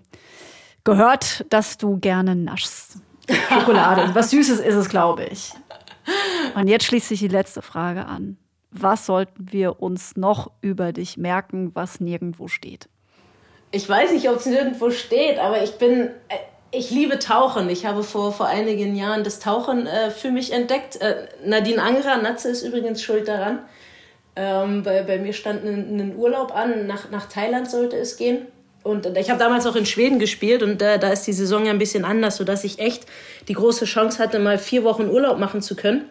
gehört, 0.85 1.47
dass 1.51 1.79
du 1.79 1.99
gerne 1.99 2.37
naschst. 2.37 2.99
Schokolade. 3.49 4.15
Was 4.15 4.31
Süßes 4.31 4.61
ist 4.61 4.75
es, 4.75 4.89
glaube 4.89 5.25
ich. 5.25 5.53
Und 6.55 6.69
jetzt 6.69 6.85
schließt 6.85 7.09
sich 7.09 7.21
die 7.21 7.29
letzte 7.29 7.63
Frage 7.63 8.05
an. 8.07 8.37
Was 8.71 9.07
sollten 9.07 9.51
wir 9.51 9.81
uns 9.81 10.17
noch 10.17 10.51
über 10.61 10.93
dich 10.93 11.17
merken, 11.17 11.71
was 11.75 12.01
nirgendwo 12.01 12.49
steht? 12.49 12.89
ich 13.77 13.89
weiß 13.89 14.13
nicht, 14.13 14.29
ob 14.29 14.37
es 14.37 14.47
nirgendwo 14.47 14.91
steht, 14.91 15.39
aber 15.39 15.63
ich 15.63 15.73
bin, 15.79 16.11
äh, 16.29 16.37
ich 16.77 16.91
liebe 16.91 17.19
Tauchen. 17.19 17.69
Ich 17.71 17.87
habe 17.87 18.03
vor, 18.03 18.33
vor 18.33 18.47
einigen 18.47 18.95
Jahren 18.95 19.25
das 19.25 19.39
Tauchen 19.41 19.87
äh, 19.87 20.11
für 20.11 20.31
mich 20.31 20.53
entdeckt. 20.53 21.01
Äh, 21.01 21.27
Nadine 21.45 21.83
Angerer, 21.83 22.19
Natze 22.19 22.49
ist 22.49 22.63
übrigens 22.63 23.03
schuld 23.03 23.29
daran. 23.29 23.61
Ähm, 24.37 24.83
bei, 24.83 25.03
bei 25.03 25.19
mir 25.19 25.33
stand 25.33 25.65
ein, 25.65 25.99
ein 25.99 26.17
Urlaub 26.17 26.55
an, 26.55 26.87
nach, 26.87 27.11
nach 27.11 27.27
Thailand 27.27 27.71
sollte 27.71 27.97
es 27.97 28.17
gehen. 28.17 28.47
Und 28.83 29.07
ich 29.17 29.31
habe 29.31 29.39
damals 29.39 29.67
auch 29.67 29.75
in 29.75 29.87
Schweden 29.87 30.21
gespielt 30.21 30.63
und 30.63 30.81
äh, 30.81 30.99
da 30.99 31.09
ist 31.11 31.27
die 31.27 31.33
Saison 31.33 31.65
ja 31.65 31.73
ein 31.73 31.79
bisschen 31.79 32.05
anders, 32.05 32.37
sodass 32.37 32.63
ich 32.63 32.79
echt 32.79 33.07
die 33.49 33.55
große 33.55 33.85
Chance 33.85 34.23
hatte, 34.23 34.39
mal 34.39 34.59
vier 34.59 34.85
Wochen 34.85 35.09
Urlaub 35.09 35.39
machen 35.39 35.61
zu 35.61 35.75
können 35.75 36.09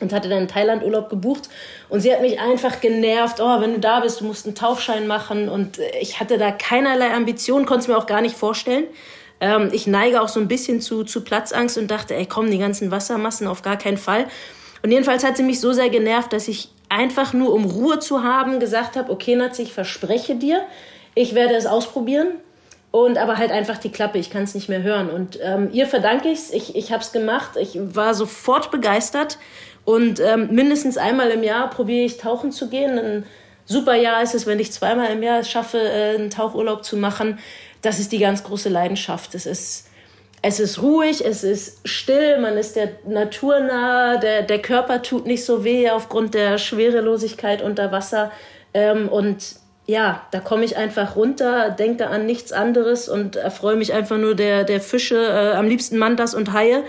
und 0.00 0.12
hatte 0.12 0.28
dann 0.28 0.48
Thailand-Urlaub 0.48 1.08
gebucht. 1.08 1.48
Und 1.88 2.00
sie 2.00 2.12
hat 2.12 2.20
mich 2.20 2.40
einfach 2.40 2.80
genervt, 2.80 3.38
oh, 3.40 3.60
wenn 3.60 3.74
du 3.74 3.78
da 3.78 4.00
bist, 4.00 4.22
du 4.22 4.24
musst 4.24 4.46
einen 4.46 4.56
Tauchschein 4.56 5.06
machen. 5.06 5.48
Und 5.48 5.78
äh, 5.78 5.98
ich 6.00 6.18
hatte 6.18 6.38
da 6.38 6.50
keinerlei 6.50 7.12
Ambitionen, 7.12 7.66
konnte 7.66 7.82
es 7.82 7.88
mir 7.88 7.96
auch 7.96 8.06
gar 8.06 8.22
nicht 8.22 8.34
vorstellen. 8.34 8.84
Ähm, 9.40 9.70
ich 9.72 9.86
neige 9.86 10.20
auch 10.20 10.28
so 10.28 10.40
ein 10.40 10.48
bisschen 10.48 10.80
zu, 10.80 11.04
zu 11.04 11.22
Platzangst 11.22 11.78
und 11.78 11.90
dachte, 11.90 12.14
ey, 12.14 12.26
komm, 12.26 12.50
die 12.50 12.58
ganzen 12.58 12.90
Wassermassen 12.90 13.46
auf 13.46 13.62
gar 13.62 13.78
keinen 13.78 13.98
Fall. 13.98 14.26
Und 14.82 14.90
jedenfalls 14.92 15.24
hat 15.24 15.36
sie 15.36 15.42
mich 15.42 15.60
so 15.60 15.72
sehr 15.72 15.90
genervt, 15.90 16.32
dass 16.32 16.48
ich 16.48 16.70
einfach 16.88 17.32
nur, 17.32 17.52
um 17.52 17.64
Ruhe 17.64 17.98
zu 17.98 18.22
haben, 18.22 18.60
gesagt 18.60 18.96
habe, 18.96 19.12
okay, 19.12 19.36
Nazi, 19.36 19.62
ich 19.62 19.72
verspreche 19.72 20.36
dir, 20.36 20.62
ich 21.14 21.34
werde 21.34 21.54
es 21.54 21.66
ausprobieren. 21.66 22.28
Und 22.92 23.18
aber 23.18 23.38
halt 23.38 23.52
einfach 23.52 23.78
die 23.78 23.92
Klappe, 23.92 24.18
ich 24.18 24.30
kann 24.30 24.42
es 24.42 24.54
nicht 24.54 24.68
mehr 24.68 24.82
hören. 24.82 25.10
Und 25.10 25.38
ähm, 25.40 25.68
ihr 25.72 25.86
verdanke 25.86 26.28
ich's. 26.28 26.50
Ich, 26.50 26.74
ich 26.74 26.90
habe 26.90 27.02
es 27.02 27.12
gemacht. 27.12 27.50
Ich 27.56 27.78
war 27.94 28.14
sofort 28.14 28.72
begeistert. 28.72 29.38
Und 29.84 30.18
ähm, 30.18 30.48
mindestens 30.50 30.98
einmal 30.98 31.30
im 31.30 31.44
Jahr 31.44 31.70
probiere 31.70 32.04
ich 32.04 32.18
tauchen 32.18 32.50
zu 32.50 32.68
gehen. 32.68 32.98
Ein 32.98 33.26
super 33.64 33.94
Jahr 33.94 34.22
ist 34.22 34.34
es, 34.34 34.46
wenn 34.46 34.58
ich 34.58 34.72
zweimal 34.72 35.12
im 35.12 35.22
Jahr 35.22 35.38
es 35.38 35.48
schaffe, 35.48 35.78
äh, 35.78 36.16
einen 36.16 36.30
Tauchurlaub 36.30 36.84
zu 36.84 36.96
machen. 36.96 37.38
Das 37.82 37.98
ist 37.98 38.12
die 38.12 38.18
ganz 38.18 38.44
große 38.44 38.68
Leidenschaft. 38.68 39.34
Es 39.34 39.46
ist, 39.46 39.88
es 40.42 40.60
ist 40.60 40.82
ruhig, 40.82 41.24
es 41.24 41.44
ist 41.44 41.80
still, 41.84 42.38
man 42.38 42.56
ist 42.56 42.76
der 42.76 42.90
Natur 43.06 43.60
nah, 43.60 44.16
der, 44.16 44.42
der 44.42 44.60
Körper 44.60 45.02
tut 45.02 45.26
nicht 45.26 45.44
so 45.44 45.64
weh 45.64 45.90
aufgrund 45.90 46.34
der 46.34 46.58
Schwerelosigkeit 46.58 47.62
unter 47.62 47.92
Wasser. 47.92 48.30
Ähm, 48.74 49.08
und 49.08 49.56
ja, 49.86 50.26
da 50.30 50.40
komme 50.40 50.64
ich 50.64 50.76
einfach 50.76 51.16
runter, 51.16 51.70
denke 51.70 52.08
an 52.08 52.26
nichts 52.26 52.52
anderes 52.52 53.08
und 53.08 53.36
erfreue 53.36 53.76
mich 53.76 53.92
einfach 53.92 54.18
nur 54.18 54.34
der, 54.34 54.64
der 54.64 54.80
Fische, 54.80 55.16
äh, 55.16 55.56
am 55.56 55.66
liebsten 55.66 55.98
Mantas 55.98 56.34
und 56.34 56.52
Haie. 56.52 56.84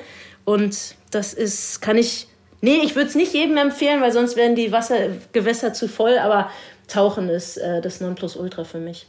Und 0.46 0.96
das 1.12 1.34
ist, 1.34 1.82
kann 1.82 1.98
ich 1.98 2.28
Nee, 2.62 2.82
ich 2.84 2.96
würde 2.96 3.10
es 3.10 3.16
nicht 3.16 3.34
jedem 3.34 3.58
empfehlen, 3.58 4.02
weil 4.02 4.12
sonst 4.12 4.36
werden 4.36 4.56
die 4.56 4.72
Wassergewässer 4.72 5.74
zu 5.74 5.88
voll, 5.88 6.20
aber 6.20 6.52
Tauchen 6.88 7.28
ist 7.28 7.58
äh, 7.58 7.82
das 7.82 8.02
Nonplusultra 8.02 8.64
für 8.64 8.78
mich. 8.78 9.08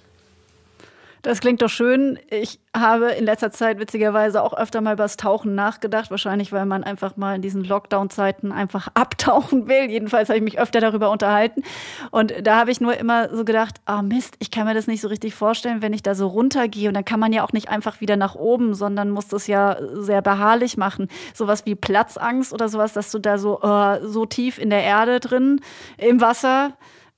Das 1.23 1.41
klingt 1.41 1.63
doch 1.63 1.69
schön. 1.69 2.19
Ich 2.31 2.59
habe 2.77 3.11
in 3.13 3.25
letzter 3.25 3.53
Zeit 3.53 3.79
witzigerweise 3.79 4.43
auch 4.43 4.55
öfter 4.55 4.81
mal 4.81 4.95
über 4.95 5.05
das 5.05 5.17
Tauchen 5.17 5.55
nachgedacht. 5.55 6.11
Wahrscheinlich, 6.11 6.51
weil 6.51 6.67
man 6.67 6.83
einfach 6.83 7.17
mal 7.17 7.37
in 7.37 7.43
diesen 7.43 7.63
Lockdown-Zeiten 7.63 8.51
einfach 8.51 8.89
abtauchen 8.95 9.69
will. 9.69 9.89
Jedenfalls 9.89 10.29
habe 10.29 10.39
ich 10.39 10.45
mich 10.45 10.59
öfter 10.59 10.81
darüber 10.81 11.11
unterhalten. 11.11 11.63
Und 12.11 12.35
da 12.43 12.57
habe 12.57 12.73
ich 12.73 12.81
nur 12.81 12.97
immer 12.97 13.29
so 13.29 13.45
gedacht, 13.45 13.77
ah 13.85 14.01
oh 14.01 14.03
Mist, 14.03 14.35
ich 14.41 14.51
kann 14.51 14.67
mir 14.67 14.75
das 14.75 14.89
nicht 14.89 15.01
so 15.01 15.07
richtig 15.07 15.35
vorstellen, 15.35 15.81
wenn 15.81 15.93
ich 15.93 16.03
da 16.03 16.17
so 16.17 16.27
runtergehe. 16.27 16.89
Und 16.89 16.95
dann 16.95 17.05
kann 17.05 17.21
man 17.21 17.33
ja 17.33 17.45
auch 17.45 17.53
nicht 17.53 17.69
einfach 17.69 18.01
wieder 18.01 18.17
nach 18.17 18.35
oben, 18.35 18.75
sondern 18.75 19.11
muss 19.11 19.29
das 19.29 19.47
ja 19.47 19.77
sehr 19.95 20.23
beharrlich 20.23 20.77
machen. 20.77 21.07
Sowas 21.35 21.67
wie 21.67 21.77
Platzangst 21.77 22.53
oder 22.53 22.69
sowas, 22.69 22.95
dass 22.95 23.13
du 23.13 23.21
da 23.21 23.39
so, 23.39 23.61
uh, 23.63 23.99
so 24.03 24.27
tief 24.27 24.59
in 24.59 24.71
der 24.71 24.83
Erde 24.83 25.21
drin 25.21 25.61
im 25.99 26.21
Wasser 26.21 26.73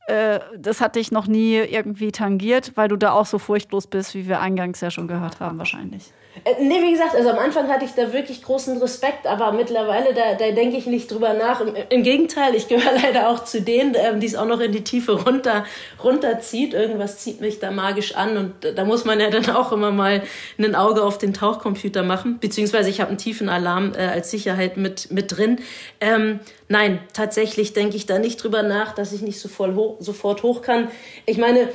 äh, 0.07 0.41
das 0.59 0.81
hat 0.81 0.97
dich 0.97 1.11
noch 1.11 1.27
nie 1.27 1.57
irgendwie 1.57 2.13
tangiert, 2.13 2.73
weil 2.75 2.89
du 2.89 2.97
da 2.97 3.13
auch 3.13 3.27
so 3.27 3.39
furchtlos 3.39 3.87
bist, 3.87 4.15
wie 4.15 4.29
wir 4.29 4.41
eingangs 4.41 4.81
ja 4.81 4.91
schon 4.91 5.09
gehört 5.09 5.41
haben, 5.41 5.59
wahrscheinlich. 5.59 6.13
Äh, 6.43 6.55
nee, 6.61 6.83
wie 6.83 6.91
gesagt, 6.91 7.15
also 7.15 7.31
am 7.31 7.39
Anfang 7.39 7.69
hatte 7.69 7.85
ich 7.85 7.93
da 7.93 8.13
wirklich 8.13 8.43
großen 8.43 8.77
Respekt, 8.79 9.27
aber 9.27 9.53
mittlerweile, 9.53 10.13
da, 10.15 10.35
da 10.35 10.51
denke 10.51 10.77
ich 10.77 10.87
nicht 10.87 11.11
drüber 11.11 11.33
nach. 11.33 11.61
Im, 11.61 11.75
Im, 11.89 12.03
Gegenteil, 12.03 12.57
ich 12.57 12.67
gehöre 12.67 12.93
leider 13.03 13.29
auch 13.29 13.45
zu 13.45 13.63
denen, 13.63 13.95
ähm, 13.95 14.19
die 14.19 14.27
es 14.27 14.35
auch 14.35 14.47
noch 14.47 14.59
in 14.59 14.73
die 14.73 14.83
Tiefe 14.83 15.13
runter, 15.13 15.65
runterzieht. 16.03 16.75
Irgendwas 16.75 17.19
zieht 17.19 17.41
mich 17.41 17.61
da 17.61 17.71
magisch 17.71 18.17
an 18.17 18.37
und 18.37 18.53
da 18.77 18.85
muss 18.85 19.05
man 19.05 19.21
ja 19.21 19.31
dann 19.31 19.49
auch 19.51 19.71
immer 19.71 19.93
mal 19.93 20.23
ein 20.59 20.75
Auge 20.75 21.05
auf 21.05 21.19
den 21.19 21.35
Tauchcomputer 21.35 22.03
machen. 22.03 22.39
Beziehungsweise 22.41 22.91
ich 22.91 23.01
habe 23.01 23.11
einen 23.11 23.19
tiefen 23.19 23.49
Alarm 23.49 23.93
äh, 23.95 23.99
als 23.99 24.31
Sicherheit 24.33 24.77
mit, 24.77 25.13
mit 25.13 25.37
drin. 25.37 25.61
Ähm, 26.01 26.41
nein, 26.69 26.99
tatsächlich 27.13 27.75
denke 27.75 27.97
ich 27.97 28.07
da 28.07 28.19
nicht 28.19 28.43
drüber 28.43 28.65
nach, 28.65 28.93
dass 28.93 29.13
ich 29.13 29.23
nicht 29.23 29.39
sofort 29.39 29.77
hoch, 29.77 29.97
sofort 30.01 30.43
hoch 30.43 30.63
kann. 30.63 30.89
Ich 31.27 31.39
meine, 31.39 31.69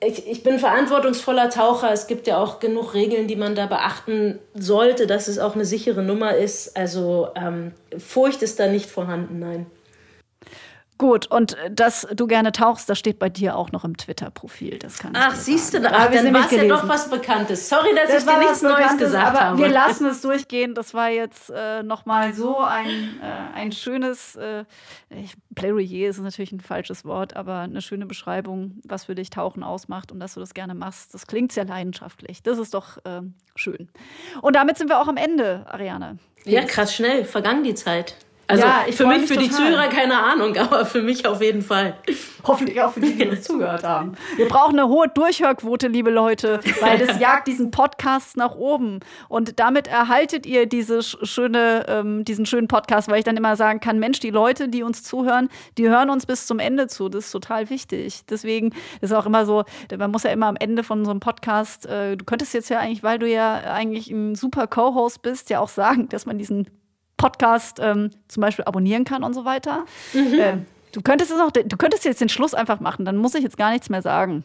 ich, 0.00 0.26
ich 0.26 0.42
bin 0.42 0.58
verantwortungsvoller 0.58 1.50
Taucher. 1.50 1.92
Es 1.92 2.06
gibt 2.06 2.26
ja 2.26 2.38
auch 2.38 2.60
genug 2.60 2.94
Regeln, 2.94 3.28
die 3.28 3.36
man 3.36 3.54
da 3.54 3.66
beachten 3.66 4.38
sollte, 4.54 5.06
dass 5.06 5.28
es 5.28 5.38
auch 5.38 5.54
eine 5.54 5.64
sichere 5.64 6.02
Nummer 6.02 6.34
ist. 6.34 6.76
Also 6.76 7.28
ähm, 7.34 7.72
Furcht 7.96 8.42
ist 8.42 8.60
da 8.60 8.68
nicht 8.68 8.90
vorhanden, 8.90 9.38
nein. 9.38 9.66
Gut, 10.98 11.26
und 11.26 11.58
äh, 11.58 11.70
dass 11.70 12.06
du 12.14 12.26
gerne 12.26 12.52
tauchst, 12.52 12.88
das 12.88 12.98
steht 12.98 13.18
bei 13.18 13.28
dir 13.28 13.56
auch 13.56 13.70
noch 13.72 13.84
im 13.84 13.96
Twitter-Profil. 13.96 14.78
Das 14.78 14.98
kann 14.98 15.12
Ach, 15.14 15.34
siehst 15.34 15.74
du, 15.74 15.80
da, 15.80 15.90
ach, 15.92 16.10
dann 16.10 16.32
war 16.32 16.46
es 16.46 16.52
ja 16.52 16.66
doch 16.66 16.88
was 16.88 17.10
Bekanntes. 17.10 17.68
Sorry, 17.68 17.94
dass 17.94 18.10
das 18.10 18.24
ich 18.24 18.30
dir 18.30 18.38
nichts 18.38 18.62
Neues 18.62 18.96
gesagt 18.96 19.26
aber 19.26 19.40
habe. 19.40 19.58
Wir 19.58 19.68
lassen 19.68 20.06
es 20.06 20.22
durchgehen. 20.22 20.74
Das 20.74 20.94
war 20.94 21.10
jetzt 21.10 21.50
äh, 21.54 21.82
nochmal 21.82 22.32
so 22.32 22.58
ein, 22.58 23.20
äh, 23.22 23.56
ein 23.56 23.72
schönes 23.72 24.36
äh, 24.36 24.64
Plädoyer 25.54 26.08
ist 26.08 26.18
natürlich 26.18 26.52
ein 26.52 26.60
falsches 26.60 27.04
Wort, 27.04 27.36
aber 27.36 27.60
eine 27.60 27.82
schöne 27.82 28.06
Beschreibung, 28.06 28.80
was 28.84 29.04
für 29.04 29.14
dich 29.14 29.30
Tauchen 29.30 29.62
ausmacht 29.62 30.12
und 30.12 30.20
dass 30.20 30.34
du 30.34 30.40
das 30.40 30.54
gerne 30.54 30.74
machst. 30.74 31.12
Das 31.14 31.26
klingt 31.26 31.52
sehr 31.52 31.64
leidenschaftlich. 31.64 32.42
Das 32.42 32.58
ist 32.58 32.74
doch 32.74 32.98
äh, 33.04 33.22
schön. 33.54 33.88
Und 34.40 34.56
damit 34.56 34.78
sind 34.78 34.88
wir 34.88 35.00
auch 35.00 35.08
am 35.08 35.16
Ende, 35.16 35.66
Ariane. 35.68 36.18
Ja, 36.44 36.64
krass 36.64 36.94
schnell. 36.94 37.24
Vergangen 37.24 37.64
die 37.64 37.74
Zeit. 37.74 38.16
Also 38.48 38.64
ja, 38.64 38.84
für 38.90 39.06
mich, 39.06 39.20
mich, 39.20 39.28
für 39.28 39.36
die 39.38 39.50
Zuhörer 39.50 39.88
keine 39.88 40.22
Ahnung, 40.22 40.56
aber 40.58 40.86
für 40.86 41.02
mich 41.02 41.26
auf 41.26 41.42
jeden 41.42 41.62
Fall. 41.62 41.96
Hoffentlich 42.44 42.80
auch 42.80 42.92
für 42.92 43.00
die, 43.00 43.16
die 43.16 43.26
uns 43.26 43.42
zugehört 43.44 43.82
haben. 43.82 44.12
Wir 44.36 44.46
brauchen 44.46 44.78
eine 44.78 44.88
hohe 44.88 45.08
Durchhörquote, 45.08 45.88
liebe 45.88 46.10
Leute, 46.10 46.60
weil 46.80 46.98
das 46.98 47.18
jagt 47.20 47.48
diesen 47.48 47.72
Podcast 47.72 48.36
nach 48.36 48.54
oben. 48.54 49.00
Und 49.28 49.58
damit 49.58 49.88
erhaltet 49.88 50.46
ihr 50.46 50.66
diese 50.66 51.02
schöne, 51.02 51.86
ähm, 51.88 52.24
diesen 52.24 52.46
schönen 52.46 52.68
Podcast, 52.68 53.08
weil 53.08 53.18
ich 53.18 53.24
dann 53.24 53.36
immer 53.36 53.56
sagen 53.56 53.80
kann, 53.80 53.98
Mensch, 53.98 54.20
die 54.20 54.30
Leute, 54.30 54.68
die 54.68 54.84
uns 54.84 55.02
zuhören, 55.02 55.48
die 55.76 55.88
hören 55.88 56.08
uns 56.08 56.24
bis 56.24 56.46
zum 56.46 56.60
Ende 56.60 56.86
zu. 56.86 57.08
Das 57.08 57.26
ist 57.26 57.32
total 57.32 57.68
wichtig. 57.68 58.22
Deswegen 58.30 58.72
ist 59.00 59.12
auch 59.12 59.26
immer 59.26 59.44
so, 59.44 59.64
man 59.96 60.12
muss 60.12 60.22
ja 60.22 60.30
immer 60.30 60.46
am 60.46 60.56
Ende 60.56 60.84
von 60.84 61.04
so 61.04 61.10
einem 61.10 61.20
Podcast, 61.20 61.86
äh, 61.86 62.16
du 62.16 62.24
könntest 62.24 62.54
jetzt 62.54 62.68
ja 62.68 62.78
eigentlich, 62.78 63.02
weil 63.02 63.18
du 63.18 63.28
ja 63.28 63.54
eigentlich 63.54 64.08
ein 64.10 64.36
super 64.36 64.68
Co-Host 64.68 65.22
bist, 65.22 65.50
ja 65.50 65.58
auch 65.58 65.68
sagen, 65.68 66.08
dass 66.08 66.26
man 66.26 66.38
diesen 66.38 66.68
Podcast 67.16 67.78
ähm, 67.80 68.10
zum 68.28 68.40
Beispiel 68.40 68.64
abonnieren 68.64 69.04
kann 69.04 69.24
und 69.24 69.34
so 69.34 69.44
weiter. 69.44 69.84
Mhm. 70.12 70.34
Äh, 70.38 70.52
du, 70.92 71.02
könntest 71.02 71.30
es 71.30 71.40
auch, 71.40 71.50
du 71.50 71.76
könntest 71.76 72.04
jetzt 72.04 72.20
den 72.20 72.28
Schluss 72.28 72.54
einfach 72.54 72.80
machen, 72.80 73.04
dann 73.04 73.16
muss 73.16 73.34
ich 73.34 73.42
jetzt 73.42 73.56
gar 73.56 73.72
nichts 73.72 73.88
mehr 73.88 74.02
sagen. 74.02 74.44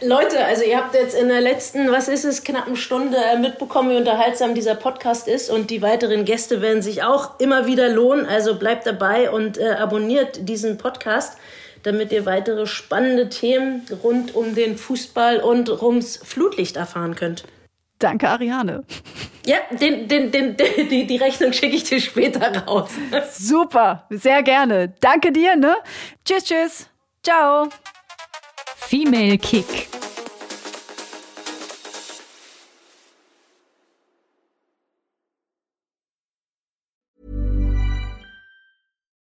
Leute, 0.00 0.44
also 0.44 0.64
ihr 0.64 0.76
habt 0.76 0.94
jetzt 0.94 1.14
in 1.14 1.28
der 1.28 1.40
letzten, 1.40 1.92
was 1.92 2.08
ist 2.08 2.24
es, 2.24 2.42
knappen 2.42 2.76
Stunde 2.76 3.18
äh, 3.18 3.38
mitbekommen, 3.38 3.90
wie 3.90 3.96
unterhaltsam 3.96 4.54
dieser 4.54 4.74
Podcast 4.74 5.28
ist 5.28 5.48
und 5.50 5.70
die 5.70 5.80
weiteren 5.80 6.24
Gäste 6.24 6.60
werden 6.60 6.82
sich 6.82 7.04
auch 7.04 7.38
immer 7.38 7.66
wieder 7.66 7.88
lohnen. 7.88 8.26
Also 8.26 8.58
bleibt 8.58 8.86
dabei 8.86 9.30
und 9.30 9.58
äh, 9.58 9.70
abonniert 9.70 10.48
diesen 10.48 10.76
Podcast, 10.76 11.38
damit 11.84 12.10
ihr 12.10 12.26
weitere 12.26 12.66
spannende 12.66 13.28
Themen 13.28 13.86
rund 14.02 14.34
um 14.34 14.56
den 14.56 14.76
Fußball 14.76 15.38
und 15.38 15.70
ums 15.82 16.16
Flutlicht 16.16 16.76
erfahren 16.76 17.14
könnt. 17.14 17.44
Danke, 17.98 18.28
Ariane. 18.28 18.84
Ja, 19.44 19.58
den, 19.70 20.06
den, 20.08 20.30
den, 20.30 20.56
die, 20.56 21.06
die 21.06 21.16
Rechnung 21.16 21.52
schicke 21.52 21.76
ich 21.76 21.84
dir 21.84 22.00
später 22.00 22.64
raus. 22.64 22.90
Super, 23.32 24.06
sehr 24.10 24.42
gerne. 24.42 24.94
Danke 25.00 25.32
dir, 25.32 25.56
ne? 25.56 25.76
Tschüss, 26.24 26.44
tschüss. 26.44 26.90
Ciao. 27.22 27.68
Female 28.76 29.38
Kick. 29.38 29.88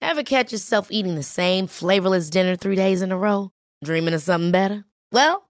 Ever 0.01 0.23
catch 0.23 0.51
yourself 0.51 0.89
eating 0.91 1.15
the 1.15 1.23
same 1.23 1.65
flavorless 1.65 2.29
dinner 2.29 2.55
three 2.55 2.75
days 2.75 3.01
in 3.01 3.11
a 3.11 3.17
row? 3.17 3.49
Dreaming 3.83 4.13
of 4.13 4.21
something 4.21 4.51
better? 4.51 4.85
Well, 5.11 5.49